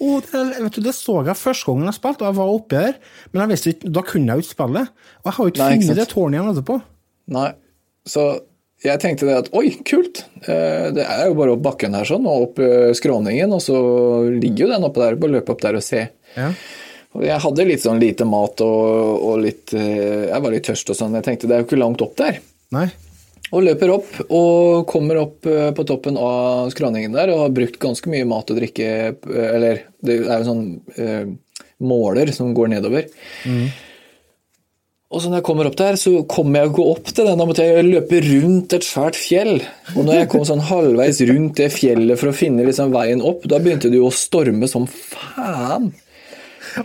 Og 0.00 0.26
det, 0.30 0.42
vet 0.62 0.76
du, 0.78 0.82
det 0.84 0.94
så 0.96 1.18
jeg 1.26 1.36
første 1.38 1.68
gangen 1.68 1.88
jeg 1.90 1.98
spilte, 1.98 2.24
og 2.24 2.30
jeg 2.30 2.38
var 2.38 2.52
oppi 2.56 2.80
her. 2.80 2.98
men 3.32 3.54
ikke, 3.56 3.92
da 3.92 4.02
kunne 4.06 4.26
jeg 4.26 4.36
jo 4.40 4.44
ikke 4.46 4.54
spille. 4.56 4.82
Og 5.22 5.30
jeg 5.30 5.36
har 5.36 5.44
jo 5.44 5.52
ikke 5.54 5.70
funnet 5.70 6.00
det 6.00 6.08
tårnet 6.12 6.38
igjen 6.38 6.52
etterpå. 6.54 6.76
Nei. 7.36 7.48
Så 8.06 8.24
jeg 8.84 9.00
tenkte 9.02 9.26
det 9.26 9.36
at 9.40 9.50
oi, 9.56 9.70
kult. 9.88 10.24
Eh, 10.46 10.88
Det 10.94 11.04
er 11.04 11.26
jo 11.28 11.36
bare 11.38 11.54
opp 11.56 11.62
bakken 11.64 11.96
her 11.96 12.04
sånn, 12.08 12.26
og 12.28 12.50
opp 12.50 12.58
eh, 12.62 12.92
skråningen, 12.96 13.52
og 13.56 13.62
så 13.64 13.76
ligger 14.30 14.66
jo 14.66 14.72
den 14.74 14.84
oppe 14.88 15.02
der. 15.02 15.16
Bare 15.20 15.36
løpe 15.38 15.54
opp 15.56 15.64
der 15.64 15.78
og 15.80 15.84
se. 15.84 16.06
Ja. 16.36 16.50
Jeg 17.16 17.40
hadde 17.40 17.64
litt 17.64 17.80
sånn 17.80 18.00
lite 18.02 18.26
mat 18.28 18.60
og, 18.60 19.22
og 19.24 19.38
litt 19.40 19.72
eh, 19.72 20.26
Jeg 20.28 20.42
var 20.44 20.52
litt 20.52 20.66
tørst 20.68 20.90
og 20.92 20.98
sånn. 20.98 21.14
Jeg 21.16 21.24
tenkte 21.24 21.48
det 21.48 21.56
er 21.56 21.62
jo 21.64 21.68
ikke 21.70 21.80
langt 21.80 22.04
opp 22.04 22.16
der. 22.20 22.42
Nei. 22.76 22.88
Og 23.56 23.64
løper 23.64 23.92
opp 23.94 24.12
og 24.26 24.84
kommer 24.90 25.22
opp 25.22 25.48
eh, 25.48 25.70
på 25.76 25.86
toppen 25.88 26.18
av 26.20 26.68
skråningen 26.74 27.14
der 27.16 27.32
og 27.32 27.46
har 27.46 27.56
brukt 27.56 27.80
ganske 27.82 28.10
mye 28.12 28.26
mat 28.28 28.52
og 28.52 28.58
drikke 28.60 28.88
eh, 29.08 29.48
Eller 29.48 29.84
det 30.04 30.20
er 30.26 30.42
jo 30.42 30.48
sånn 30.50 30.64
eh, 31.00 31.26
måler 31.86 32.32
som 32.36 32.52
går 32.56 32.74
nedover. 32.76 33.08
Og 35.06 35.22
så 35.22 35.30
når 35.30 35.38
jeg 35.38 35.46
kommer 35.46 35.68
opp 35.68 35.76
der, 35.78 35.96
så 36.00 36.12
kommer 36.28 36.64
jeg 36.64 36.72
ikke 36.72 36.86
opp 36.90 37.10
til 37.14 37.28
den. 37.28 37.38
Da 37.38 37.44
måtte 37.46 37.64
jeg 37.64 37.84
løpe 37.86 38.18
rundt 38.24 38.74
et 38.74 38.84
svært 38.86 39.16
fjell. 39.16 39.60
Og 39.94 40.00
når 40.02 40.18
jeg 40.18 40.30
kom 40.32 40.42
sånn 40.48 40.64
halvveis 40.66 41.20
rundt 41.30 41.60
det 41.60 41.68
fjellet 41.76 42.18
for 42.18 42.32
å 42.32 42.34
finne 42.36 42.66
liksom 42.66 42.90
veien 42.94 43.22
opp, 43.24 43.46
da 43.48 43.60
begynte 43.62 43.92
det 43.92 44.00
jo 44.00 44.08
å 44.10 44.14
storme 44.14 44.66
som 44.68 44.88
faen. 44.90 45.92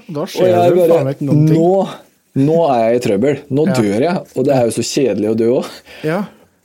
Da 0.06 0.28
skjer 0.30 0.54
det 0.54 0.68
faen 0.70 0.92
bare 0.94 1.16
ikke 1.16 1.28
noen 1.32 1.50
ting. 1.50 1.58
Nå, 1.58 2.46
nå 2.46 2.60
er 2.76 2.84
jeg 2.84 3.00
i 3.00 3.04
trøbbel. 3.08 3.42
Nå 3.58 3.66
dør 3.72 4.06
jeg. 4.06 4.22
Og 4.38 4.48
det 4.48 4.54
er 4.60 4.70
jo 4.70 4.76
så 4.78 4.86
kjedelig 4.92 5.32
å 5.34 5.40
dø 5.42 5.50
òg. 5.58 5.74
Ja. 6.08 6.22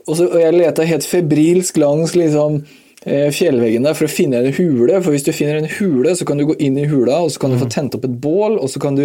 Og, 0.06 0.16
så, 0.16 0.26
og 0.30 0.40
jeg 0.40 0.54
leta 0.54 0.86
helt 0.86 1.06
febrilsk 1.06 1.78
langs 1.82 2.14
liksom, 2.14 2.60
fjellveggene 3.06 3.92
for 3.94 4.08
å 4.08 4.10
finne 4.10 4.40
en 4.42 4.54
hule. 4.56 4.98
For 5.02 5.14
hvis 5.14 5.26
du 5.26 5.32
finner 5.34 5.60
en 5.60 5.68
hule, 5.70 6.14
så 6.18 6.26
kan 6.26 6.40
du 6.40 6.46
gå 6.48 6.56
inn 6.62 6.78
i 6.78 6.86
hula, 6.90 7.20
og 7.22 7.30
så 7.30 7.42
kan 7.42 7.52
du 7.52 7.58
få 7.60 7.68
tent 7.70 7.94
opp 7.94 8.06
et 8.08 8.16
bål, 8.22 8.56
og 8.58 8.70
så 8.72 8.82
kan 8.82 8.98
du 8.98 9.04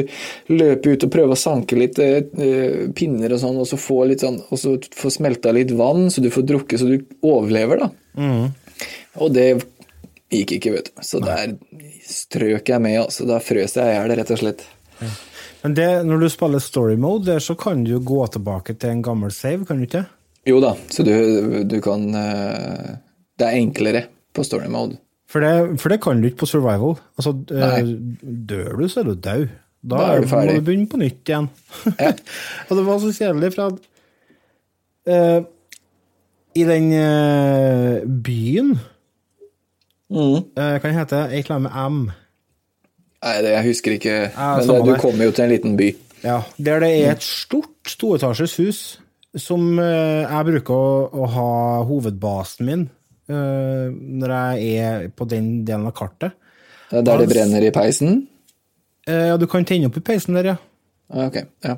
løpe 0.49 0.95
ut 0.95 1.06
og 1.06 1.12
prøve 1.14 1.36
å 1.36 1.39
sanke 1.39 1.78
litt 1.78 1.99
eh, 2.02 2.24
eh, 2.41 2.80
pinner 2.97 3.36
og 3.36 3.41
sånn, 3.43 3.60
og 3.62 3.68
så 3.70 3.78
få 3.82 3.99
litt 4.10 4.26
sånn, 4.26 4.39
og 4.49 4.62
så 4.62 4.74
få 4.97 5.12
smelta 5.14 5.54
litt 5.54 5.74
vann, 5.78 6.10
så 6.14 6.24
du 6.24 6.32
får 6.34 6.47
drukke 6.49 6.80
så 6.82 6.89
du 6.89 6.97
overlever, 7.22 7.84
da. 7.84 7.91
Og 9.22 9.34
det 9.36 9.49
gikk 10.34 10.56
ikke, 10.58 10.74
vet 10.78 10.89
du. 10.89 11.04
Så 11.06 11.22
der 11.22 11.54
strøk 12.08 12.72
jeg 12.74 12.82
med, 12.82 12.97
altså. 13.04 13.28
Da 13.30 13.38
frøs 13.43 13.78
jeg 13.78 13.86
i 13.86 13.97
hjel, 13.99 14.16
rett 14.18 14.34
og 14.34 14.41
slett. 14.41 14.66
Men 15.62 15.76
det, 15.78 15.89
når 16.08 16.24
du 16.24 16.30
spiller 16.34 16.64
story 16.64 16.97
mode, 16.97 17.28
der, 17.30 17.43
så 17.43 17.54
kan 17.60 17.84
du 17.86 17.93
jo 17.97 18.02
gå 18.02 18.24
tilbake 18.34 18.74
til 18.82 18.95
en 18.95 19.06
gammel 19.06 19.34
save, 19.36 19.68
kan 19.70 19.78
du 19.78 19.86
ikke? 19.86 20.08
Jo 20.48 20.58
da, 20.64 20.72
så 20.89 21.04
du, 21.06 21.12
du 21.70 21.76
kan 21.86 22.08
eh, 22.18 22.96
Det 23.38 23.46
er 23.48 23.58
enklere 23.60 24.02
på 24.34 24.44
story 24.48 24.70
mode. 24.74 24.98
For 25.30 25.39
det, 25.44 25.80
for 25.80 25.94
det 25.94 26.00
kan 26.04 26.20
du 26.22 26.28
ikke 26.28 26.42
på 26.44 26.50
survival. 26.50 26.96
Altså, 27.20 27.34
eh, 27.54 27.92
dør 28.50 28.80
du, 28.82 28.88
så 28.89 29.00
er 29.04 29.10
du 29.12 29.14
død. 29.16 29.46
Da, 29.82 29.96
Da 29.98 30.08
er 30.16 30.22
du 30.22 30.28
ferdig. 30.28 30.56
må 30.56 30.60
du 30.60 30.66
begynne 30.68 30.89
på 30.92 31.00
nytt 31.02 31.30
igjen. 31.30 31.48
Ja. 32.00 32.12
og 32.70 32.78
det 32.78 32.86
var 32.86 33.00
så 33.02 33.12
kjedelig, 33.16 33.52
for 33.56 33.72
at 33.72 33.80
uh, 35.10 35.46
I 36.56 36.66
den 36.70 36.89
uh, 36.94 38.02
byen 38.24 38.74
Mm. 40.12 40.18
uh, 40.60 40.76
Hva 40.84 40.89
heter 40.92 41.30
det? 41.30 41.38
Et 41.39 41.46
eller 41.48 41.56
annet 41.56 41.72
med 41.72 41.76
M. 41.88 42.00
Nei, 43.24 43.36
det, 43.46 43.52
jeg 43.54 43.64
husker 43.70 43.94
ikke. 43.96 44.16
Men 44.36 44.68
det, 44.68 44.80
du 44.89 44.96
kommer 45.00 45.24
jo 45.30 45.32
til 45.38 45.46
en 45.46 45.52
liten 45.54 45.78
by. 45.80 45.88
Ja, 46.26 46.42
Der 46.58 46.80
det 46.84 46.89
er 47.06 47.12
et 47.16 47.24
stort 47.24 47.94
toetasjes 47.98 48.58
hus 48.60 48.82
som 49.40 49.80
eh, 49.80 50.26
jeg 50.26 50.48
bruker 50.50 50.76
å, 50.76 51.06
å 51.12 51.30
ha 51.36 51.52
hovedbasen 51.88 52.68
min 52.68 52.88
eh, 53.32 53.88
når 53.92 54.34
jeg 54.36 54.82
er 54.82 55.06
på 55.16 55.28
den 55.30 55.62
delen 55.68 55.88
av 55.88 55.96
kartet. 55.98 56.36
Er 56.92 57.06
Der 57.08 57.24
det 57.24 57.30
brenner 57.32 57.64
i 57.64 57.72
peisen? 57.72 58.26
Eh, 59.08 59.30
Ja, 59.32 59.38
du 59.40 59.48
kan 59.48 59.66
tenne 59.68 59.88
opp 59.88 59.98
i 59.98 60.04
peisen 60.04 60.36
der, 60.36 60.54
ja. 60.54 60.58
Ah, 61.12 61.30
Ok, 61.30 61.40
ja. 61.64 61.78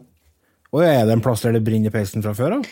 Og 0.74 0.82
er 0.82 1.06
det 1.06 1.14
en 1.14 1.22
plass 1.22 1.44
der 1.46 1.54
det 1.54 1.64
brenner 1.66 1.92
i 1.92 1.94
peisen 1.94 2.26
fra 2.26 2.34
før 2.34 2.58
av? 2.58 2.70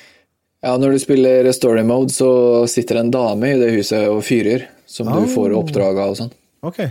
Ja, 0.62 0.76
når 0.78 0.96
du 0.96 1.02
spiller 1.02 1.50
story 1.54 1.84
mode, 1.86 2.14
så 2.14 2.30
sitter 2.70 3.00
en 3.02 3.14
dame 3.14 3.54
i 3.54 3.60
det 3.62 3.72
huset 3.74 4.08
og 4.10 4.24
fyrer, 4.26 4.68
som 4.90 5.10
oh. 5.10 5.22
du 5.22 5.30
får 5.30 5.54
oppdrag 5.58 6.02
av 6.02 6.14
og 6.14 6.20
sånn. 6.20 6.34
Ok. 6.66 6.82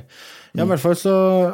Ja, 0.51 0.65
i 0.65 0.67
hvert 0.67 0.83
fall 0.83 0.97
så 0.99 1.13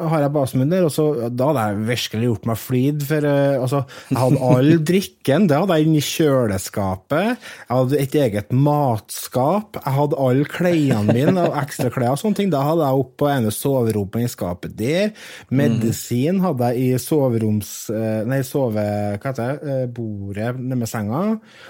har 0.08 0.22
jeg 0.24 0.32
basemunner, 0.32 0.86
og 0.86 0.92
så, 0.94 1.04
da 1.28 1.50
hadde 1.50 1.64
jeg 1.66 1.80
virkelig 1.90 2.28
gjort 2.30 2.46
meg 2.48 2.58
flid, 2.60 3.02
for 3.04 3.26
eh, 3.28 3.56
altså, 3.60 3.82
jeg 4.08 4.18
hadde 4.22 4.44
all 4.48 4.70
drikken, 4.90 5.48
det 5.50 5.58
hadde 5.60 5.76
jeg 5.76 5.88
inni 5.88 6.02
kjøleskapet, 6.04 7.26
jeg 7.36 7.74
hadde 7.74 7.98
et 8.00 8.16
eget 8.22 8.54
matskap, 8.56 9.76
jeg 9.82 9.96
hadde 9.98 10.20
alle 10.26 10.46
klærne 10.48 11.02
mine, 11.10 11.44
og 11.44 11.58
ekstra 11.60 11.90
klær 11.92 12.14
og 12.14 12.22
sånne 12.22 12.40
ting, 12.40 12.52
da 12.54 12.62
hadde 12.64 12.86
jeg 12.86 13.02
oppe 13.02 13.20
på 13.20 13.28
ene 13.34 13.52
soverommet 13.52 14.24
i 14.24 14.30
skapet 14.32 14.76
der, 14.78 15.12
medisin 15.52 16.40
hadde 16.44 16.70
jeg 16.72 16.86
i 16.96 17.02
soveroms, 17.02 17.74
eh, 17.92 18.22
nei, 18.28 18.40
sove, 18.48 18.86
hva 19.20 19.32
heter 19.32 19.60
det, 19.60 19.74
eh, 19.74 19.82
bordet 19.92 20.54
med 20.56 20.88
senga, 20.88 21.24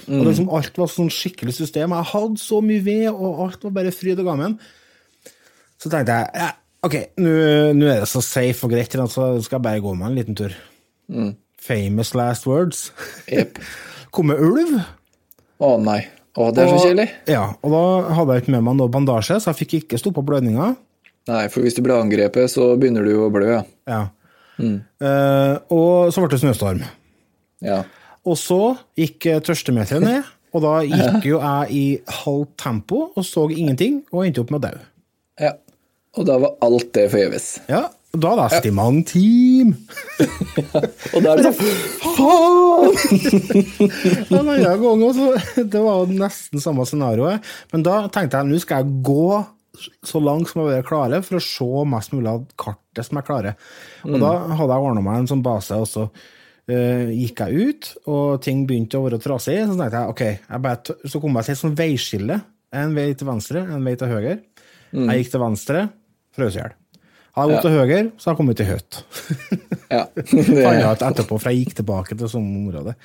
og 0.07 0.29
liksom 0.31 0.53
alt 0.55 0.79
var 0.79 0.93
sånn 0.93 1.11
skikkelig 1.11 1.59
system, 1.59 1.97
jeg 1.97 2.11
hadde 2.13 2.39
så 2.43 2.63
mye 2.63 2.87
ved, 2.87 3.09
og 3.11 3.43
alt 3.49 3.67
var 3.67 3.75
bare 3.81 3.95
fryd 3.95 4.23
og 4.23 4.31
gammen. 4.31 4.57
Så 5.77 5.91
tenkte 5.93 6.15
jeg 6.15 6.31
ja, 6.39 6.53
ok, 6.87 6.97
nå 7.23 7.33
er 7.37 7.75
det 8.03 8.09
så 8.11 8.23
safe 8.25 8.67
og 8.67 8.73
greit, 8.73 8.93
så 9.13 9.29
skal 9.45 9.59
jeg 9.59 9.65
bare 9.67 9.83
gå 9.85 9.93
meg 9.99 10.09
en 10.11 10.19
liten 10.19 10.39
tur. 10.39 10.55
Famous 11.67 12.15
last 12.15 12.47
words. 12.47 12.91
Jep. 13.31 13.59
Kommer 14.15 14.39
ulv. 14.41 14.79
Å 15.61 15.71
nei. 15.83 16.01
Å, 16.37 16.51
det 16.53 16.65
er 16.65 16.69
så 16.69 16.77
og- 16.77 16.85
kjedelig. 16.85 17.09
Ja, 17.33 17.45
og 17.65 17.73
da 17.73 17.85
hadde 18.19 18.35
jeg 18.37 18.45
ikke 18.45 18.55
med 18.59 18.65
meg 18.67 18.77
noe 18.79 18.93
bandasje, 18.93 19.39
så 19.41 19.53
jeg 19.53 19.61
fikk 19.65 19.75
ikke 19.81 20.01
stoppa 20.01 20.25
blødninga. 20.25 20.75
Nei, 21.27 21.43
for 21.51 21.65
hvis 21.65 21.75
du 21.75 21.81
blir 21.83 21.97
angrepet, 21.99 22.53
så 22.53 22.75
begynner 22.79 23.03
du 23.09 23.15
å 23.25 23.31
blø, 23.35 23.49
ja. 23.57 23.63
Ja. 23.91 24.03
Uh, 24.57 25.57
og 25.75 26.13
så 26.15 26.23
ble 26.23 26.31
det 26.33 26.43
snøstorm. 26.45 26.85
ja. 27.65 27.83
Og 28.27 28.35
så 28.41 28.57
gikk 28.99 29.27
eh, 29.31 29.37
tørstemeteret 29.47 30.03
ned, 30.03 30.25
og 30.51 30.63
da 30.65 30.73
gikk 30.83 31.27
jo 31.31 31.37
jeg 31.39 31.77
i 31.79 31.83
halvt 32.25 32.57
tempo 32.59 33.05
og 33.15 33.23
så 33.23 33.45
ingenting, 33.55 34.01
og 34.11 34.25
endte 34.27 34.43
opp 34.43 34.51
med 34.51 34.65
å 34.65 34.71
dø. 34.73 34.81
Ja. 35.45 35.53
Og 36.17 36.27
da 36.29 36.39
var 36.41 36.57
alt 36.65 36.91
det 36.97 37.11
forgjeves. 37.13 37.49
Ja, 37.69 37.87
og 38.17 38.23
da 38.23 38.31
hadde 38.33 38.45
jeg 38.47 38.53
sittet 38.55 38.71
i 38.71 38.77
mange 38.77 39.03
timer. 39.11 39.77
Og 41.13 41.25
da 41.25 41.33
er 41.33 41.37
det 41.37 41.51
sånn 41.59 41.59
Faen! 42.17 42.95
En 44.31 44.39
annen 44.41 44.81
gang 44.81 45.05
også, 45.05 45.27
det 45.75 45.83
var 45.85 46.09
nesten 46.09 46.63
samme 46.63 46.87
scenarioet. 46.89 47.45
Men 47.75 47.85
da 47.85 47.99
tenkte 48.13 48.41
jeg 48.41 48.49
nå 48.49 48.63
skal 48.63 48.81
jeg 48.87 49.03
gå 49.05 49.43
så 50.09 50.23
langt 50.25 50.49
som 50.49 50.65
jeg 50.71 50.87
klarer, 50.89 51.21
for 51.27 51.37
å 51.37 51.45
se 51.45 51.69
mest 51.93 52.15
mulig 52.17 52.31
av 52.33 52.47
kartet 52.57 53.05
som 53.05 53.21
jeg 53.21 53.29
klarer. 53.29 53.59
Og 54.09 54.17
da 54.23 54.33
hadde 54.57 54.73
jeg 54.73 54.89
ordna 54.89 55.03
meg 55.05 55.21
en 55.21 55.29
sånn 55.35 55.45
base, 55.45 55.77
og 55.77 55.91
så 55.91 56.07
eh, 56.73 57.13
gikk 57.13 57.43
jeg 57.45 57.69
ut, 57.69 57.91
og 58.09 58.41
ting 58.47 58.65
begynte 58.65 58.97
å 58.97 59.05
være 59.05 59.21
trasig. 59.21 59.59
Så 59.69 59.77
tenkte 59.77 60.01
jeg, 60.01 60.15
ok, 60.15 60.25
jeg 60.47 60.65
bare, 60.65 60.97
så 61.05 61.21
kom 61.21 61.37
jeg 61.37 61.51
til 61.51 61.59
et 61.59 61.61
sånt 61.61 61.77
veiskille. 61.83 62.41
En 62.81 62.97
vei 62.97 63.11
til 63.13 63.29
venstre, 63.29 63.67
en 63.77 63.85
vei 63.85 63.95
til 64.01 64.09
høyre. 64.15 64.39
Jeg 64.97 65.21
gikk 65.21 65.35
til 65.35 65.43
venstre, 65.43 65.85
frøs 66.37 66.59
i 66.59 66.61
hjel. 66.63 66.75
Han 67.37 67.43
har 67.45 67.51
gått 67.53 67.67
til 67.67 67.75
høyre, 67.77 67.99
så 68.17 68.29
har 68.29 68.33
jeg 68.33 68.39
kommet 68.39 68.61
til 68.61 68.71
høyt. 68.73 69.01
Ja. 69.87 70.01
fant 70.27 70.81
ut 70.83 71.03
etterpå, 71.07 71.37
for 71.39 71.47
jeg 71.53 71.61
gikk 71.61 71.77
tilbake 71.79 72.17
til 72.19 72.27
samme 72.27 72.57
område. 72.59 72.97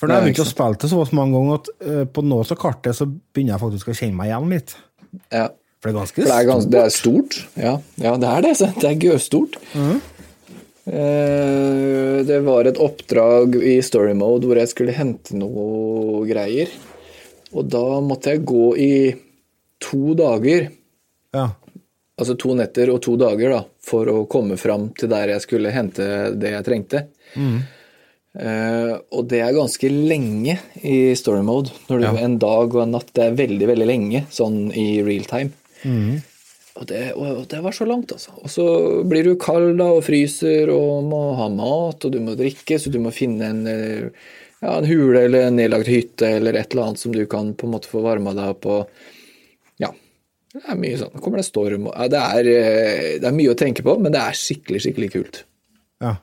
For 0.00 0.08
har 0.08 0.22
jeg 0.22 0.30
begynte 0.30 0.46
å 0.46 0.48
spille 0.48 0.78
det 0.80 0.88
såpass 0.88 1.10
mange 1.12 1.36
ganger 1.36 1.58
at 1.58 1.66
uh, 1.84 2.04
på 2.08 2.22
noe 2.24 2.46
av 2.46 2.56
kartet 2.62 2.96
så 2.96 3.04
begynner 3.10 3.52
jeg 3.52 3.62
faktisk 3.66 3.90
å 3.92 3.96
kjenne 3.98 4.16
meg 4.16 4.30
igjen 4.30 4.54
litt. 4.54 4.72
ja. 5.36 5.50
For 5.80 5.88
det 5.88 5.94
er 5.94 5.98
ganske 5.98 6.24
det 6.24 6.32
er, 6.32 6.46
gans, 6.48 6.64
stort. 6.64 6.72
det 6.72 6.80
er 6.80 6.90
stort. 6.92 7.36
Ja, 7.56 7.74
ja 8.04 8.10
det 8.20 8.30
er 8.30 8.42
det. 8.44 8.50
så 8.58 8.66
Det 8.76 8.88
er 8.90 9.04
gøstort. 9.04 9.54
Eh, 10.90 12.16
det 12.28 12.40
var 12.44 12.68
et 12.68 12.80
oppdrag 12.80 13.56
i 13.56 13.78
story 13.84 14.12
mode 14.16 14.48
hvor 14.48 14.60
jeg 14.60 14.72
skulle 14.72 14.96
hente 14.96 15.36
noe 15.40 16.20
greier. 16.28 16.72
Og 17.56 17.70
da 17.72 17.84
måtte 18.04 18.34
jeg 18.34 18.44
gå 18.48 18.66
i 18.76 18.92
to 19.80 20.12
dager, 20.18 20.68
Ja. 21.32 21.48
Altså 22.20 22.36
to 22.38 22.54
netter 22.58 22.92
og 22.92 23.00
to 23.04 23.16
dager, 23.20 23.56
da, 23.56 23.60
for 23.84 24.08
å 24.12 24.22
komme 24.30 24.58
fram 24.60 24.90
til 24.98 25.10
der 25.12 25.32
jeg 25.34 25.44
skulle 25.46 25.72
hente 25.74 26.06
det 26.38 26.54
jeg 26.54 26.66
trengte. 26.68 27.06
Eh, 28.38 28.92
og 29.10 29.26
det 29.30 29.40
er 29.42 29.56
ganske 29.56 29.88
lenge 29.90 30.54
i 30.86 30.98
story 31.18 31.42
mode. 31.42 31.72
Når 31.88 31.98
du, 31.98 32.04
Ja. 32.06 32.16
En 32.22 32.38
dag 32.38 32.74
og 32.74 32.82
en 32.84 32.92
natt, 32.94 33.10
det 33.16 33.24
er 33.24 33.38
veldig, 33.38 33.66
veldig 33.72 33.88
lenge 33.88 34.26
sånn 34.30 34.68
i 34.76 35.02
real 35.02 35.24
time. 35.26 35.50
Og 36.80 36.86
det, 36.86 37.12
og 37.18 37.48
det 37.50 37.60
var 37.64 37.74
så 37.74 37.84
langt, 37.88 38.12
altså. 38.14 38.30
Og 38.40 38.48
så 38.48 38.66
blir 39.04 39.26
du 39.26 39.34
kald 39.36 39.76
da, 39.80 39.90
og 39.98 40.04
fryser 40.06 40.70
og 40.72 41.08
må 41.10 41.34
ha 41.36 41.48
mat, 41.52 42.04
og 42.06 42.12
du 42.14 42.20
må 42.22 42.36
drikke, 42.38 42.78
så 42.78 42.92
du 42.92 43.00
må 43.02 43.10
finne 43.12 43.50
en, 43.50 43.66
eh, 43.66 44.10
ja, 44.62 44.76
en 44.78 44.86
hule 44.86 45.24
eller 45.26 45.48
en 45.48 45.56
nedlagt 45.58 45.90
hytte 45.90 46.36
eller 46.38 46.54
et 46.54 46.70
eller 46.72 46.90
annet 46.90 47.02
som 47.02 47.12
du 47.12 47.24
kan 47.26 47.54
på 47.54 47.66
en 47.66 47.74
måte 47.74 47.90
få 47.90 48.04
varma 48.04 48.32
deg 48.32 48.60
Ja. 48.62 48.86
Det 50.50 50.64
er 50.66 50.78
mye 50.78 50.98
sånn. 50.98 51.14
Kommer 51.22 51.40
det 51.40 51.46
storm 51.46 51.86
og 51.90 51.94
ja, 51.94 52.08
det, 52.10 52.20
er, 52.20 52.50
eh, 52.50 53.06
det 53.22 53.28
er 53.28 53.36
mye 53.36 53.52
å 53.52 53.58
tenke 53.58 53.84
på, 53.86 53.94
men 54.02 54.14
det 54.14 54.22
er 54.22 54.38
skikkelig, 54.38 54.82
skikkelig 54.86 55.12
kult. 55.14 55.44
ja. 56.02 56.16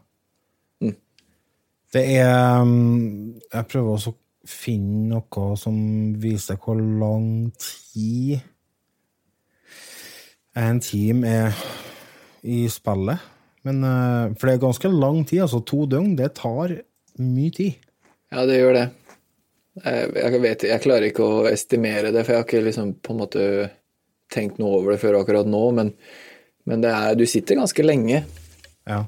Det 1.95 2.03
er 2.19 2.61
um, 2.61 3.39
Jeg 3.53 3.67
prøver 3.71 3.93
også 3.93 4.11
å 4.11 4.17
finne 4.47 5.07
noe 5.13 5.55
som 5.59 5.77
viser 6.19 6.59
hvor 6.59 6.75
lang 6.75 7.47
tid 7.55 8.41
en 10.57 10.79
team 10.83 11.23
er 11.27 11.55
i 12.43 12.65
spillet. 12.71 13.23
Men, 13.67 13.83
eh, 13.83 14.35
for 14.35 14.47
det 14.47 14.55
er 14.55 14.63
ganske 14.63 14.91
lang 14.91 15.23
tid, 15.27 15.43
altså 15.45 15.61
to 15.67 15.85
døgn. 15.85 16.15
Det 16.17 16.31
tar 16.39 16.73
mye 17.19 17.51
tid. 17.53 17.83
Ja, 18.31 18.45
det 18.47 18.59
gjør 18.59 18.73
det. 18.73 18.85
Jeg, 19.83 20.13
jeg, 20.15 20.41
vet, 20.41 20.63
jeg 20.71 20.83
klarer 20.83 21.09
ikke 21.11 21.27
å 21.27 21.43
estimere 21.51 22.11
det, 22.11 22.23
for 22.23 22.33
jeg 22.33 22.41
har 22.41 22.47
ikke 22.47 22.63
liksom 22.65 22.95
på 23.03 23.13
en 23.13 23.21
måte 23.21 23.43
tenkt 24.37 24.61
noe 24.61 24.79
over 24.79 24.93
det 24.93 25.01
før 25.01 25.19
akkurat 25.19 25.49
nå, 25.49 25.65
men, 25.77 25.91
men 26.69 26.85
det 26.85 26.93
er, 26.93 27.17
du 27.19 27.25
sitter 27.27 27.59
ganske 27.59 27.85
lenge. 27.85 28.23
Ja. 28.87 29.03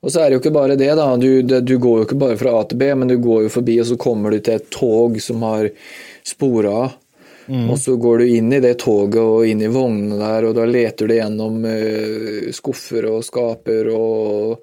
Og 0.00 0.12
så 0.12 0.20
er 0.20 0.28
det 0.28 0.38
jo 0.38 0.42
ikke 0.42 0.54
bare 0.54 0.76
det, 0.80 0.90
da. 0.96 1.06
Du, 1.20 1.30
det, 1.44 1.62
du 1.68 1.76
går 1.82 2.00
jo 2.00 2.08
ikke 2.08 2.20
bare 2.20 2.40
fra 2.40 2.56
A 2.58 2.66
til 2.68 2.80
B, 2.80 2.90
men 2.96 3.10
du 3.10 3.16
går 3.22 3.46
jo 3.46 3.54
forbi, 3.60 3.78
og 3.82 3.88
så 3.90 4.00
kommer 4.00 4.32
du 4.32 4.40
til 4.40 4.58
et 4.58 4.68
tog 4.72 5.18
som 5.22 5.44
har 5.46 5.70
spora 6.24 6.76
av. 6.82 7.00
Og 7.68 7.76
så 7.76 7.96
går 8.00 8.22
du 8.22 8.30
inn 8.38 8.52
i 8.56 8.60
det 8.64 8.78
toget 8.80 9.20
og 9.20 9.44
inn 9.44 9.60
i 9.60 9.68
vognene 9.68 10.16
der, 10.16 10.46
og 10.48 10.54
da 10.56 10.64
leter 10.64 11.10
du 11.10 11.12
gjennom 11.18 11.58
uh, 11.68 12.46
skuffer 12.56 13.04
og 13.10 13.24
skaper 13.26 13.90
og 13.92 14.62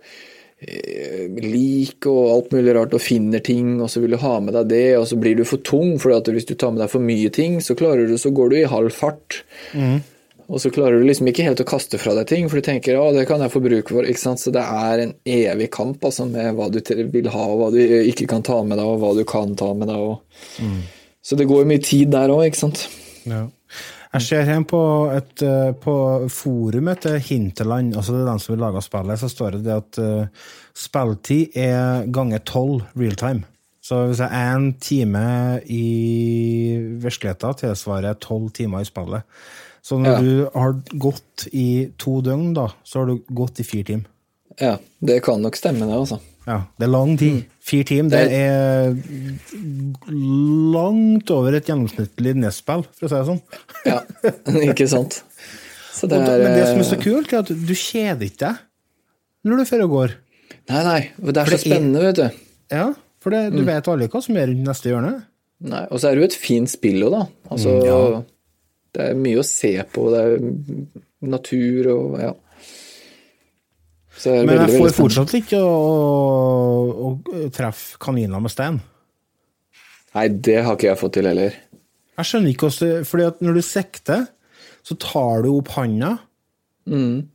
lik 0.61 2.05
og 2.05 2.19
alt 2.29 2.51
mulig 2.53 2.75
rart 2.77 2.93
og 2.93 3.01
finner 3.01 3.41
ting, 3.41 3.79
og 3.81 3.89
så 3.89 4.01
vil 4.03 4.13
du 4.13 4.21
ha 4.21 4.35
med 4.43 4.53
deg 4.53 4.69
det, 4.69 4.87
og 4.99 5.07
så 5.09 5.17
blir 5.17 5.39
du 5.39 5.45
for 5.47 5.63
tung, 5.65 5.95
for 6.01 6.13
hvis 6.21 6.49
du 6.49 6.53
tar 6.53 6.73
med 6.75 6.83
deg 6.83 6.91
for 6.91 7.01
mye 7.01 7.31
ting, 7.33 7.57
så 7.61 7.73
du, 7.73 8.17
så 8.17 8.29
går 8.29 8.51
du 8.51 8.57
i 8.59 8.69
halv 8.69 8.93
fart. 8.93 9.41
Og 10.51 10.59
så 10.59 10.69
klarer 10.73 10.99
du 10.99 11.07
liksom 11.07 11.29
ikke 11.31 11.45
helt 11.47 11.61
å 11.63 11.67
kaste 11.67 11.97
fra 12.01 12.13
deg 12.17 12.27
ting, 12.27 12.49
for 12.51 12.59
du 12.59 12.65
tenker 12.65 12.99
å, 12.99 13.09
det 13.15 13.23
kan 13.29 13.41
jeg 13.41 13.53
få 13.53 13.61
bruk 13.63 13.89
for. 13.93 14.03
ikke 14.03 14.19
sant? 14.19 14.41
Så 14.41 14.51
det 14.51 14.61
er 14.61 15.05
en 15.05 15.13
evig 15.23 15.69
kamp 15.71 16.03
altså, 16.03 16.27
med 16.27 16.57
hva 16.57 16.67
du 16.73 16.81
vil 16.83 17.29
ha, 17.31 17.45
og 17.47 17.61
hva 17.61 17.69
du 17.73 17.79
ikke 17.81 18.27
kan 18.29 18.43
ta 18.45 18.59
med 18.67 18.77
deg, 18.77 18.89
og 18.89 18.99
hva 19.01 19.13
du 19.15 19.23
kan 19.27 19.55
ta 19.57 19.71
med 19.77 19.89
deg. 19.89 20.03
Og... 20.11 20.67
Så 21.23 21.37
det 21.39 21.47
går 21.49 21.69
mye 21.69 21.81
tid 21.85 22.11
der 22.13 22.33
òg, 22.33 22.43
ikke 22.49 22.65
sant. 22.65 22.83
Ja. 23.23 23.45
Jeg 24.11 24.21
ser 24.25 24.43
her 24.43 24.63
på, 24.67 24.79
et, 25.15 25.41
eh, 25.47 25.71
på 25.79 25.93
forumet 26.27 26.99
til 27.05 27.19
Hinterland, 27.23 27.93
altså 27.95 28.11
det 28.11 28.25
er 28.25 28.31
den 28.33 28.41
som 28.43 28.53
vil 28.55 28.63
lage 28.65 28.81
spillet, 28.83 29.19
så 29.21 29.29
står 29.31 29.55
det 29.63 29.71
at 29.71 29.99
uh, 30.03 30.25
spilltid 30.75 31.55
er 31.55 32.03
ganger 32.11 32.43
tolv 32.43 32.81
real 32.99 33.15
time. 33.15 33.45
Så 33.81 34.01
hvis 34.09 34.19
jeg 34.19 34.29
er 34.35 34.57
én 34.57 34.67
time 34.83 35.23
i 35.65 35.85
virkeligheten, 37.01 37.55
tilsvarer 37.63 38.19
tolv 38.21 38.51
timer 38.53 38.83
i 38.83 38.89
spillet. 38.89 39.23
Så 39.81 39.97
når 39.97 40.11
Ja. 40.11 40.19
du 40.21 40.49
har 40.59 40.75
gått 40.99 41.47
i 41.53 41.89
to 41.97 42.19
døgn, 42.21 42.53
da, 42.53 42.67
så 42.83 42.99
har 42.99 43.05
du 43.07 43.23
gått 43.33 43.59
i 43.59 43.63
fire 43.63 43.83
timer. 43.83 44.05
Ja, 44.59 44.75
det 44.99 45.23
kan 45.23 45.41
nok 45.41 45.55
stemme, 45.55 45.87
det, 45.87 45.95
altså. 45.97 46.19
Ja, 46.47 46.55
det 46.79 46.87
er 46.87 46.89
lang 46.91 47.11
tid. 47.21 47.43
Fire 47.61 47.85
timer, 47.85 48.09
det 48.09 48.31
er 48.33 48.95
langt 50.73 51.29
over 51.33 51.53
et 51.57 51.67
gjennomsnittlig 51.69 52.33
NES-spill, 52.41 52.83
for 52.97 53.07
å 53.07 53.11
si 53.11 53.19
det 53.19 53.27
sånn. 53.29 53.41
Ja, 53.87 53.99
ikke 54.71 54.87
sant. 54.89 55.19
Så 55.93 56.09
det 56.09 56.17
er 56.17 56.41
Men 56.41 56.55
det 56.57 56.65
som 56.71 56.81
er 56.81 56.87
så 56.87 56.97
eh, 56.97 57.03
kult, 57.03 57.33
er 57.35 57.43
at 57.43 57.51
du 57.51 57.73
kjeder 57.77 58.25
ikke 58.27 58.47
deg 58.47 58.61
når 59.51 59.61
du 59.61 59.69
fører 59.69 59.85
og 59.87 59.93
går. 59.95 60.15
Nei, 60.71 60.81
nei, 60.85 60.99
det 61.31 61.41
er 61.41 61.49
så 61.53 61.59
spennende, 61.61 62.03
vet 62.09 62.19
du. 62.19 62.41
Ja, 62.73 62.87
for 63.21 63.33
det, 63.35 63.41
Mm. 63.51 63.57
du 63.57 63.63
vet 63.67 63.87
aldri 63.91 64.07
hva 64.13 64.21
som 64.23 64.37
er 64.37 64.47
rundt 64.49 64.65
neste 64.67 64.89
hjørne. 64.91 65.13
Nei, 65.61 65.83
og 65.93 65.99
så 66.01 66.09
er 66.09 66.15
det 66.17 66.23
jo 66.23 66.29
et 66.31 66.39
fint 66.41 66.69
spill 66.71 67.03
òg, 67.05 67.11
da. 67.19 67.23
Altså, 67.53 67.73
Mm, 67.77 67.85
ja. 67.85 68.23
Det 68.91 69.03
er 69.07 69.13
mye 69.15 69.39
å 69.39 69.45
se 69.47 69.69
på, 69.93 70.07
det 70.11 70.21
er 70.25 70.41
natur 71.31 71.87
og 71.93 72.15
ja. 72.19 72.31
Men 74.29 74.63
jeg 74.65 74.77
får 74.77 74.95
fortsatt 74.95 75.33
ikke 75.39 75.59
å, 75.63 75.75
å, 76.91 77.11
å 77.11 77.49
treffe 77.53 77.99
kaniner 78.01 78.43
med 78.43 78.53
stein. 78.53 78.79
Nei, 80.15 80.27
det 80.29 80.59
har 80.65 80.75
ikke 80.75 80.89
jeg 80.89 80.99
fått 80.99 81.15
til 81.17 81.29
heller. 81.31 81.55
Jeg 82.19 82.27
skjønner 82.27 82.51
ikke 82.51 82.69
hvordan 82.69 83.05
fordi 83.07 83.27
at 83.29 83.43
når 83.43 83.57
du 83.57 83.63
sikter, 83.65 84.25
så 84.85 84.97
tar 85.01 85.45
du 85.45 85.53
opp 85.53 85.71
handa. 85.77 86.15
Mm. 86.89 87.29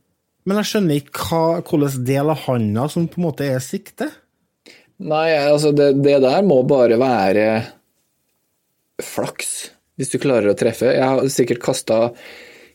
Men 0.47 0.61
jeg 0.61 0.69
skjønner 0.71 1.01
ikke 1.01 1.25
hva, 1.27 1.43
hvilken 1.59 2.05
del 2.07 2.31
av 2.31 2.43
handa 2.45 2.87
som 2.91 3.07
på 3.09 3.19
en 3.19 3.27
måte 3.27 3.47
er 3.47 3.63
sikte. 3.63 4.09
Nei, 4.97 5.29
altså 5.37 5.73
det, 5.75 5.91
det 6.01 6.19
der 6.23 6.45
må 6.45 6.61
bare 6.67 6.97
være 7.01 7.47
flaks, 9.03 9.51
hvis 9.97 10.13
du 10.13 10.17
klarer 10.21 10.53
å 10.53 10.57
treffe. 10.57 10.89
Jeg 10.95 11.03
har 11.05 11.27
sikkert 11.33 11.61
kasta 11.65 11.99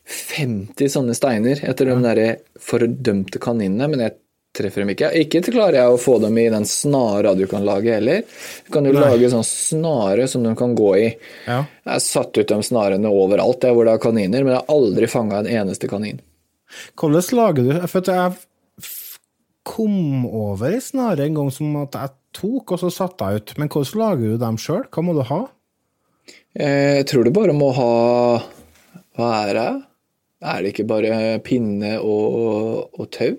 50 0.08 0.88
sånne 0.90 1.14
steiner 1.14 1.60
etter 1.68 1.86
de 1.88 1.96
der 2.02 2.20
fordømte 2.60 3.38
kaninene, 3.42 3.86
men 3.92 4.00
jeg 4.06 4.16
treffer 4.52 4.82
dem 4.82 4.90
ikke. 4.92 5.08
Ikke 5.16 5.40
klarer 5.46 5.78
jeg 5.78 5.92
å 5.94 6.00
få 6.00 6.18
dem 6.20 6.36
i 6.42 6.48
den 6.52 6.66
snara 6.68 7.32
du 7.38 7.46
kan 7.48 7.64
lage 7.64 7.94
heller. 7.94 8.24
Du 8.66 8.72
kan 8.74 8.84
jo 8.84 8.92
Nei. 8.92 9.00
lage 9.06 9.30
sånn 9.32 9.46
snare 9.46 10.26
som 10.28 10.42
de 10.44 10.52
kan 10.58 10.74
gå 10.76 10.90
i. 10.98 11.06
Ja. 11.46 11.62
Jeg 11.86 11.92
har 11.94 12.02
satt 12.04 12.36
ut 12.36 12.50
de 12.50 12.58
snarene 12.66 13.08
overalt 13.08 13.62
der 13.64 13.72
hvor 13.72 13.88
det 13.88 13.94
er 13.94 14.02
kaniner, 14.02 14.44
men 14.44 14.52
jeg 14.56 14.60
har 14.60 14.74
aldri 14.74 15.08
fanga 15.08 15.40
en 15.40 15.48
eneste 15.62 15.88
kanin. 15.88 16.20
Hvordan 16.96 17.36
lager 17.36 17.66
du 17.68 17.86
For 17.86 18.00
jeg 18.08 18.32
kom 19.62 20.26
over 20.26 20.72
ei 20.74 20.80
snare 20.82 21.26
en 21.28 21.36
gang 21.38 21.50
som 21.54 21.76
at 21.84 21.94
jeg 21.94 22.12
tok, 22.34 22.72
og 22.74 22.80
så 22.82 22.90
satte 22.92 23.28
jeg 23.30 23.42
ut. 23.42 23.54
Men 23.60 23.68
hvordan 23.72 24.00
lager 24.02 24.32
du 24.34 24.38
dem 24.42 24.58
sjøl? 24.60 24.84
Hva 24.90 25.04
må 25.06 25.14
du 25.16 25.22
ha? 25.28 25.40
Eh, 26.56 26.98
Jeg 27.00 27.06
tror 27.08 27.24
du 27.24 27.30
bare 27.32 27.54
må 27.56 27.70
ha 27.76 27.90
Hva 29.16 29.30
er 29.48 29.54
det? 29.56 29.70
Er 30.42 30.62
det 30.62 30.72
ikke 30.72 30.88
bare 30.90 31.38
pinne 31.46 31.96
og, 32.02 32.88
og 32.98 33.10
tau? 33.14 33.36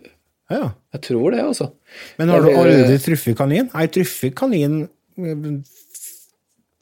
Ja. 0.51 0.69
Jeg 0.93 1.01
tror 1.07 1.33
det, 1.33 1.41
altså. 1.43 1.69
Men 2.19 2.31
har 2.31 2.43
du 2.43 2.51
aldri 2.53 2.97
truffet 3.01 3.37
kanin? 3.39 3.67
Jeg 3.67 3.73
har 3.73 3.91
truffet 3.91 4.35
kanin 4.37 4.83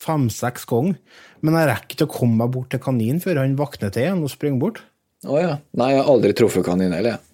fem-seks 0.01 0.65
ganger, 0.69 0.97
men 1.41 1.57
jeg 1.57 1.69
rekker 1.69 1.97
ikke 1.97 2.07
å 2.09 2.13
komme 2.13 2.41
meg 2.41 2.53
bort 2.53 2.71
til 2.73 2.81
kaninen 2.81 3.21
før 3.23 3.41
han 3.43 3.57
våkner 3.59 3.93
til 3.93 4.05
igjen 4.05 4.23
og 4.25 4.33
springer 4.33 4.61
bort. 4.61 4.81
Å 5.29 5.37
ja. 5.37 5.51
Nei, 5.77 5.91
jeg 5.93 6.01
har 6.01 6.09
aldri 6.09 6.33
truffet 6.37 6.65
kanin 6.65 6.93
heller. 6.95 7.17
jeg. 7.17 7.27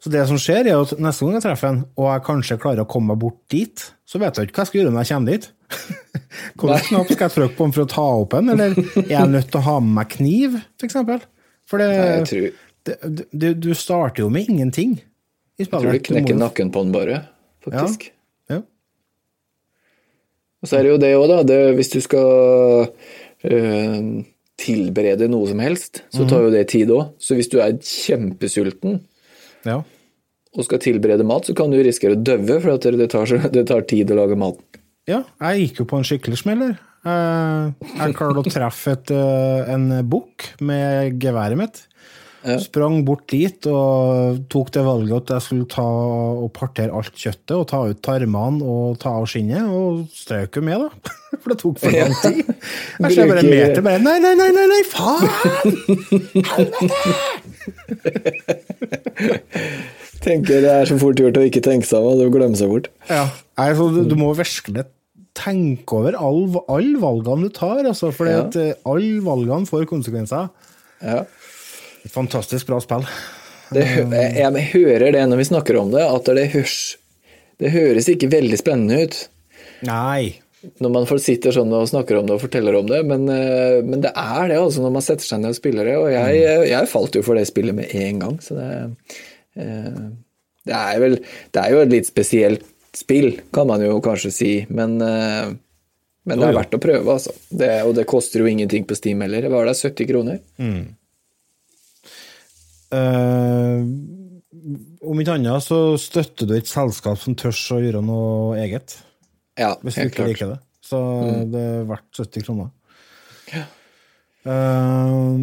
Så 0.00 0.12
det 0.12 0.22
som 0.28 0.38
skjer, 0.40 0.64
er 0.64 0.80
at 0.80 0.94
neste 0.96 1.26
gang 1.26 1.36
jeg 1.36 1.44
treffer 1.44 1.72
en, 1.74 1.80
og 2.00 2.06
jeg 2.08 2.24
kanskje 2.24 2.60
klarer 2.60 2.86
å 2.86 2.88
komme 2.88 3.12
meg 3.12 3.20
bort 3.20 3.40
dit, 3.52 3.82
så 4.08 4.20
vet 4.20 4.36
jeg 4.36 4.48
ikke 4.48 4.56
hva 4.56 4.64
jeg 4.64 4.70
skal 4.70 4.80
gjøre 4.80 4.92
når 4.94 5.04
jeg 5.04 5.12
kommer 5.16 5.34
dit. 5.34 5.50
Hvilken 6.60 6.86
knapp 6.86 7.10
skal 7.10 7.26
jeg 7.26 7.34
trykke 7.34 7.56
på 7.58 7.68
for 7.74 7.84
å 7.84 7.90
ta 7.90 8.06
opp 8.22 8.36
en, 8.38 8.54
eller 8.54 8.78
er 9.02 9.12
jeg 9.12 9.32
nødt 9.34 9.50
til 9.52 9.60
å 9.60 9.66
ha 9.66 9.76
med 9.84 9.92
meg 9.98 10.14
kniv, 10.16 10.56
f.eks.? 10.80 11.28
For 11.70 11.78
det, 11.78 11.90
tror, 12.26 12.48
det, 12.88 12.96
du, 13.30 13.46
du 13.54 13.70
starter 13.78 14.24
jo 14.24 14.30
med 14.32 14.48
ingenting 14.50 14.96
i 15.60 15.62
jeg 15.66 15.68
tror 15.70 15.92
du 15.92 16.00
knekker 16.08 16.38
nakken 16.40 16.70
på 16.74 16.82
den 16.86 16.92
bare, 16.94 17.20
faktisk. 17.62 18.08
Ja. 18.50 18.62
Og 20.60 20.68
så 20.68 20.78
er 20.78 20.84
det 20.86 20.90
jo 20.94 21.00
det 21.00 21.10
òg, 21.16 21.26
da. 21.30 21.38
Det, 21.46 21.58
hvis 21.76 21.92
du 21.92 21.98
skal 22.04 22.90
øh, 23.44 24.08
tilberede 24.60 25.28
noe 25.32 25.48
som 25.48 25.60
helst, 25.64 26.02
så 26.12 26.26
tar 26.28 26.46
jo 26.46 26.52
det 26.52 26.66
tid 26.72 26.90
òg. 26.96 27.14
Så 27.20 27.36
hvis 27.38 27.48
du 27.52 27.60
er 27.62 27.76
kjempesulten 27.78 29.00
Ja. 29.68 29.82
og 30.56 30.64
skal 30.66 30.80
tilberede 30.80 31.24
mat, 31.28 31.46
så 31.46 31.54
kan 31.56 31.70
du 31.72 31.76
risikere 31.78 32.16
å 32.16 32.22
døve, 32.24 32.60
for 32.64 32.76
det 32.80 33.10
tar, 33.12 33.26
det 33.52 33.66
tar 33.68 33.84
tid 33.88 34.10
å 34.10 34.20
lage 34.24 34.36
maten. 34.40 34.64
ja, 35.08 35.22
jeg 35.40 35.68
gikk 35.68 35.80
jo 35.84 35.84
på 35.92 35.98
en 36.00 36.04
skikkelig 36.08 36.38
smell 36.42 36.60
her. 36.64 36.78
Eh, 37.00 37.70
Jeg 37.96 38.14
klarte 38.18 38.42
å 38.42 38.44
treffe 38.50 38.92
et, 38.92 39.10
eh, 39.14 39.72
en 39.72 39.86
bukk 40.08 40.50
med 40.60 41.16
geværet 41.22 41.56
mitt. 41.56 41.86
Sprang 42.40 43.02
bort 43.04 43.26
dit 43.28 43.66
og 43.68 44.38
tok 44.48 44.70
det 44.72 44.80
valget 44.86 45.12
at 45.28 45.32
jeg 45.34 45.42
skulle 45.44 45.66
ta 45.68 45.82
og 45.84 46.46
partere 46.56 46.88
alt 46.96 47.12
kjøttet 47.12 47.52
og 47.52 47.66
ta 47.68 47.82
ut 47.84 48.00
tarmene 48.00 48.64
og 48.64 48.96
ta 49.02 49.10
av 49.18 49.26
skinnet, 49.28 49.68
og 49.68 50.06
strøk 50.16 50.56
jo 50.56 50.62
med, 50.64 50.80
da. 50.80 50.88
For 51.40 51.52
det 51.52 51.58
tok 51.60 51.76
for 51.78 51.92
lang 51.92 52.14
tid. 52.20 52.48
Jeg 53.04 53.12
ser 53.14 53.28
bare 53.28 53.44
en 53.44 53.50
meter, 53.52 53.82
bare 53.84 54.00
Nei, 54.00 54.16
nei, 54.24 54.32
nei, 54.40 54.48
nei, 54.56 54.66
nei 54.72 54.80
faen! 54.88 55.28
Tenker 60.24 60.60
det 60.64 60.72
er 60.72 60.88
så 60.88 60.96
fort 61.00 61.20
gjort 61.20 61.38
å 61.40 61.44
ikke 61.48 61.62
tenke 61.64 61.88
seg 61.88 62.00
om 62.04 62.20
og 62.24 62.32
glemme 62.34 62.58
seg 62.58 62.68
bort. 62.72 62.88
Ja. 63.08 63.26
altså, 63.60 63.86
du, 63.94 64.02
du 64.10 64.16
må 64.20 64.32
virkelig 64.36 64.84
tenke 65.40 65.96
over 65.96 66.16
alle 66.20 66.62
all 66.68 66.92
valgene 67.02 67.48
du 67.48 67.54
tar, 67.56 67.80
altså, 67.88 68.12
for 68.14 68.28
Ja. 68.30 68.44
alle 68.84 69.20
valgene 69.24 69.68
får 69.68 69.88
konsekvenser. 69.90 70.50
Ja. 71.02 71.22
Et 72.04 72.12
fantastisk 72.12 72.68
bra 72.68 72.78
spill. 72.84 73.04
Det, 73.70 73.84
jeg, 73.86 74.34
jeg 74.36 74.68
hører 74.72 75.12
det 75.14 75.24
når 75.30 75.38
vi 75.40 75.48
snakker 75.50 75.76
om 75.80 75.92
det, 75.94 76.02
at 76.02 76.28
det 76.36 76.48
høres, 76.52 76.78
det 77.62 77.70
høres 77.70 78.08
ikke 78.10 78.30
veldig 78.32 78.58
spennende 78.58 79.02
ut. 79.06 79.18
Nei. 79.86 80.36
når 80.82 80.90
man 80.92 81.06
sitter 81.22 81.54
sånn 81.56 81.70
og 81.72 81.86
snakker 81.88 82.18
om 82.18 82.26
det 82.28 82.34
og 82.34 82.42
forteller 82.42 82.74
om 82.76 82.88
det, 82.90 82.98
men, 83.08 83.22
eh, 83.32 83.78
men 83.86 84.02
det 84.04 84.10
er 84.12 84.50
det 84.50 84.58
altså 84.60 84.82
når 84.84 84.92
man 84.92 85.04
setter 85.06 85.24
seg 85.24 85.40
ned 85.40 85.54
og 85.54 85.56
spiller 85.56 85.88
det. 85.88 85.94
Og 85.96 86.10
jeg, 86.12 86.42
jeg 86.68 86.90
falt 86.90 87.16
jo 87.16 87.22
for 87.24 87.38
det 87.38 87.46
spillet 87.48 87.78
med 87.78 87.94
en 87.96 88.18
gang, 88.20 88.34
så 88.44 88.58
det, 88.58 88.66
eh, 89.56 90.02
det 90.68 90.76
er 90.76 90.98
vel 91.00 91.16
Det 91.54 91.62
er 91.62 91.72
jo 91.72 91.80
et 91.80 91.94
litt 91.94 92.10
spesielt 92.10 92.66
spill, 92.96 93.40
kan 93.54 93.66
man 93.70 93.82
jo 93.84 94.00
kanskje 94.04 94.30
si, 94.34 94.52
men, 94.68 94.96
eh, 95.02 95.50
men 96.26 96.40
det 96.42 96.48
er 96.48 96.56
verdt 96.56 96.74
å 96.76 96.80
prøve, 96.82 97.06
altså. 97.16 97.32
Det, 97.50 97.70
og 97.86 97.94
det 97.96 98.06
koster 98.10 98.42
jo 98.42 98.48
ingenting 98.50 98.84
på 98.86 98.96
Steam 98.98 99.20
heller. 99.24 99.42
Det 99.46 99.50
var 99.52 99.64
det, 99.68 99.76
70 99.78 100.08
kroner. 100.10 100.40
Eh, 102.90 103.84
om 105.10 105.20
ikke 105.22 105.36
annet 105.38 105.64
så 105.64 105.78
støtter 106.00 106.48
du 106.50 106.56
et 106.58 106.68
selskap 106.70 107.18
som 107.22 107.36
tør 107.38 107.54
å 107.54 107.80
gjøre 107.84 108.02
noe 108.04 108.58
eget, 108.60 108.98
Ja, 109.58 109.74
hvis 109.82 109.94
du 109.96 110.04
ikke 110.06 110.16
klart. 110.22 110.28
liker 110.32 110.52
det. 110.54 110.58
Så 110.90 110.98
det 111.52 111.60
er 111.60 111.84
verdt 111.88 112.18
70 112.18 112.44
kroner. 112.46 112.70
Ja. 113.52 113.64
Eh, 114.50 115.36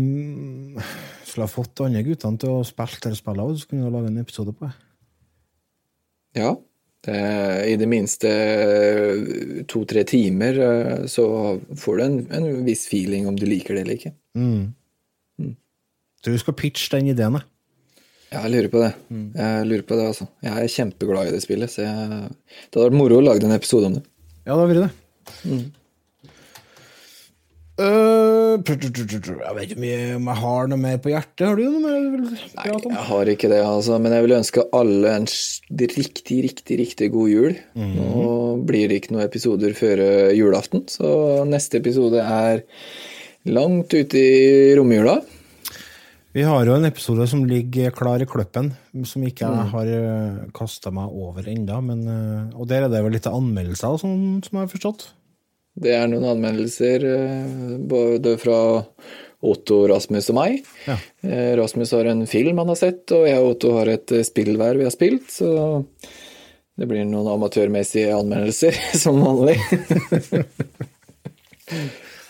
skulle 1.28 1.46
ha 1.46 1.52
fått 1.52 1.76
de 1.78 1.86
andre 1.86 2.04
guttene 2.04 2.40
til 2.42 2.50
å 2.50 2.66
spille 2.66 2.98
dette 2.98 3.16
spillet 3.20 3.60
så 3.62 3.68
kunne 3.70 3.86
du 3.88 3.94
lage 3.94 4.08
en 4.12 4.18
episode 4.24 4.54
på 4.58 4.68
det. 4.68 4.74
Ja. 6.42 6.56
Det, 7.08 7.20
I 7.72 7.76
det 7.80 7.88
minste 7.88 8.30
to-tre 9.72 10.02
timer 10.08 10.58
eh, 10.60 11.06
så 11.08 11.24
får 11.80 11.98
du 12.00 12.04
en, 12.04 12.18
en 12.36 12.48
viss 12.68 12.84
feeling 12.92 13.30
om 13.30 13.38
du 13.40 13.46
liker 13.48 13.78
det 13.78 13.86
eller 13.86 13.96
ikke. 13.96 14.12
så 16.20 16.34
du 16.34 16.42
skal 16.42 16.58
pitche 16.60 16.92
den 16.98 17.08
ideen, 17.14 17.38
da? 17.40 17.46
Ja, 18.28 18.42
jeg 18.44 18.52
lurer 18.58 18.72
på 18.74 18.80
det. 18.84 18.92
Jeg 19.40 19.68
lurer 19.70 19.86
på 19.88 19.96
det, 19.96 20.06
altså. 20.12 20.26
Jeg 20.44 20.52
er 20.66 20.74
kjempeglad 20.74 21.30
i 21.30 21.36
det 21.38 21.42
spillet, 21.46 21.72
så 21.72 21.86
jeg, 21.86 21.96
det 22.28 22.76
hadde 22.76 22.88
vært 22.90 23.00
moro 23.00 23.22
å 23.22 23.24
lage 23.24 23.48
en 23.48 23.56
episode 23.56 23.88
om 23.88 23.96
det. 23.96 24.04
Ja, 24.44 24.52
det 24.52 24.58
hadde 24.58 24.72
vært 24.74 24.84
det. 24.84 24.92
Eh, 27.78 28.37
jeg 28.66 29.56
vet 29.58 29.72
ikke 29.74 29.78
om 30.18 30.28
jeg 30.30 30.40
har 30.42 30.68
noe 30.72 30.80
mer 30.82 30.98
på 31.04 31.12
hjertet. 31.12 31.44
Har 31.48 31.56
du 31.60 31.64
noe 31.68 31.82
mer 31.84 31.98
du 32.02 32.10
vil 32.16 32.42
prate 32.56 32.88
om? 32.90 32.94
Jeg 32.96 33.06
har 33.10 33.32
ikke 33.34 33.50
det, 33.52 33.62
altså, 33.66 33.98
men 34.02 34.16
jeg 34.16 34.26
vil 34.26 34.36
ønske 34.38 34.66
alle 34.78 35.14
en 35.20 35.28
riktig, 35.98 36.38
riktig, 36.48 36.80
riktig 36.82 37.10
god 37.14 37.30
jul. 37.32 37.58
Nå 37.78 38.28
blir 38.68 38.90
det 38.90 39.02
ikke 39.02 39.16
noen 39.16 39.26
episoder 39.28 39.76
før 39.78 40.04
eh, 40.04 40.36
julaften, 40.38 40.86
så 40.92 41.44
neste 41.48 41.82
episode 41.82 42.22
er 42.24 42.64
langt 43.48 43.94
ute 43.96 44.20
i 44.22 44.76
romjula. 44.78 45.20
Vi 46.38 46.44
har 46.46 46.68
jo 46.70 46.76
en 46.78 46.86
episode 46.86 47.26
som 47.32 47.46
ligger 47.50 47.94
klar 47.96 48.22
i 48.22 48.28
kløppen, 48.30 48.74
som 49.10 49.24
ikke 49.26 49.48
jeg 49.48 49.70
har 49.72 49.88
kasta 50.54 50.92
meg 50.94 51.10
over 51.10 51.48
ennå. 51.50 51.80
eh, 51.98 52.58
Og 52.60 52.68
der 52.70 52.86
er 52.86 52.92
det 52.94 53.04
vel 53.06 53.16
litt 53.18 53.30
anmeldelser, 53.32 53.96
og 53.96 54.04
sånn, 54.04 54.44
som 54.46 54.60
jeg 54.60 54.66
har 54.68 54.74
forstått? 54.76 55.08
Det 55.78 55.94
er 55.94 56.08
noen 56.10 56.26
anmeldelser 56.32 57.04
eh, 57.06 57.76
både 57.90 58.38
fra 58.42 58.60
Otto, 59.48 59.88
Rasmus 59.92 60.32
og 60.34 60.38
meg. 60.40 60.54
Ja. 60.88 60.96
Eh, 61.22 61.52
Rasmus 61.60 61.94
har 61.94 62.06
en 62.10 62.26
film 62.30 62.58
han 62.64 62.72
har 62.74 62.80
sett, 62.80 63.06
og 63.14 63.28
jeg 63.30 63.44
og 63.44 63.50
Otto 63.54 63.70
har 63.78 63.88
et 63.94 64.10
spillvær 64.10 64.30
spill 64.32 64.52
hver 64.58 64.76
vi 64.80 64.88
har 64.88 64.96
spilt, 64.96 65.28
så 65.34 65.48
det 66.78 66.86
blir 66.90 67.06
noen 67.10 67.30
amatørmessige 67.36 68.16
anmeldelser, 68.18 68.74
som 69.04 69.16
vanlig. 69.22 69.58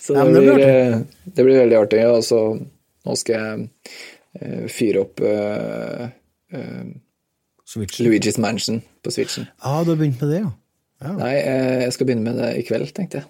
så 0.04 0.12
det, 0.20 0.28
blir 0.36 0.68
eh, 0.68 0.96
det 1.24 1.48
blir 1.48 1.64
veldig 1.64 1.80
artig. 1.82 2.02
Og 2.12 2.22
så 2.28 2.42
nå 3.08 3.16
skal 3.20 3.36
jeg 3.40 3.52
eh, 4.42 4.64
fyre 4.72 5.04
opp 5.06 5.16
uh, 5.24 6.08
uh, 6.56 6.86
Luigi's 8.04 8.40
Mansion 8.40 8.82
på 9.04 9.10
Switchen. 9.16 9.46
Ja, 9.64 9.84
du 9.84 9.90
har 9.94 10.00
begynt 10.00 10.22
med 10.24 10.30
det, 10.34 10.40
ja? 10.46 10.52
Ja, 10.98 11.12
Nei, 11.14 11.36
eh, 11.38 11.84
jeg 11.84 11.94
skal 11.94 12.08
begynne 12.10 12.26
med 12.26 12.40
det 12.42 12.48
i 12.58 12.64
kveld, 12.66 12.90
tenkte 12.98 13.22
jeg. 13.22 13.30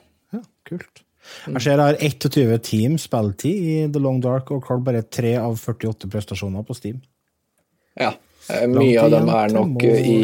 Kult. 0.67 1.03
Jeg 1.47 1.63
ser 1.63 1.73
jeg 1.75 1.81
har 1.83 1.97
21 1.99 2.57
team 2.63 2.95
spilletid 3.01 3.65
i 3.71 3.75
The 3.91 4.01
Long 4.03 4.21
Dark, 4.23 4.51
og 4.53 4.63
Carl 4.67 4.83
bare 4.85 5.03
3 5.03 5.33
av 5.41 5.57
48 5.59 6.09
prestasjoner 6.11 6.63
på 6.67 6.75
Steam. 6.77 7.01
Ja. 7.99 8.13
eh, 8.53 8.67
Mye 8.71 9.01
av 9.01 9.11
dem 9.11 9.31
er 9.33 9.55
nok 9.55 9.83
i 9.83 10.21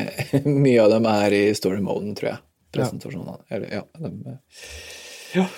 Mye 0.44 0.84
av 0.84 0.92
dem 0.94 1.08
er 1.10 1.34
i 1.34 1.42
story-moden, 1.56 2.14
tror 2.18 2.34
jeg. 2.34 2.42
Presentasjonene. 2.76 3.40
Eller, 3.50 3.72
ja, 3.80 3.82
dem, 3.98 4.20
eh, 4.30 4.38
ja. 5.40 5.48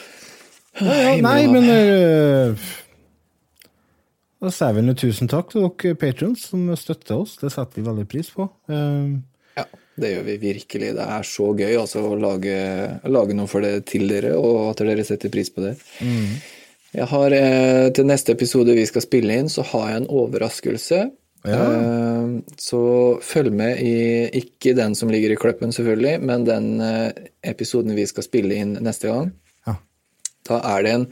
Nei, 0.81 1.43
men 1.53 1.67
øh, 1.69 2.63
Da 4.41 4.51
sier 4.55 4.73
vi 4.79 4.95
tusen 4.97 5.29
takk 5.29 5.53
til 5.53 5.67
dere 5.69 5.99
patrons 6.01 6.47
som 6.49 6.65
støtter 6.81 7.21
oss. 7.21 7.37
Det 7.43 7.53
setter 7.53 7.77
vi 7.81 7.85
veldig 7.91 8.07
pris 8.09 8.33
på. 8.33 8.49
Eh, 8.73 9.13
ja, 9.61 9.67
det 10.01 10.15
gjør 10.15 10.27
vi 10.27 10.37
virkelig. 10.41 10.95
Det 10.97 11.07
er 11.17 11.29
så 11.29 11.51
gøy 11.59 11.77
altså, 11.77 12.05
å 12.09 12.19
lage, 12.19 12.57
lage 13.13 13.37
noe 13.37 13.51
for 13.51 13.65
det 13.65 13.85
til 13.91 14.09
dere, 14.09 14.35
og 14.39 14.73
at 14.73 14.85
dere 14.87 15.05
setter 15.07 15.33
pris 15.33 15.53
på 15.53 15.65
det. 15.65 15.75
Jeg 16.93 17.09
har, 17.09 17.33
eh, 17.33 17.91
Til 17.91 18.09
neste 18.09 18.33
episode 18.33 18.77
vi 18.77 18.87
skal 18.89 19.05
spille 19.05 19.37
inn, 19.37 19.49
så 19.49 19.65
har 19.65 19.91
jeg 19.91 20.03
en 20.03 20.11
overraskelse. 20.13 21.03
Ja. 21.43 21.63
Så 22.61 22.83
følg 23.27 23.53
med 23.53 23.81
i 23.83 24.31
ikke 24.39 24.77
den 24.79 24.95
som 24.95 25.11
ligger 25.11 25.33
i 25.35 25.39
kløppen, 25.41 25.73
selvfølgelig, 25.75 26.21
men 26.23 26.45
den 26.47 26.69
eh, 26.81 27.11
episoden 27.43 27.97
vi 27.99 28.07
skal 28.07 28.27
spille 28.27 28.55
inn 28.55 28.77
neste 28.79 29.11
gang. 29.11 29.33
Ja. 29.67 29.77
Da 30.49 30.61
er 30.77 30.85
det 30.85 30.93
en 30.93 31.09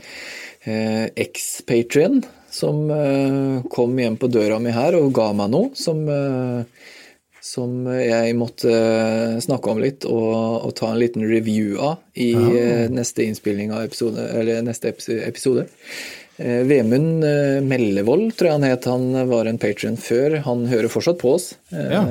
eh, 0.64 1.06
eks-patrion 1.26 2.22
som 2.50 2.90
eh, 2.90 3.66
kom 3.70 3.98
hjem 3.98 4.18
på 4.20 4.30
døra 4.30 4.58
mi 4.62 4.74
her 4.74 4.96
og 4.98 5.12
ga 5.16 5.30
meg 5.36 5.52
noe 5.52 5.74
som, 5.78 6.02
eh, 6.10 6.86
som 7.40 7.86
jeg 7.96 8.36
måtte 8.38 8.70
eh, 8.70 9.36
snakke 9.40 9.72
om 9.72 9.80
litt 9.82 10.04
og, 10.08 10.66
og 10.66 10.74
ta 10.78 10.90
en 10.92 11.00
liten 11.00 11.24
review 11.28 11.78
av 11.80 11.98
i 12.14 12.32
ja. 12.34 12.88
neste 12.92 13.24
innspilling 13.24 13.72
av 13.72 13.86
episode, 13.88 14.26
eller 14.36 14.60
neste 14.66 14.92
episode. 14.92 15.66
Eh, 16.40 16.62
Vemund 16.68 17.24
eh, 17.24 17.58
Mellevold, 17.64 18.34
tror 18.36 18.50
jeg 18.50 18.58
han 18.58 18.68
het. 18.68 18.88
Han 18.88 19.32
var 19.32 19.48
en 19.48 19.60
patrion 19.60 19.98
før. 20.00 20.40
Han 20.46 20.68
hører 20.70 20.92
fortsatt 20.92 21.20
på 21.20 21.36
oss. 21.38 21.52
Eh, 21.72 21.90
Ja. 21.90 22.06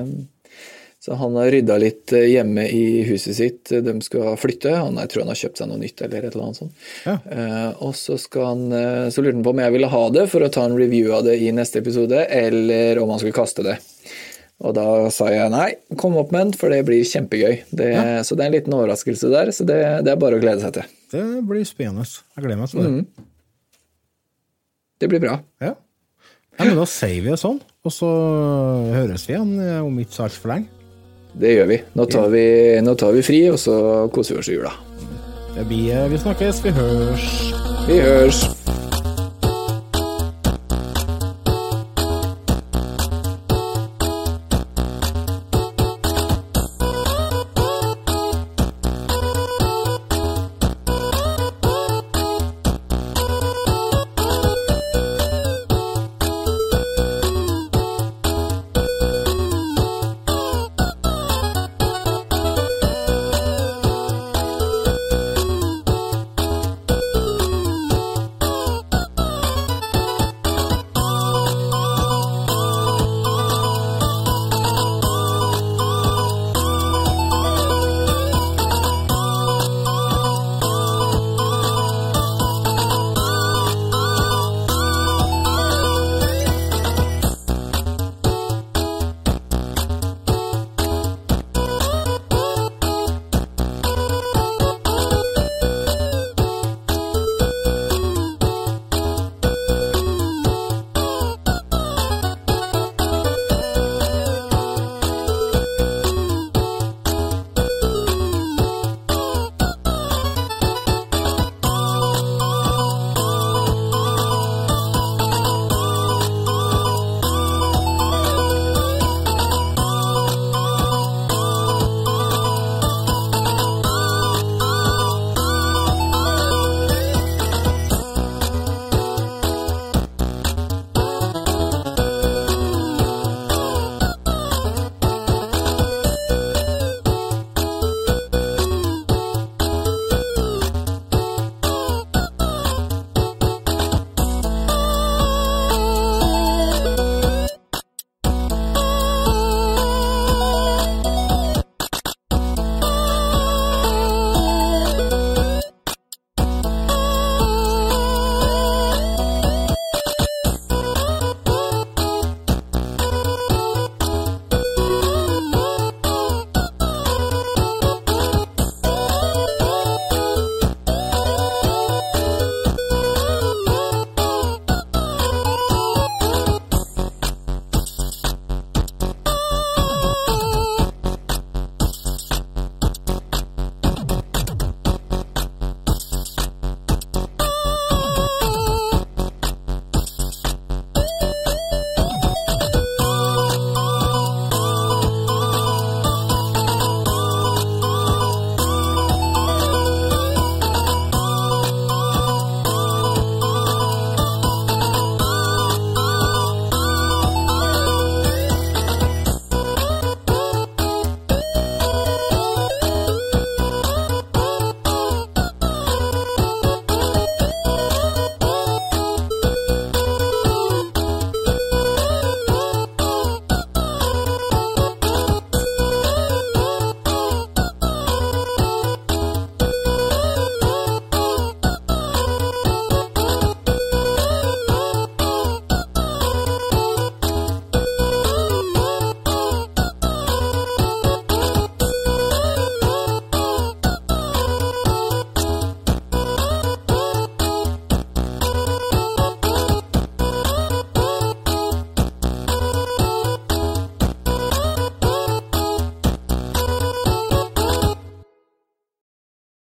Så 1.00 1.16
han 1.16 1.36
har 1.40 1.48
rydda 1.48 1.78
litt 1.80 2.12
eh, 2.12 2.26
hjemme 2.28 2.66
i 2.68 3.02
huset 3.08 3.38
sitt. 3.38 3.70
De 3.72 3.94
skal 4.04 4.36
flytte. 4.38 4.74
Han, 4.76 4.98
jeg 5.00 5.10
tror 5.14 5.24
han 5.24 5.32
har 5.32 5.40
kjøpt 5.40 5.62
seg 5.62 5.70
noe 5.72 5.80
nytt 5.80 6.02
eller 6.04 6.26
et 6.28 6.34
eller 6.34 6.50
annet 6.50 6.60
sånt. 6.60 6.82
Ja. 7.06 7.14
Eh, 7.32 7.70
og 7.88 7.94
så, 7.96 8.18
skal 8.20 8.50
han, 8.50 8.66
eh, 8.76 9.06
så 9.08 9.24
lurte 9.24 9.38
han 9.40 9.46
på 9.48 9.54
om 9.56 9.62
jeg 9.64 9.76
ville 9.78 9.92
ha 9.94 10.02
det 10.12 10.26
for 10.34 10.44
å 10.44 10.52
ta 10.52 10.66
en 10.68 10.76
review 10.76 11.14
av 11.16 11.24
det 11.30 11.38
i 11.40 11.54
neste 11.56 11.80
episode, 11.80 12.26
eller 12.28 13.00
om 13.00 13.14
han 13.16 13.24
skulle 13.24 13.38
kaste 13.38 13.64
det. 13.64 13.78
Og 14.60 14.74
da 14.76 14.86
sa 15.16 15.30
jeg 15.32 15.52
nei, 15.54 15.70
kom 16.00 16.18
opp 16.20 16.34
med 16.36 16.50
den, 16.50 16.54
for 16.60 16.74
det 16.74 16.82
blir 16.88 17.06
kjempegøy. 17.08 17.62
Det, 17.72 17.90
Så 18.28 18.36
det 18.36 18.44
er 18.44 18.50
en 18.50 18.56
liten 18.58 18.76
overraskelse 18.76 19.30
der, 19.32 19.52
så 19.56 19.64
det, 19.68 19.78
det 20.04 20.12
er 20.12 20.20
bare 20.20 20.36
å 20.36 20.42
glede 20.44 20.60
seg 20.66 20.74
til. 20.76 20.90
det 21.14 21.22
blir 21.48 21.64
spennende. 21.68 22.04
Jeg 22.36 22.44
gleder 22.44 22.60
meg 22.60 22.74
til 22.74 22.84
det. 22.84 23.06
Det 25.00 25.08
blir 25.08 25.22
bra. 25.24 25.38
Ja. 25.64 25.72
ja, 26.58 26.66
men 26.66 26.76
da 26.76 26.84
sier 26.92 27.22
vi 27.24 27.32
det 27.32 27.40
sånn, 27.40 27.62
og 27.88 27.96
så 27.96 28.10
høres 28.92 29.24
vi 29.30 29.38
igjen 29.38 29.54
eh, 29.64 29.80
om 29.80 29.96
ikke 30.04 30.18
så 30.18 30.26
altfor 30.28 30.52
lenge. 30.52 30.68
Det 31.40 31.54
gjør 31.56 31.70
vi. 31.70 31.78
Nå 31.96 32.10
tar 32.12 32.28
vi, 32.34 32.44
nå 32.84 32.98
tar 33.00 33.16
vi 33.16 33.24
fri, 33.24 33.40
og 33.54 33.60
så 33.62 33.78
koser 34.12 34.36
vi 34.36 34.44
oss 34.44 34.52
i 34.52 34.58
jula. 34.58 34.74
Det 35.56 35.64
blir 35.70 35.94
eh, 35.96 36.10
Vi 36.12 36.20
snakkes, 36.26 36.60
vi 36.68 36.76
hørs. 36.76 37.32
Vi 37.88 38.04
hørs. 38.04 38.44